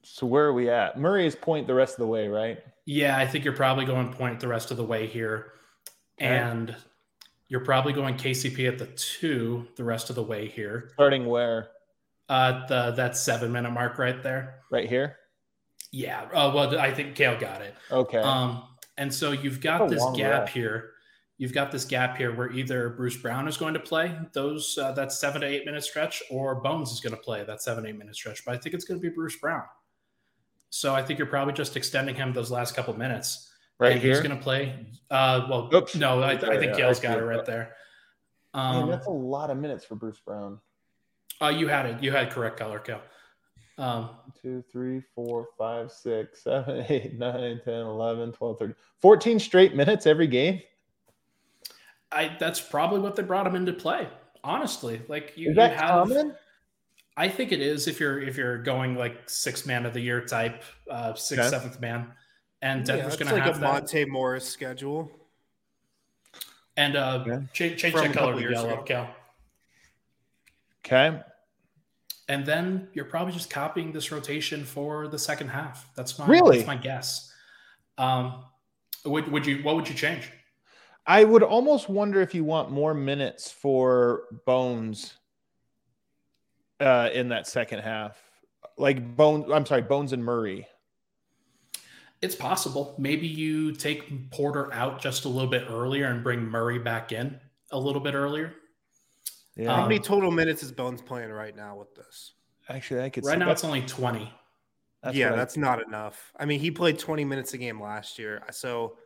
So 0.02 0.26
where 0.26 0.44
are 0.44 0.52
we 0.52 0.70
at? 0.70 0.98
Murray 0.98 1.26
is 1.26 1.34
point 1.34 1.66
the 1.66 1.74
rest 1.74 1.94
of 1.94 1.98
the 1.98 2.06
way, 2.06 2.28
right? 2.28 2.58
Yeah, 2.86 3.18
I 3.18 3.26
think 3.26 3.44
you're 3.44 3.56
probably 3.56 3.84
going 3.84 4.12
point 4.12 4.38
the 4.38 4.48
rest 4.48 4.70
of 4.70 4.76
the 4.76 4.84
way 4.84 5.06
here. 5.06 5.52
Okay. 6.20 6.28
And 6.30 6.74
you're 7.48 7.64
probably 7.64 7.92
going 7.92 8.16
KCP 8.16 8.68
at 8.68 8.78
the 8.78 8.86
two 8.86 9.66
the 9.76 9.84
rest 9.84 10.08
of 10.08 10.16
the 10.16 10.22
way 10.22 10.48
here. 10.48 10.90
Starting 10.94 11.26
where? 11.26 11.70
Uh 12.28 12.66
the 12.66 12.92
that 12.92 13.16
seven 13.16 13.52
minute 13.52 13.70
mark 13.70 13.98
right 13.98 14.22
there. 14.22 14.60
Right 14.70 14.88
here? 14.88 15.16
Yeah. 15.92 16.28
Oh 16.32 16.54
well 16.54 16.78
I 16.78 16.92
think 16.92 17.16
Kale 17.16 17.38
got 17.38 17.62
it. 17.62 17.74
Okay. 17.90 18.18
Um 18.18 18.62
and 18.96 19.12
so 19.12 19.32
you've 19.32 19.60
got 19.60 19.88
this 19.88 20.04
gap 20.14 20.42
rest. 20.42 20.52
here. 20.52 20.92
You've 21.38 21.52
got 21.52 21.70
this 21.70 21.84
gap 21.84 22.16
here 22.16 22.34
where 22.34 22.50
either 22.50 22.88
Bruce 22.90 23.16
Brown 23.16 23.46
is 23.46 23.58
going 23.58 23.74
to 23.74 23.80
play 23.80 24.16
those 24.32 24.78
uh, 24.78 24.92
that 24.92 25.12
seven 25.12 25.42
to 25.42 25.46
eight 25.46 25.66
minute 25.66 25.84
stretch, 25.84 26.22
or 26.30 26.54
Bones 26.54 26.92
is 26.92 27.00
going 27.00 27.14
to 27.14 27.20
play 27.20 27.44
that 27.44 27.62
seven 27.62 27.86
eight 27.86 27.98
minute 27.98 28.14
stretch. 28.14 28.44
But 28.44 28.54
I 28.54 28.58
think 28.58 28.74
it's 28.74 28.84
going 28.84 29.00
to 29.00 29.02
be 29.02 29.14
Bruce 29.14 29.36
Brown. 29.36 29.64
So 30.70 30.94
I 30.94 31.02
think 31.02 31.18
you're 31.18 31.28
probably 31.28 31.52
just 31.52 31.76
extending 31.76 32.14
him 32.14 32.32
those 32.32 32.50
last 32.50 32.74
couple 32.74 32.96
minutes. 32.96 33.52
Right 33.78 33.92
and 33.92 34.00
here. 34.00 34.12
He's 34.12 34.22
going 34.22 34.36
to 34.36 34.42
play. 34.42 34.86
Uh, 35.10 35.46
well, 35.50 35.70
Oops. 35.74 35.94
no, 35.96 36.22
I, 36.22 36.32
I 36.32 36.58
think 36.58 36.78
yeah, 36.78 36.86
has 36.86 37.00
got 37.00 37.18
it 37.18 37.22
right 37.22 37.44
there. 37.44 37.74
Um, 38.54 38.80
Man, 38.80 38.90
that's 38.90 39.06
a 39.06 39.10
lot 39.10 39.50
of 39.50 39.58
minutes 39.58 39.84
for 39.84 39.94
Bruce 39.94 40.20
Brown. 40.24 40.58
Uh, 41.42 41.48
you 41.48 41.68
had 41.68 41.84
it. 41.84 42.02
You 42.02 42.10
had 42.12 42.30
correct 42.30 42.58
color, 42.58 42.78
Cal. 42.78 43.02
Um, 43.78 44.10
two, 44.40 44.64
three, 44.72 45.02
four, 45.14 45.48
five, 45.58 45.92
six, 45.92 46.44
seven, 46.44 46.86
eight, 46.88 47.18
nine, 47.18 47.60
10, 47.62 47.74
11, 47.74 48.32
12, 48.32 48.58
13, 48.58 48.74
14 49.02 49.38
straight 49.38 49.76
minutes 49.76 50.06
every 50.06 50.26
game. 50.26 50.62
I 52.12 52.36
that's 52.38 52.60
probably 52.60 53.00
what 53.00 53.16
they 53.16 53.22
brought 53.22 53.46
him 53.46 53.54
into 53.54 53.72
play. 53.72 54.08
Honestly, 54.44 55.02
like 55.08 55.32
you, 55.36 55.50
Is 55.50 55.56
that 55.56 55.72
you 55.72 55.76
have, 55.78 56.08
common? 56.08 56.34
I 57.16 57.28
think 57.28 57.52
it 57.52 57.60
is 57.60 57.88
if 57.88 57.98
you're 57.98 58.20
if 58.20 58.36
you're 58.36 58.58
going 58.58 58.94
like 58.94 59.28
six 59.28 59.66
man 59.66 59.86
of 59.86 59.94
the 59.94 60.00
year 60.00 60.20
type, 60.24 60.62
uh, 60.90 61.14
sixth, 61.14 61.46
okay. 61.46 61.50
seventh 61.50 61.80
man, 61.80 62.08
and 62.62 62.84
Denver's 62.84 63.14
yeah, 63.14 63.18
going 63.18 63.28
to 63.28 63.34
like 63.34 63.42
have 63.44 63.56
a 63.56 63.60
that. 63.60 63.72
Monte 63.72 64.04
Morris 64.06 64.46
schedule. 64.46 65.10
And 66.76 66.94
uh, 66.94 67.24
yeah. 67.26 67.40
change, 67.54 67.80
change 67.80 67.94
that 67.94 68.12
color 68.12 68.34
to 68.34 68.50
yellow, 68.50 68.82
Cal. 68.82 69.08
Okay. 70.84 71.18
And 72.28 72.44
then 72.44 72.88
you're 72.92 73.06
probably 73.06 73.32
just 73.32 73.48
copying 73.50 73.92
this 73.92 74.12
rotation 74.12 74.64
for 74.64 75.08
the 75.08 75.18
second 75.18 75.48
half. 75.48 75.88
That's 75.94 76.18
my 76.18 76.26
really 76.26 76.58
that's 76.58 76.66
my 76.66 76.76
guess. 76.76 77.32
Um, 77.98 78.44
would 79.04 79.30
would 79.32 79.46
you 79.46 79.62
what 79.62 79.76
would 79.76 79.88
you 79.88 79.94
change? 79.94 80.30
I 81.06 81.22
would 81.24 81.42
almost 81.42 81.88
wonder 81.88 82.20
if 82.20 82.34
you 82.34 82.44
want 82.44 82.70
more 82.70 82.92
minutes 82.92 83.50
for 83.50 84.24
Bones 84.44 85.14
uh, 86.80 87.10
in 87.12 87.28
that 87.28 87.46
second 87.46 87.80
half, 87.80 88.18
like 88.76 89.16
Bones. 89.16 89.46
I'm 89.52 89.64
sorry, 89.64 89.82
Bones 89.82 90.12
and 90.12 90.24
Murray. 90.24 90.66
It's 92.22 92.34
possible. 92.34 92.94
Maybe 92.98 93.26
you 93.26 93.72
take 93.72 94.30
Porter 94.30 94.72
out 94.72 95.00
just 95.00 95.26
a 95.26 95.28
little 95.28 95.50
bit 95.50 95.64
earlier 95.68 96.06
and 96.06 96.24
bring 96.24 96.40
Murray 96.40 96.78
back 96.78 97.12
in 97.12 97.38
a 97.70 97.78
little 97.78 98.00
bit 98.00 98.14
earlier. 98.14 98.54
Yeah. 99.54 99.76
How 99.76 99.82
many 99.82 100.00
total 100.00 100.30
minutes 100.30 100.62
is 100.62 100.72
Bones 100.72 101.00
playing 101.02 101.30
right 101.30 101.54
now 101.54 101.76
with 101.76 101.94
this? 101.94 102.32
Actually, 102.68 103.02
I 103.02 103.10
could. 103.10 103.24
Right 103.24 103.38
now, 103.38 103.50
it's 103.50 103.64
only 103.64 103.82
twenty. 103.82 104.32
That's 105.02 105.16
yeah, 105.16 105.36
that's 105.36 105.56
not 105.56 105.80
enough. 105.86 106.32
I 106.36 106.46
mean, 106.46 106.58
he 106.58 106.70
played 106.70 106.98
twenty 106.98 107.24
minutes 107.24 107.54
a 107.54 107.58
game 107.58 107.80
last 107.80 108.18
year, 108.18 108.42
so 108.50 108.96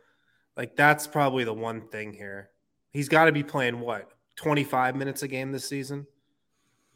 like 0.57 0.75
that's 0.75 1.07
probably 1.07 1.43
the 1.43 1.53
one 1.53 1.87
thing 1.89 2.13
here. 2.13 2.49
He's 2.91 3.09
got 3.09 3.25
to 3.25 3.31
be 3.31 3.43
playing 3.43 3.79
what 3.79 4.09
twenty 4.35 4.63
five 4.63 4.95
minutes 4.95 5.23
a 5.23 5.27
game 5.27 5.51
this 5.51 5.67
season. 5.67 6.07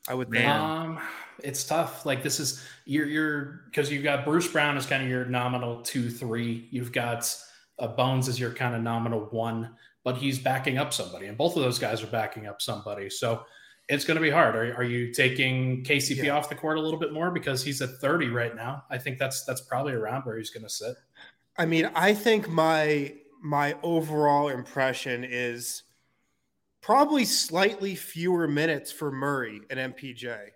I 0.08 0.14
would 0.14 0.30
think. 0.30 0.48
Um, 0.48 1.00
it's 1.44 1.64
tough. 1.64 2.06
Like 2.06 2.24
this 2.24 2.40
is 2.40 2.64
you're 2.86 3.08
you're 3.08 3.62
because 3.66 3.92
you've 3.92 4.04
got 4.04 4.26
Bruce 4.26 4.48
Brown 4.48 4.78
as 4.78 4.86
kind 4.86 5.04
of 5.04 5.10
your 5.10 5.26
nominal 5.26 5.82
two 5.82 6.10
three. 6.10 6.68
You've 6.72 6.92
got 6.92 7.34
uh, 7.80 7.88
Bones 7.88 8.30
as 8.30 8.40
your 8.40 8.52
kind 8.52 8.76
of 8.76 8.82
nominal 8.82 9.28
one, 9.32 9.76
but 10.04 10.18
he's 10.18 10.40
backing 10.40 10.78
up 10.78 10.94
somebody, 10.94 11.28
and 11.28 11.38
both 11.38 11.56
of 11.56 11.64
those 11.64 11.80
guys 11.80 12.04
are 12.04 12.08
backing 12.08 12.48
up 12.48 12.62
somebody. 12.62 13.10
So 13.10 13.44
it's 13.88 14.06
going 14.06 14.16
to 14.16 14.22
be 14.22 14.30
hard. 14.30 14.56
Are, 14.56 14.76
are 14.76 14.84
you 14.84 15.14
taking 15.14 15.84
KCP 15.84 16.24
yeah. 16.24 16.36
off 16.36 16.50
the 16.50 16.56
court 16.56 16.78
a 16.78 16.82
little 16.82 17.00
bit 17.00 17.14
more 17.14 17.32
because 17.32 17.64
he's 17.64 17.82
at 17.82 17.90
thirty 18.02 18.30
right 18.30 18.56
now? 18.56 18.84
I 18.90 18.98
think 18.98 19.18
that's 19.18 19.44
that's 19.44 19.62
probably 19.62 19.94
around 19.94 20.24
where 20.24 20.38
he's 20.38 20.52
going 20.52 20.64
to 20.64 20.70
sit. 20.70 20.96
I 21.58 21.66
mean, 21.66 21.90
I 21.96 22.14
think 22.14 22.50
my 22.50 23.14
my 23.46 23.76
overall 23.84 24.48
impression 24.48 25.24
is 25.24 25.84
probably 26.82 27.24
slightly 27.24 27.94
fewer 27.94 28.48
minutes 28.48 28.92
for 28.92 29.12
Murray 29.12 29.62
and 29.70 29.94
MPJ 29.94 30.50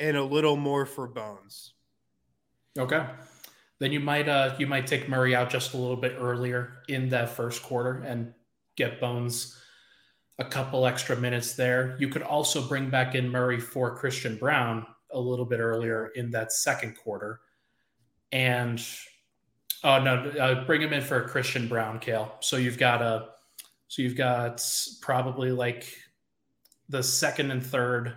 and 0.00 0.16
a 0.16 0.24
little 0.24 0.56
more 0.56 0.86
for 0.86 1.06
Bones. 1.06 1.74
Okay. 2.78 3.04
Then 3.78 3.92
you 3.92 4.00
might 4.00 4.26
uh 4.26 4.54
you 4.58 4.66
might 4.66 4.86
take 4.86 5.06
Murray 5.06 5.34
out 5.34 5.50
just 5.50 5.74
a 5.74 5.76
little 5.76 5.96
bit 5.96 6.16
earlier 6.18 6.78
in 6.88 7.10
that 7.10 7.28
first 7.28 7.62
quarter 7.62 8.00
and 8.00 8.32
get 8.76 8.98
Bones 8.98 9.60
a 10.38 10.46
couple 10.46 10.86
extra 10.86 11.14
minutes 11.14 11.54
there. 11.56 11.94
You 12.00 12.08
could 12.08 12.22
also 12.22 12.66
bring 12.66 12.88
back 12.88 13.14
in 13.14 13.28
Murray 13.28 13.60
for 13.60 13.94
Christian 13.94 14.36
Braun 14.36 14.86
a 15.10 15.20
little 15.20 15.44
bit 15.44 15.60
earlier 15.60 16.06
in 16.14 16.30
that 16.30 16.52
second 16.52 16.96
quarter. 16.96 17.40
and 18.32 18.82
oh 19.84 20.02
no, 20.02 20.14
uh, 20.40 20.64
bring 20.64 20.80
him 20.80 20.92
in 20.92 21.02
for 21.02 21.22
a 21.22 21.28
Christian 21.28 21.68
Braun 21.68 21.98
Kale. 21.98 22.34
So 22.40 22.56
you've 22.56 22.78
got 22.78 23.02
a, 23.02 23.28
so 23.88 24.02
you've 24.02 24.16
got 24.16 24.64
probably 25.00 25.50
like 25.52 25.86
the 26.88 27.02
second 27.02 27.50
and 27.50 27.64
third, 27.64 28.14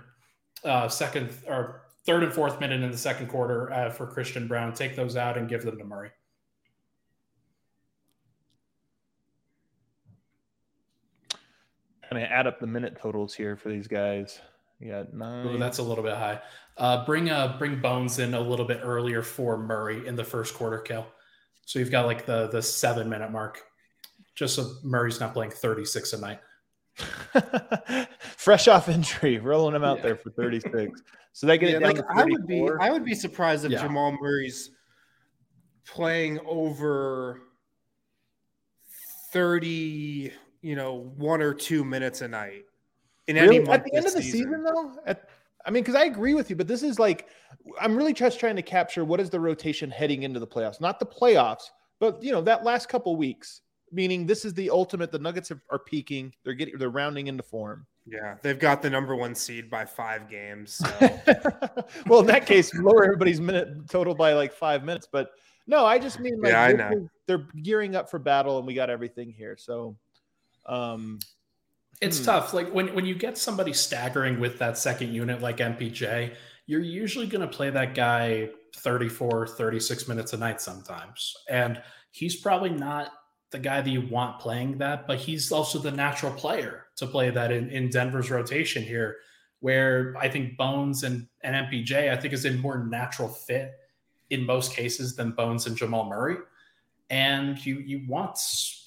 uh, 0.63 0.87
second 0.87 1.29
or 1.47 1.81
third 2.05 2.23
and 2.23 2.33
fourth 2.33 2.59
minute 2.59 2.81
in 2.81 2.91
the 2.91 2.97
second 2.97 3.27
quarter 3.27 3.71
uh, 3.71 3.89
for 3.89 4.05
Christian 4.07 4.47
Braun. 4.47 4.73
Take 4.73 4.95
those 4.95 5.15
out 5.15 5.37
and 5.37 5.49
give 5.49 5.63
them 5.63 5.77
to 5.77 5.83
Murray. 5.83 6.11
Kind 12.09 12.23
of 12.23 12.29
add 12.29 12.45
up 12.45 12.59
the 12.59 12.67
minute 12.67 12.97
totals 13.01 13.33
here 13.33 13.55
for 13.55 13.69
these 13.69 13.87
guys. 13.87 14.39
Got 14.85 15.13
nine. 15.13 15.47
Ooh, 15.47 15.57
that's 15.57 15.79
a 15.79 15.83
little 15.83 16.03
bit 16.03 16.15
high. 16.15 16.41
Uh, 16.77 17.05
bring 17.05 17.29
uh, 17.29 17.55
bring 17.57 17.81
Bones 17.81 18.19
in 18.19 18.33
a 18.33 18.39
little 18.39 18.65
bit 18.65 18.81
earlier 18.83 19.21
for 19.21 19.57
Murray 19.57 20.05
in 20.05 20.15
the 20.15 20.23
first 20.23 20.53
quarter, 20.53 20.79
Kel. 20.79 21.07
So 21.65 21.79
you've 21.79 21.91
got 21.91 22.05
like 22.05 22.25
the 22.25 22.47
the 22.47 22.61
seven 22.61 23.09
minute 23.09 23.31
mark, 23.31 23.61
just 24.35 24.55
so 24.55 24.75
Murray's 24.83 25.19
not 25.19 25.33
playing 25.33 25.51
thirty 25.51 25.85
six 25.85 26.13
a 26.13 26.19
night. 26.19 26.39
Fresh 28.19 28.67
off 28.67 28.87
injury, 28.87 29.39
rolling 29.39 29.75
him 29.75 29.83
out 29.83 29.97
yeah. 29.97 30.03
there 30.03 30.15
for 30.15 30.29
thirty 30.29 30.59
six. 30.59 31.01
So 31.33 31.47
they 31.47 31.57
get 31.57 31.71
yeah, 31.71 31.77
it 31.77 31.79
down 31.81 31.95
like, 31.95 32.05
I 32.15 32.23
would 32.23 32.47
be 32.47 32.69
I 32.79 32.91
would 32.91 33.03
be 33.03 33.15
surprised 33.15 33.65
if 33.65 33.71
yeah. 33.71 33.81
Jamal 33.81 34.15
Murray's 34.21 34.69
playing 35.85 36.39
over 36.45 37.41
thirty, 39.33 40.31
you 40.61 40.75
know, 40.75 41.11
one 41.17 41.41
or 41.41 41.53
two 41.53 41.83
minutes 41.83 42.21
a 42.21 42.27
night 42.27 42.63
in 43.27 43.35
really? 43.35 43.57
any 43.57 43.69
at 43.69 43.83
the 43.83 43.95
end 43.95 44.05
of 44.05 44.13
the 44.13 44.21
season, 44.21 44.49
season 44.49 44.63
though. 44.63 44.93
At, 45.05 45.29
I 45.65 45.71
mean, 45.71 45.83
because 45.83 45.95
I 45.95 46.05
agree 46.05 46.35
with 46.35 46.49
you, 46.49 46.55
but 46.55 46.67
this 46.67 46.83
is 46.83 46.99
like 46.99 47.27
I'm 47.79 47.95
really 47.95 48.13
just 48.13 48.39
trying 48.39 48.55
to 48.55 48.61
capture 48.61 49.05
what 49.05 49.19
is 49.19 49.29
the 49.29 49.39
rotation 49.39 49.89
heading 49.89 50.23
into 50.23 50.39
the 50.39 50.47
playoffs, 50.47 50.79
not 50.79 50.99
the 50.99 51.05
playoffs, 51.05 51.71
but 51.99 52.21
you 52.21 52.31
know 52.31 52.41
that 52.41 52.63
last 52.63 52.89
couple 52.89 53.15
weeks. 53.15 53.61
Meaning, 53.91 54.25
this 54.25 54.45
is 54.45 54.53
the 54.53 54.71
ultimate. 54.71 55.11
The 55.11 55.19
Nuggets 55.19 55.51
are, 55.51 55.61
are 55.69 55.79
peaking. 55.79 56.33
They're 56.43 56.53
getting. 56.53 56.77
They're 56.77 56.89
rounding 56.89 57.27
into 57.27 57.43
form. 57.43 57.85
Yeah, 58.07 58.35
they've 58.41 58.59
got 58.59 58.81
the 58.81 58.89
number 58.89 59.15
one 59.15 59.35
seed 59.35 59.69
by 59.69 59.85
five 59.85 60.29
games. 60.29 60.73
So. 60.73 60.87
well, 62.07 62.19
in 62.19 62.27
that 62.27 62.45
case, 62.45 62.73
lower 62.73 63.03
everybody's 63.03 63.39
minute 63.39 63.89
total 63.89 64.15
by 64.15 64.33
like 64.33 64.53
five 64.53 64.83
minutes. 64.83 65.07
But 65.09 65.31
no, 65.67 65.85
I 65.85 65.97
just 65.99 66.19
mean 66.19 66.41
like 66.41 66.51
yeah, 66.51 66.73
they're, 66.73 67.09
they're 67.27 67.47
gearing 67.61 67.95
up 67.95 68.09
for 68.09 68.19
battle, 68.19 68.57
and 68.57 68.67
we 68.67 68.73
got 68.73 68.89
everything 68.89 69.31
here. 69.31 69.55
So, 69.57 69.95
um, 70.65 71.19
it's 72.01 72.19
hmm. 72.19 72.25
tough. 72.25 72.53
Like 72.53 72.73
when 72.73 72.93
when 72.93 73.05
you 73.05 73.15
get 73.15 73.37
somebody 73.37 73.73
staggering 73.73 74.39
with 74.39 74.59
that 74.59 74.77
second 74.77 75.13
unit 75.13 75.41
like 75.41 75.57
MPJ, 75.57 76.33
you're 76.65 76.81
usually 76.81 77.27
going 77.27 77.47
to 77.47 77.55
play 77.55 77.69
that 77.69 77.95
guy 77.95 78.49
34, 78.75 79.47
36 79.47 80.07
minutes 80.07 80.33
a 80.33 80.37
night 80.37 80.61
sometimes. 80.61 81.35
And 81.49 81.81
he's 82.11 82.35
probably 82.35 82.71
not 82.71 83.11
the 83.51 83.59
guy 83.59 83.81
that 83.81 83.89
you 83.89 84.01
want 84.01 84.39
playing 84.39 84.79
that, 84.79 85.07
but 85.07 85.19
he's 85.19 85.51
also 85.51 85.79
the 85.79 85.91
natural 85.91 86.31
player 86.33 86.87
to 86.97 87.05
play 87.05 87.29
that 87.29 87.51
in, 87.51 87.69
in 87.69 87.89
Denver's 87.89 88.31
rotation 88.31 88.83
here, 88.83 89.17
where 89.59 90.15
I 90.19 90.27
think 90.29 90.57
Bones 90.57 91.03
and, 91.03 91.27
and 91.41 91.67
MPJ, 91.67 92.11
I 92.11 92.17
think 92.17 92.33
is 92.33 92.45
a 92.45 92.51
more 92.51 92.85
natural 92.85 93.29
fit 93.29 93.73
in 94.29 94.45
most 94.45 94.73
cases 94.73 95.15
than 95.15 95.31
Bones 95.31 95.67
and 95.67 95.77
Jamal 95.77 96.05
Murray 96.05 96.37
and 97.09 97.63
you 97.63 97.79
you 97.79 98.01
want 98.07 98.37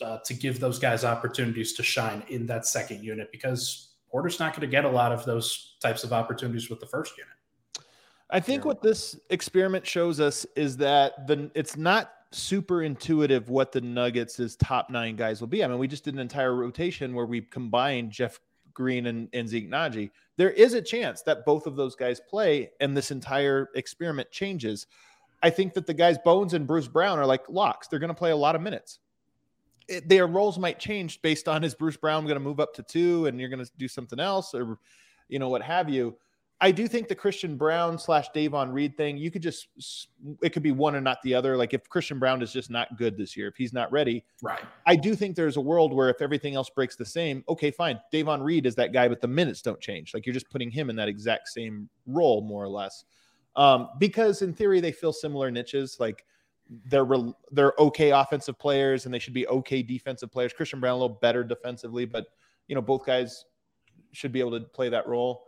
uh, 0.05 0.19
to 0.25 0.35
give 0.35 0.59
those 0.59 0.79
guys 0.79 1.05
opportunities 1.05 1.73
to 1.75 1.83
shine 1.83 2.23
in 2.29 2.47
that 2.47 2.67
second 2.67 3.03
unit 3.05 3.31
because 3.31 3.91
Porter's 4.11 4.41
not 4.41 4.53
going 4.53 4.63
to 4.63 4.67
get 4.67 4.85
a 4.85 4.91
lot 4.91 5.13
of 5.13 5.25
those 5.25 5.77
types 5.81 6.03
of 6.03 6.13
opportunities 6.13 6.69
with 6.69 6.81
the 6.81 6.87
first 6.87 7.17
unit. 7.17 7.33
I 8.31 8.41
think 8.41 8.65
what 8.65 8.83
this 8.83 9.19
experiment 9.31 9.87
shows 9.87 10.21
us 10.21 10.45
is 10.55 10.77
that 10.79 11.27
the 11.27 11.51
it's 11.55 11.77
not 11.77 12.13
super 12.31 12.83
intuitive 12.83 13.49
what 13.49 13.73
the 13.73 13.81
Nuggets' 13.81 14.57
top 14.57 14.91
nine 14.91 15.17
guys 15.17 15.41
will 15.41 15.49
be. 15.49 15.65
I 15.65 15.69
mean, 15.69 15.79
we 15.79 15.89
just 15.89 16.05
did 16.05 16.15
an 16.15 16.21
entire 16.21 16.55
rotation 16.55 17.15
where 17.15 17.25
we 17.25 17.41
combined 17.41 18.11
Jeff 18.11 18.39
Green 18.75 19.07
and, 19.07 19.29
and 19.33 19.49
Zeke 19.49 19.71
Nnaji. 19.71 20.11
There 20.37 20.51
is 20.51 20.75
a 20.75 20.83
chance 20.83 21.23
that 21.23 21.47
both 21.47 21.67
of 21.67 21.75
those 21.75 21.97
guys 21.97 22.21
play 22.21 22.71
and 22.81 22.97
this 22.97 23.11
entire 23.11 23.71
experiment 23.75 24.31
changes. 24.31 24.87
I 25.43 25.51
think 25.51 25.73
that 25.75 25.87
the 25.87 25.95
guys 25.95 26.19
Bones 26.19 26.55
and 26.55 26.67
Bruce 26.67 26.89
Brown 26.89 27.19
are 27.19 27.27
like 27.27 27.49
locks. 27.49 27.89
They're 27.89 27.99
going 27.99 28.09
to 28.09 28.15
play 28.15 28.31
a 28.31 28.37
lot 28.37 28.55
of 28.55 28.61
minutes. 28.61 28.99
It, 29.89 30.09
their 30.09 30.27
roles 30.27 30.59
might 30.59 30.79
change 30.79 31.23
based 31.23 31.49
on 31.49 31.65
is 31.65 31.75
Bruce 31.75 31.97
Brown 31.97 32.25
going 32.25 32.37
to 32.37 32.41
move 32.41 32.61
up 32.61 32.75
to 32.75 32.83
two 32.83 33.27
and 33.27 33.41
you're 33.41 33.49
going 33.49 33.65
to 33.65 33.71
do 33.79 33.89
something 33.89 34.21
else 34.21 34.53
or 34.55 34.79
you 35.29 35.39
know 35.39 35.49
what 35.49 35.63
have 35.63 35.89
you. 35.89 36.17
I 36.61 36.73
do 36.73 36.89
think 36.89 37.07
the 37.07 37.15
Christian 37.15 37.57
Braun 37.57 37.99
slash 37.99 38.31
Davon 38.35 38.73
Reed 38.73 38.97
thing, 38.97 39.17
you 39.17 39.31
could 39.31 39.43
just 39.43 39.69
it 40.43 40.51
could 40.51 40.63
be 40.63 40.73
one 40.73 40.97
and 40.97 41.05
not 41.05 41.23
the 41.23 41.35
other. 41.35 41.57
Like 41.57 41.73
if 41.73 41.89
Christian 41.89 42.19
Braun 42.19 42.43
is 42.43 42.53
just 42.53 42.69
not 42.69 42.99
good 42.99 43.17
this 43.17 43.37
year, 43.37 43.47
if 43.49 43.57
he's 43.57 43.73
not 43.73 43.93
ready, 43.93 44.25
right? 44.43 44.61
I 44.87 44.97
do 44.97 45.15
think 45.15 45.37
there's 45.37 45.57
a 45.57 45.61
world 45.61 45.95
where 45.95 46.11
if 46.11 46.21
everything 46.21 46.57
else 46.57 46.69
breaks 46.69 46.97
the 46.97 47.05
same, 47.05 47.45
okay, 47.49 47.71
fine. 47.71 48.01
Davon 48.11 48.43
Reed 48.43 48.67
is 48.67 48.75
that 48.75 48.93
guy, 48.93 49.09
but 49.09 49.21
the 49.21 49.29
minutes 49.29 49.63
don't 49.63 49.81
change. 49.81 50.15
Like 50.15 50.27
you're 50.27 50.35
just 50.35 50.51
putting 50.51 50.71
him 50.71 50.91
in 50.91 50.97
that 50.97 51.09
exact 51.09 51.49
same 51.49 51.89
role, 52.07 52.41
more 52.41 52.65
or 52.65 52.69
less 52.69 53.05
um, 53.59 53.91
because 53.99 54.41
in 54.41 54.55
theory 54.55 54.81
they 54.81 54.93
fill 54.93 55.13
similar 55.13 55.51
niches. 55.51 55.99
Like 55.99 56.25
they're 56.87 57.05
re- 57.05 57.35
they're 57.51 57.75
okay 57.79 58.11
offensive 58.11 58.59
players 58.59 59.05
and 59.05 59.13
they 59.13 59.19
should 59.19 59.35
be 59.35 59.47
okay 59.49 59.83
defensive 59.83 60.31
players. 60.31 60.53
Christian 60.53 60.81
Braun 60.81 60.93
a 60.93 60.97
little 60.97 61.19
better 61.21 61.43
defensively, 61.43 62.05
but 62.05 62.27
you 62.69 62.75
know 62.75 62.81
both 62.81 63.05
guys 63.05 63.45
should 64.13 64.33
be 64.33 64.41
able 64.41 64.53
to 64.53 64.61
play 64.61 64.89
that 64.89 65.07
role. 65.07 65.48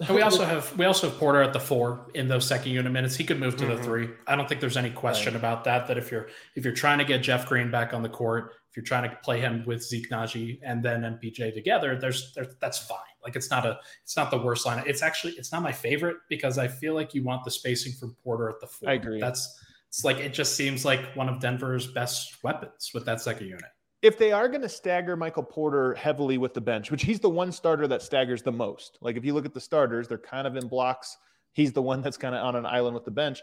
And 0.00 0.14
we 0.14 0.22
also 0.22 0.44
have 0.46 0.76
we 0.76 0.84
also 0.84 1.08
have 1.08 1.18
Porter 1.18 1.42
at 1.42 1.52
the 1.52 1.60
four 1.60 2.06
in 2.14 2.28
those 2.28 2.46
second 2.46 2.72
unit 2.72 2.90
minutes. 2.92 3.16
He 3.16 3.24
could 3.24 3.38
move 3.38 3.56
to 3.56 3.64
mm-hmm. 3.64 3.76
the 3.76 3.82
three. 3.82 4.08
I 4.26 4.36
don't 4.36 4.48
think 4.48 4.60
there's 4.60 4.76
any 4.76 4.90
question 4.90 5.34
right. 5.34 5.38
about 5.38 5.64
that. 5.64 5.86
That 5.86 5.98
if 5.98 6.10
you're 6.10 6.28
if 6.56 6.64
you're 6.64 6.74
trying 6.74 6.98
to 6.98 7.04
get 7.04 7.22
Jeff 7.22 7.46
Green 7.46 7.70
back 7.70 7.94
on 7.94 8.02
the 8.02 8.08
court, 8.08 8.52
if 8.70 8.76
you're 8.76 8.84
trying 8.84 9.08
to 9.08 9.16
play 9.22 9.40
him 9.40 9.64
with 9.66 9.82
Zeke 9.82 10.10
Nnaji 10.10 10.58
and 10.62 10.82
then 10.82 11.02
MPJ 11.02 11.54
together, 11.54 11.96
there's, 11.96 12.32
there's 12.34 12.56
that's 12.60 12.78
fine. 12.78 12.98
Like 13.22 13.36
it's 13.36 13.50
not 13.50 13.64
a 13.64 13.78
it's 14.02 14.16
not 14.16 14.30
the 14.30 14.38
worst 14.38 14.66
line. 14.66 14.82
It's 14.86 15.02
actually 15.02 15.34
it's 15.34 15.52
not 15.52 15.62
my 15.62 15.72
favorite 15.72 16.16
because 16.28 16.58
I 16.58 16.68
feel 16.68 16.94
like 16.94 17.14
you 17.14 17.22
want 17.22 17.44
the 17.44 17.50
spacing 17.50 17.92
from 17.92 18.16
Porter 18.24 18.50
at 18.50 18.60
the 18.60 18.66
four. 18.66 18.90
I 18.90 18.94
agree. 18.94 19.20
That's 19.20 19.60
it's 19.88 20.04
like 20.04 20.18
it 20.18 20.34
just 20.34 20.56
seems 20.56 20.84
like 20.84 21.14
one 21.14 21.28
of 21.28 21.38
Denver's 21.40 21.86
best 21.86 22.42
weapons 22.42 22.90
with 22.92 23.04
that 23.06 23.20
second 23.20 23.46
unit 23.46 23.70
if 24.04 24.18
they 24.18 24.32
are 24.32 24.48
going 24.48 24.60
to 24.60 24.68
stagger 24.68 25.16
Michael 25.16 25.42
Porter 25.42 25.94
heavily 25.94 26.36
with 26.36 26.52
the 26.52 26.60
bench, 26.60 26.90
which 26.90 27.02
he's 27.02 27.20
the 27.20 27.30
one 27.30 27.50
starter 27.50 27.88
that 27.88 28.02
staggers 28.02 28.42
the 28.42 28.52
most. 28.52 28.98
Like 29.00 29.16
if 29.16 29.24
you 29.24 29.32
look 29.32 29.46
at 29.46 29.54
the 29.54 29.60
starters, 29.60 30.06
they're 30.06 30.18
kind 30.18 30.46
of 30.46 30.56
in 30.56 30.68
blocks. 30.68 31.16
He's 31.54 31.72
the 31.72 31.80
one 31.80 32.02
that's 32.02 32.18
kind 32.18 32.34
of 32.34 32.44
on 32.44 32.54
an 32.54 32.66
island 32.66 32.94
with 32.94 33.06
the 33.06 33.10
bench. 33.10 33.40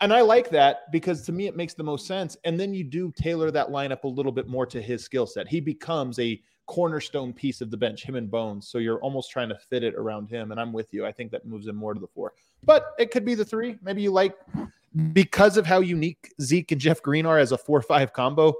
And 0.00 0.10
I 0.10 0.22
like 0.22 0.48
that 0.48 0.90
because 0.92 1.20
to 1.26 1.32
me 1.32 1.46
it 1.46 1.56
makes 1.56 1.74
the 1.74 1.82
most 1.82 2.06
sense. 2.06 2.38
And 2.44 2.58
then 2.58 2.72
you 2.72 2.84
do 2.84 3.12
tailor 3.14 3.50
that 3.50 3.68
lineup 3.68 4.04
a 4.04 4.08
little 4.08 4.32
bit 4.32 4.48
more 4.48 4.64
to 4.64 4.80
his 4.80 5.04
skill 5.04 5.26
set. 5.26 5.46
He 5.46 5.60
becomes 5.60 6.18
a 6.18 6.40
cornerstone 6.64 7.34
piece 7.34 7.60
of 7.60 7.70
the 7.70 7.76
bench, 7.76 8.02
him 8.02 8.14
and 8.14 8.30
Bones. 8.30 8.68
So 8.68 8.78
you're 8.78 9.00
almost 9.00 9.30
trying 9.30 9.50
to 9.50 9.56
fit 9.56 9.84
it 9.84 9.94
around 9.94 10.30
him. 10.30 10.52
And 10.52 10.60
I'm 10.60 10.72
with 10.72 10.94
you. 10.94 11.04
I 11.04 11.12
think 11.12 11.30
that 11.32 11.44
moves 11.44 11.66
him 11.66 11.76
more 11.76 11.92
to 11.92 12.00
the 12.00 12.08
four. 12.08 12.32
But 12.64 12.94
it 12.98 13.10
could 13.10 13.26
be 13.26 13.34
the 13.34 13.44
three. 13.44 13.76
Maybe 13.82 14.00
you 14.00 14.10
like 14.10 14.36
because 15.12 15.58
of 15.58 15.66
how 15.66 15.80
unique 15.80 16.32
Zeke 16.40 16.72
and 16.72 16.80
Jeff 16.80 17.02
Green 17.02 17.26
are 17.26 17.38
as 17.38 17.52
a 17.52 17.58
four-five 17.58 18.14
combo 18.14 18.54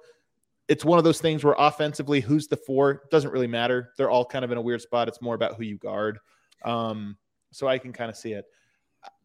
it's 0.72 0.86
one 0.86 0.96
of 0.96 1.04
those 1.04 1.20
things 1.20 1.44
where 1.44 1.54
offensively, 1.58 2.22
who's 2.22 2.46
the 2.46 2.56
four 2.56 3.02
doesn't 3.10 3.30
really 3.30 3.46
matter. 3.46 3.90
They're 3.98 4.08
all 4.08 4.24
kind 4.24 4.42
of 4.42 4.50
in 4.52 4.56
a 4.56 4.62
weird 4.62 4.80
spot. 4.80 5.06
It's 5.06 5.20
more 5.20 5.34
about 5.34 5.54
who 5.54 5.64
you 5.64 5.76
guard. 5.76 6.18
Um, 6.64 7.18
so 7.50 7.68
I 7.68 7.76
can 7.76 7.92
kind 7.92 8.08
of 8.08 8.16
see 8.16 8.32
it. 8.32 8.46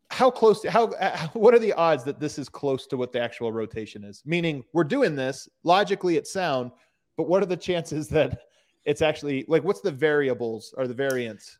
How 0.10 0.30
close? 0.30 0.60
To, 0.64 0.70
how? 0.70 0.88
What 1.34 1.54
are 1.54 1.60
the 1.60 1.72
odds 1.72 2.04
that 2.04 2.20
this 2.20 2.38
is 2.38 2.50
close 2.50 2.86
to 2.88 2.98
what 2.98 3.14
the 3.14 3.22
actual 3.22 3.54
rotation 3.54 4.04
is? 4.04 4.24
Meaning, 4.26 4.66
we're 4.74 4.84
doing 4.84 5.16
this 5.16 5.48
logically. 5.64 6.18
It's 6.18 6.34
sound, 6.34 6.72
but 7.16 7.30
what 7.30 7.42
are 7.42 7.46
the 7.46 7.56
chances 7.56 8.10
that 8.10 8.42
it's 8.84 9.02
actually 9.02 9.46
like? 9.48 9.64
What's 9.64 9.80
the 9.80 9.92
variables 9.92 10.74
or 10.78 10.86
the 10.86 10.94
variance? 10.94 11.60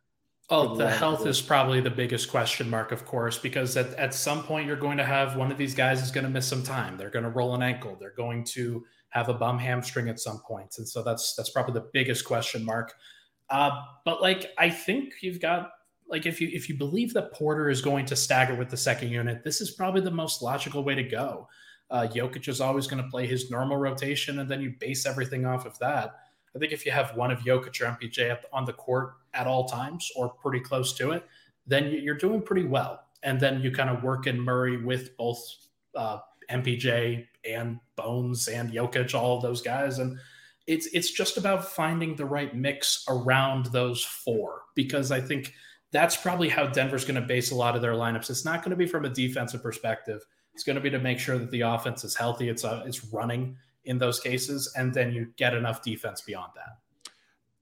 Oh, 0.50 0.76
the 0.76 0.90
health 0.90 1.26
is 1.26 1.42
probably 1.42 1.80
the 1.80 1.90
biggest 1.90 2.30
question 2.30 2.70
mark, 2.70 2.92
of 2.92 3.06
course, 3.06 3.38
because 3.38 3.78
at, 3.78 3.94
at 3.96 4.14
some 4.14 4.44
point 4.44 4.66
you're 4.68 4.76
going 4.76 4.98
to 4.98 5.04
have 5.06 5.38
one 5.38 5.50
of 5.52 5.58
these 5.58 5.74
guys 5.74 6.02
is 6.02 6.12
going 6.12 6.24
to 6.26 6.30
miss 6.30 6.48
some 6.48 6.64
time. 6.64 6.98
They're 6.98 7.10
going 7.10 7.26
to 7.26 7.32
roll 7.32 7.56
an 7.56 7.62
ankle. 7.62 7.98
They're 7.98 8.14
going 8.16 8.44
to 8.56 8.86
have 9.10 9.30
a 9.30 9.34
bum 9.34 9.58
hamstring 9.58 10.10
at 10.10 10.20
some 10.20 10.40
point, 10.40 10.76
and 10.78 10.88
so 10.88 11.04
that's 11.04 11.36
that's 11.36 11.50
probably 11.50 11.74
the 11.74 11.88
biggest 11.94 12.26
question 12.26 12.64
mark. 12.64 12.94
Uh, 13.50 13.72
but 14.06 14.22
like 14.22 14.52
I 14.58 14.70
think 14.70 15.14
you've 15.22 15.40
got 15.40 15.72
like 16.08 16.26
if 16.26 16.42
you 16.42 16.50
if 16.52 16.70
you 16.70 16.78
believe 16.78 17.14
that 17.14 17.34
Porter 17.34 17.70
is 17.70 17.82
going 17.82 18.06
to 18.08 18.16
stagger 18.16 18.56
with 18.56 18.70
the 18.70 18.78
second 18.78 19.10
unit, 19.10 19.44
this 19.44 19.62
is 19.62 19.72
probably 19.72 20.02
the 20.02 20.12
most 20.12 20.42
logical 20.42 20.84
way 20.84 20.96
to 20.96 21.04
go. 21.04 21.48
Uh, 21.90 22.08
Jokic 22.08 22.48
is 22.50 22.60
always 22.60 22.88
going 22.88 23.02
to 23.02 23.10
play 23.10 23.26
his 23.26 23.50
normal 23.50 23.78
rotation, 23.78 24.40
and 24.40 24.50
then 24.50 24.62
you 24.62 24.74
base 24.80 25.06
everything 25.06 25.46
off 25.46 25.66
of 25.66 25.78
that. 25.80 26.16
I 26.56 26.60
think 26.60 26.72
if 26.72 26.86
you 26.86 26.92
have 26.92 27.16
one 27.16 27.32
of 27.32 27.40
Jokic 27.40 27.80
or 27.82 27.98
MPJ 27.98 28.38
on 28.52 28.66
the 28.66 28.74
court 28.74 29.14
at 29.34 29.48
all 29.48 29.68
times 29.68 30.10
or 30.16 30.30
pretty 30.30 30.60
close 30.60 30.94
to 30.94 31.12
it, 31.12 31.24
then 31.68 31.92
you're 31.92 32.16
doing 32.18 32.42
pretty 32.42 32.66
well. 32.66 33.04
And 33.24 33.40
then 33.40 33.62
you 33.62 33.72
kind 33.72 33.90
of 33.90 34.04
work 34.04 34.28
in 34.28 34.40
Murray 34.40 34.84
with 34.84 35.16
both 35.18 35.40
uh, 35.96 36.20
MPJ 36.50 37.26
and 37.50 37.80
Bones 37.96 38.48
and 38.48 38.72
Jokic, 38.72 39.14
all 39.14 39.40
those 39.40 39.62
guys. 39.62 40.00
And 40.00 40.18
it's 40.68 40.88
it's 40.88 41.12
just 41.12 41.38
about 41.38 41.72
finding 41.72 42.16
the 42.16 42.26
right 42.26 42.56
mix 42.56 43.06
around 43.08 43.68
those 43.68 44.04
four 44.04 44.64
because 44.76 45.12
I 45.12 45.22
think 45.22 45.54
that's 45.92 46.18
probably 46.18 46.50
how 46.50 46.68
Denver's 46.68 47.06
going 47.06 47.20
to 47.20 47.28
base 47.28 47.52
a 47.52 47.56
lot 47.56 47.76
of 47.76 47.82
their 47.82 47.94
lineups. 47.94 48.30
It's 48.30 48.46
not 48.46 48.62
going 48.62 48.72
to 48.72 48.76
be 48.76 48.86
from 48.86 49.06
a 49.06 49.10
defensive 49.10 49.64
perspective. 49.64 50.22
It's 50.54 50.64
going 50.64 50.76
to 50.76 50.82
be 50.82 50.90
to 50.90 51.00
make 51.00 51.20
sure 51.20 51.38
that 51.38 51.52
the 51.52 51.62
offense 51.62 52.04
is 52.04 52.16
healthy. 52.16 52.50
It's 52.50 52.66
uh, 52.66 52.84
it's 52.86 53.06
running 53.06 53.56
in 53.86 53.98
those 53.98 54.20
cases, 54.20 54.74
and 54.76 54.94
then 54.94 55.14
you 55.14 55.32
get 55.38 55.54
enough 55.54 55.82
defense 55.82 56.22
beyond 56.22 56.52
that. 56.56 56.87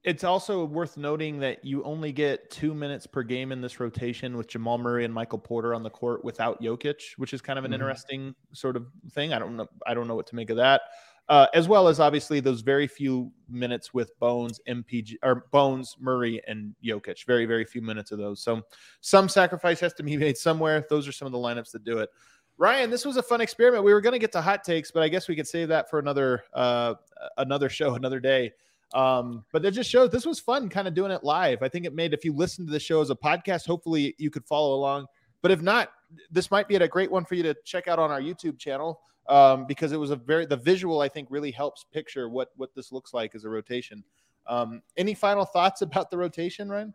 It's 0.06 0.22
also 0.22 0.64
worth 0.64 0.96
noting 0.96 1.40
that 1.40 1.64
you 1.64 1.82
only 1.82 2.12
get 2.12 2.48
two 2.48 2.72
minutes 2.74 3.08
per 3.08 3.24
game 3.24 3.50
in 3.50 3.60
this 3.60 3.80
rotation 3.80 4.36
with 4.36 4.46
Jamal 4.46 4.78
Murray 4.78 5.04
and 5.04 5.12
Michael 5.12 5.40
Porter 5.40 5.74
on 5.74 5.82
the 5.82 5.90
court 5.90 6.24
without 6.24 6.62
Jokic, 6.62 7.02
which 7.16 7.34
is 7.34 7.42
kind 7.42 7.58
of 7.58 7.64
an 7.64 7.72
mm-hmm. 7.72 7.82
interesting 7.82 8.34
sort 8.52 8.76
of 8.76 8.86
thing. 9.10 9.32
I 9.32 9.40
don't 9.40 9.56
know. 9.56 9.66
I 9.84 9.94
don't 9.94 10.06
know 10.06 10.14
what 10.14 10.28
to 10.28 10.36
make 10.36 10.50
of 10.50 10.56
that. 10.58 10.82
Uh, 11.28 11.48
as 11.54 11.66
well 11.66 11.88
as 11.88 11.98
obviously 11.98 12.38
those 12.38 12.60
very 12.60 12.86
few 12.86 13.32
minutes 13.48 13.92
with 13.92 14.16
Bones, 14.20 14.60
MPJ, 14.68 15.16
or 15.24 15.48
Bones, 15.50 15.96
Murray, 15.98 16.40
and 16.46 16.72
Jokic. 16.84 17.26
Very, 17.26 17.44
very 17.44 17.64
few 17.64 17.82
minutes 17.82 18.12
of 18.12 18.18
those. 18.18 18.40
So 18.40 18.62
some 19.00 19.28
sacrifice 19.28 19.80
has 19.80 19.92
to 19.94 20.04
be 20.04 20.16
made 20.16 20.36
somewhere. 20.36 20.86
Those 20.88 21.08
are 21.08 21.12
some 21.12 21.26
of 21.26 21.32
the 21.32 21.38
lineups 21.38 21.72
that 21.72 21.82
do 21.82 21.98
it. 21.98 22.10
Ryan, 22.58 22.90
this 22.90 23.04
was 23.04 23.16
a 23.16 23.24
fun 23.24 23.40
experiment. 23.40 23.82
We 23.82 23.92
were 23.92 24.00
going 24.00 24.12
to 24.12 24.20
get 24.20 24.30
to 24.32 24.40
hot 24.40 24.62
takes, 24.62 24.92
but 24.92 25.02
I 25.02 25.08
guess 25.08 25.26
we 25.26 25.34
could 25.34 25.48
save 25.48 25.66
that 25.68 25.90
for 25.90 25.98
another 25.98 26.44
uh, 26.54 26.94
another 27.38 27.68
show, 27.68 27.94
another 27.96 28.20
day. 28.20 28.52
Um, 28.94 29.44
but 29.52 29.64
it 29.64 29.72
just 29.72 29.90
shows 29.90 30.10
this 30.10 30.26
was 30.26 30.38
fun 30.40 30.68
kind 30.68 30.86
of 30.86 30.94
doing 30.94 31.10
it 31.10 31.24
live. 31.24 31.62
I 31.62 31.68
think 31.68 31.86
it 31.86 31.94
made, 31.94 32.14
if 32.14 32.24
you 32.24 32.32
listen 32.32 32.66
to 32.66 32.72
the 32.72 32.80
show 32.80 33.00
as 33.00 33.10
a 33.10 33.16
podcast, 33.16 33.66
hopefully 33.66 34.14
you 34.18 34.30
could 34.30 34.44
follow 34.46 34.74
along. 34.74 35.06
But 35.42 35.50
if 35.50 35.60
not, 35.60 35.90
this 36.30 36.50
might 36.50 36.68
be 36.68 36.76
a 36.76 36.88
great 36.88 37.10
one 37.10 37.24
for 37.24 37.34
you 37.34 37.42
to 37.42 37.54
check 37.64 37.88
out 37.88 37.98
on 37.98 38.10
our 38.10 38.20
YouTube 38.20 38.58
channel 38.58 39.00
um, 39.28 39.66
because 39.66 39.92
it 39.92 39.98
was 39.98 40.10
a 40.10 40.16
very, 40.16 40.46
the 40.46 40.56
visual, 40.56 41.00
I 41.00 41.08
think, 41.08 41.28
really 41.30 41.50
helps 41.50 41.84
picture 41.84 42.28
what, 42.28 42.50
what 42.56 42.74
this 42.74 42.92
looks 42.92 43.12
like 43.12 43.34
as 43.34 43.44
a 43.44 43.48
rotation. 43.48 44.04
Um, 44.46 44.82
any 44.96 45.14
final 45.14 45.44
thoughts 45.44 45.82
about 45.82 46.10
the 46.10 46.16
rotation, 46.16 46.68
Ryan? 46.68 46.94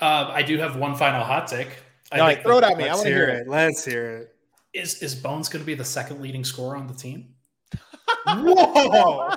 Uh, 0.00 0.30
I 0.32 0.42
do 0.42 0.58
have 0.58 0.76
one 0.76 0.94
final 0.94 1.24
hot 1.24 1.46
take. 1.46 1.68
I 2.12 2.18
no, 2.18 2.42
throw 2.42 2.58
it 2.58 2.64
at 2.64 2.76
me. 2.76 2.84
I 2.88 2.94
want 2.94 3.06
to 3.06 3.12
hear 3.12 3.28
it. 3.28 3.40
it. 3.42 3.48
Let's 3.48 3.84
hear 3.84 4.16
it. 4.16 4.32
Is 4.72 5.02
is 5.02 5.14
Bones 5.14 5.48
going 5.48 5.62
to 5.62 5.66
be 5.66 5.74
the 5.74 5.84
second 5.84 6.20
leading 6.20 6.44
scorer 6.44 6.76
on 6.76 6.86
the 6.86 6.94
team? 6.94 7.34
Whoa! 8.26 9.32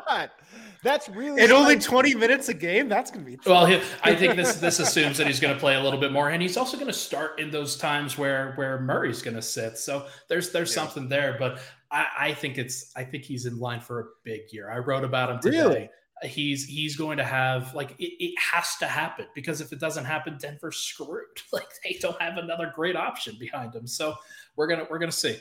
That's 0.84 1.10
really 1.10 1.44
in 1.44 1.52
only 1.52 1.78
20 1.78 2.16
minutes 2.16 2.50
a 2.50 2.54
game. 2.54 2.88
That's 2.88 3.12
gonna 3.12 3.26
be 3.26 3.36
tough. 3.36 3.48
well. 3.48 3.66
He, 3.66 3.82
I 4.04 4.16
think 4.16 4.36
this 4.36 4.56
this 4.56 4.80
assumes 4.80 5.18
that 5.18 5.28
he's 5.28 5.40
going 5.40 5.54
to 5.54 5.60
play 5.60 5.76
a 5.76 5.84
little 5.84 6.00
bit 6.00 6.12
more, 6.12 6.30
and 6.30 6.42
he's 6.42 6.58
also 6.58 6.78
going 6.78 6.88
to 6.88 6.94
start 6.94 7.40
in 7.40 7.52
those 7.52 7.78
times 7.78 8.18
where 8.18 8.54
where 8.54 8.80
Murray's 8.80 9.22
going 9.22 9.36
to 9.36 9.42
sit. 9.42 9.78
So 9.78 10.08
there's 10.28 10.52
there's 10.52 10.70
yeah. 10.72 10.84
something 10.84 11.10
there, 11.10 11.36
but 11.38 11.60
I, 11.92 12.08
I, 12.20 12.34
think 12.34 12.58
it's 12.58 12.92
I 12.96 13.04
think 13.04 13.24
he's 13.24 13.46
in 13.46 13.60
line 13.60 13.82
for 13.82 14.00
a 14.00 14.04
big 14.24 14.42
year. 14.52 14.70
I 14.70 14.78
wrote 14.78 15.04
about 15.04 15.30
him 15.30 15.40
today. 15.40 15.58
Really? 15.58 15.90
He's 16.24 16.66
he's 16.66 16.96
going 16.96 17.18
to 17.18 17.24
have 17.24 17.74
like 17.74 17.92
it, 18.00 18.12
it 18.24 18.36
has 18.40 18.76
to 18.78 18.88
happen 18.88 19.26
because 19.34 19.62
if 19.62 19.72
it 19.72 19.80
doesn't 19.80 20.06
happen, 20.06 20.38
Denver's 20.40 20.78
screwed. 20.78 21.26
Like 21.52 21.68
they 21.84 21.98
don't 22.00 22.22
have 22.22 22.38
another 22.38 22.72
great 22.76 22.96
option 22.96 23.36
behind 23.40 23.74
him. 23.74 23.88
So 23.88 24.16
we're 24.56 24.68
gonna 24.68 24.86
we're 24.90 25.00
gonna 25.00 25.12
see. 25.12 25.38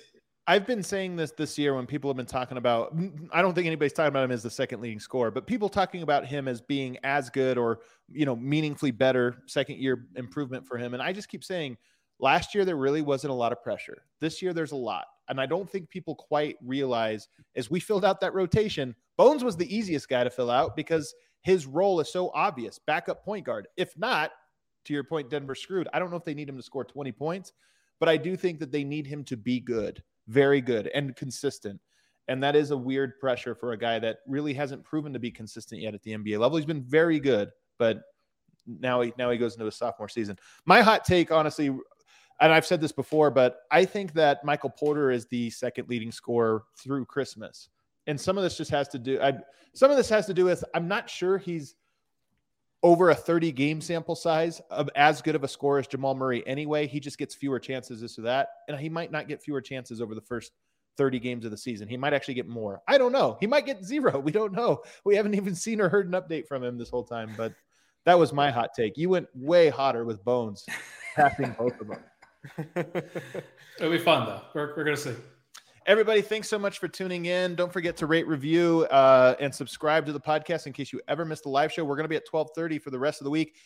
I've 0.48 0.66
been 0.66 0.82
saying 0.82 1.14
this 1.16 1.30
this 1.32 1.58
year 1.58 1.74
when 1.74 1.84
people 1.84 2.08
have 2.08 2.16
been 2.16 2.24
talking 2.24 2.56
about. 2.56 2.96
I 3.32 3.42
don't 3.42 3.52
think 3.52 3.66
anybody's 3.66 3.92
talking 3.92 4.08
about 4.08 4.24
him 4.24 4.30
as 4.30 4.42
the 4.42 4.48
second 4.50 4.80
leading 4.80 4.98
scorer, 4.98 5.30
but 5.30 5.46
people 5.46 5.68
talking 5.68 6.00
about 6.02 6.24
him 6.24 6.48
as 6.48 6.62
being 6.62 6.96
as 7.04 7.28
good 7.28 7.58
or 7.58 7.80
you 8.10 8.24
know 8.24 8.34
meaningfully 8.34 8.90
better 8.90 9.42
second 9.46 9.76
year 9.76 10.06
improvement 10.16 10.66
for 10.66 10.78
him. 10.78 10.94
And 10.94 11.02
I 11.02 11.12
just 11.12 11.28
keep 11.28 11.44
saying, 11.44 11.76
last 12.18 12.54
year 12.54 12.64
there 12.64 12.76
really 12.76 13.02
wasn't 13.02 13.30
a 13.30 13.34
lot 13.34 13.52
of 13.52 13.62
pressure. 13.62 14.04
This 14.20 14.40
year 14.40 14.54
there's 14.54 14.72
a 14.72 14.76
lot, 14.76 15.04
and 15.28 15.38
I 15.38 15.44
don't 15.44 15.68
think 15.68 15.90
people 15.90 16.14
quite 16.14 16.56
realize 16.64 17.28
as 17.54 17.70
we 17.70 17.78
filled 17.78 18.06
out 18.06 18.18
that 18.22 18.32
rotation, 18.32 18.96
Bones 19.18 19.44
was 19.44 19.54
the 19.54 19.76
easiest 19.76 20.08
guy 20.08 20.24
to 20.24 20.30
fill 20.30 20.50
out 20.50 20.74
because 20.74 21.14
his 21.42 21.66
role 21.66 22.00
is 22.00 22.10
so 22.10 22.30
obvious, 22.34 22.78
backup 22.78 23.22
point 23.22 23.44
guard. 23.44 23.68
If 23.76 23.98
not, 23.98 24.30
to 24.86 24.94
your 24.94 25.04
point, 25.04 25.28
Denver 25.28 25.54
screwed. 25.54 25.88
I 25.92 25.98
don't 25.98 26.10
know 26.10 26.16
if 26.16 26.24
they 26.24 26.32
need 26.32 26.48
him 26.48 26.56
to 26.56 26.62
score 26.62 26.84
20 26.84 27.12
points, 27.12 27.52
but 28.00 28.08
I 28.08 28.16
do 28.16 28.34
think 28.34 28.60
that 28.60 28.72
they 28.72 28.82
need 28.82 29.06
him 29.06 29.24
to 29.24 29.36
be 29.36 29.60
good 29.60 30.02
very 30.28 30.60
good 30.60 30.88
and 30.94 31.16
consistent. 31.16 31.80
And 32.28 32.42
that 32.42 32.54
is 32.54 32.70
a 32.70 32.76
weird 32.76 33.18
pressure 33.18 33.54
for 33.54 33.72
a 33.72 33.78
guy 33.78 33.98
that 33.98 34.18
really 34.26 34.52
hasn't 34.52 34.84
proven 34.84 35.12
to 35.14 35.18
be 35.18 35.30
consistent 35.30 35.80
yet 35.80 35.94
at 35.94 36.02
the 36.02 36.12
NBA 36.12 36.38
level. 36.38 36.58
He's 36.58 36.66
been 36.66 36.82
very 36.82 37.18
good, 37.18 37.50
but 37.78 38.02
now 38.66 39.00
he 39.00 39.14
now 39.16 39.30
he 39.30 39.38
goes 39.38 39.54
into 39.54 39.64
his 39.64 39.76
sophomore 39.76 40.10
season. 40.10 40.38
My 40.66 40.82
hot 40.82 41.04
take, 41.06 41.32
honestly, 41.32 41.68
and 41.68 42.52
I've 42.52 42.66
said 42.66 42.80
this 42.80 42.92
before, 42.92 43.30
but 43.30 43.60
I 43.70 43.84
think 43.84 44.12
that 44.12 44.44
Michael 44.44 44.70
Porter 44.70 45.10
is 45.10 45.26
the 45.26 45.50
second 45.50 45.88
leading 45.88 46.12
scorer 46.12 46.64
through 46.76 47.06
Christmas. 47.06 47.70
And 48.06 48.20
some 48.20 48.38
of 48.38 48.44
this 48.44 48.56
just 48.56 48.70
has 48.70 48.88
to 48.88 48.98
do 48.98 49.20
I 49.20 49.34
some 49.72 49.90
of 49.90 49.96
this 49.96 50.08
has 50.10 50.26
to 50.26 50.34
do 50.34 50.44
with 50.44 50.64
I'm 50.74 50.88
not 50.88 51.08
sure 51.08 51.38
he's 51.38 51.74
over 52.82 53.10
a 53.10 53.14
30 53.14 53.52
game 53.52 53.80
sample 53.80 54.14
size 54.14 54.60
of 54.70 54.88
as 54.94 55.20
good 55.20 55.34
of 55.34 55.44
a 55.44 55.48
score 55.48 55.78
as 55.78 55.86
Jamal 55.86 56.14
Murray 56.14 56.46
anyway. 56.46 56.86
He 56.86 57.00
just 57.00 57.18
gets 57.18 57.34
fewer 57.34 57.58
chances 57.58 58.00
this 58.00 58.18
or 58.18 58.22
that. 58.22 58.48
And 58.68 58.78
he 58.78 58.88
might 58.88 59.10
not 59.10 59.28
get 59.28 59.42
fewer 59.42 59.60
chances 59.60 60.00
over 60.00 60.14
the 60.14 60.20
first 60.20 60.52
30 60.96 61.18
games 61.18 61.44
of 61.44 61.50
the 61.50 61.56
season. 61.56 61.88
He 61.88 61.96
might 61.96 62.12
actually 62.12 62.34
get 62.34 62.48
more. 62.48 62.82
I 62.86 62.98
don't 62.98 63.12
know. 63.12 63.36
He 63.40 63.46
might 63.46 63.66
get 63.66 63.84
zero. 63.84 64.20
We 64.28 64.32
don't 64.32 64.52
know. 64.52 64.82
We 65.04 65.16
haven't 65.16 65.34
even 65.34 65.54
seen 65.54 65.80
or 65.80 65.88
heard 65.88 66.06
an 66.06 66.20
update 66.20 66.46
from 66.46 66.62
him 66.62 66.76
this 66.76 66.90
whole 66.90 67.04
time. 67.04 67.32
But 67.36 67.52
that 68.04 68.18
was 68.18 68.32
my 68.32 68.50
hot 68.50 68.70
take. 68.76 68.96
You 68.96 69.08
went 69.08 69.28
way 69.34 69.68
hotter 69.68 70.04
with 70.04 70.24
Bones, 70.24 70.66
passing 71.16 71.54
both 71.58 71.80
of 71.80 71.88
them. 71.88 72.02
It'll 73.78 73.92
be 73.92 73.98
fun, 73.98 74.26
though. 74.26 74.42
We're, 74.54 74.76
we're 74.76 74.84
going 74.84 74.96
to 74.96 75.02
see. 75.02 75.14
Everybody, 75.88 76.20
thanks 76.20 76.50
so 76.50 76.58
much 76.58 76.80
for 76.80 76.86
tuning 76.86 77.24
in. 77.24 77.54
Don't 77.54 77.72
forget 77.72 77.96
to 77.96 78.04
rate, 78.04 78.26
review, 78.26 78.86
uh, 78.90 79.34
and 79.40 79.54
subscribe 79.54 80.04
to 80.04 80.12
the 80.12 80.20
podcast 80.20 80.66
in 80.66 80.74
case 80.74 80.92
you 80.92 81.00
ever 81.08 81.24
missed 81.24 81.44
the 81.44 81.48
live 81.48 81.72
show. 81.72 81.82
We're 81.82 81.96
going 81.96 82.04
to 82.04 82.10
be 82.10 82.16
at 82.16 82.30
1230 82.30 82.78
for 82.78 82.90
the 82.90 82.98
rest 82.98 83.22
of 83.22 83.24
the 83.24 83.30
week 83.30 83.56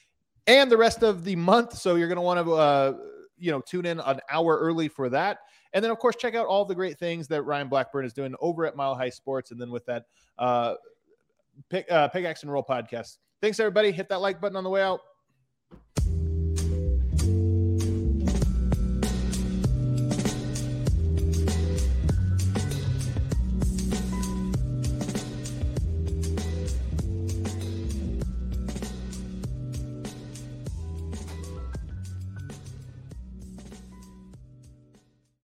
and 0.47 0.71
the 0.71 0.77
rest 0.77 1.03
of 1.03 1.25
the 1.25 1.35
month. 1.35 1.77
So 1.77 1.97
you're 1.97 2.07
going 2.07 2.15
to 2.15 2.23
want 2.23 2.47
to, 2.47 2.53
uh, 2.53 2.97
you 3.39 3.51
know, 3.51 3.61
tune 3.61 3.87
in 3.87 3.99
an 3.99 4.21
hour 4.31 4.57
early 4.57 4.87
for 4.87 5.09
that. 5.09 5.39
And 5.73 5.85
then, 5.85 5.91
of 5.91 5.99
course, 5.99 6.15
check 6.15 6.37
out 6.37 6.47
all 6.47 6.65
the 6.65 6.77
great 6.77 6.97
things 6.97 7.27
that 7.27 7.43
Ryan 7.43 7.67
Blackburn 7.67 8.05
is 8.05 8.13
doing 8.13 8.37
over 8.39 8.67
at 8.67 8.77
Mile 8.77 8.95
High 8.95 9.11
Sports. 9.11 9.51
And 9.51 9.61
then 9.61 9.73
with 9.73 9.85
that, 9.87 10.05
uh, 10.39 10.75
pick, 11.71 11.91
uh, 11.91 12.07
Pickaxe 12.07 12.45
and 12.45 12.53
Roll 12.53 12.63
podcast. 12.63 13.19
Thanks, 13.41 13.59
everybody. 13.59 13.91
Hit 13.91 14.09
that 14.11 14.21
like 14.21 14.41
button 14.41 14.57
on 14.57 14.63
the 14.63 14.71
way 14.71 14.83
out. 14.83 15.01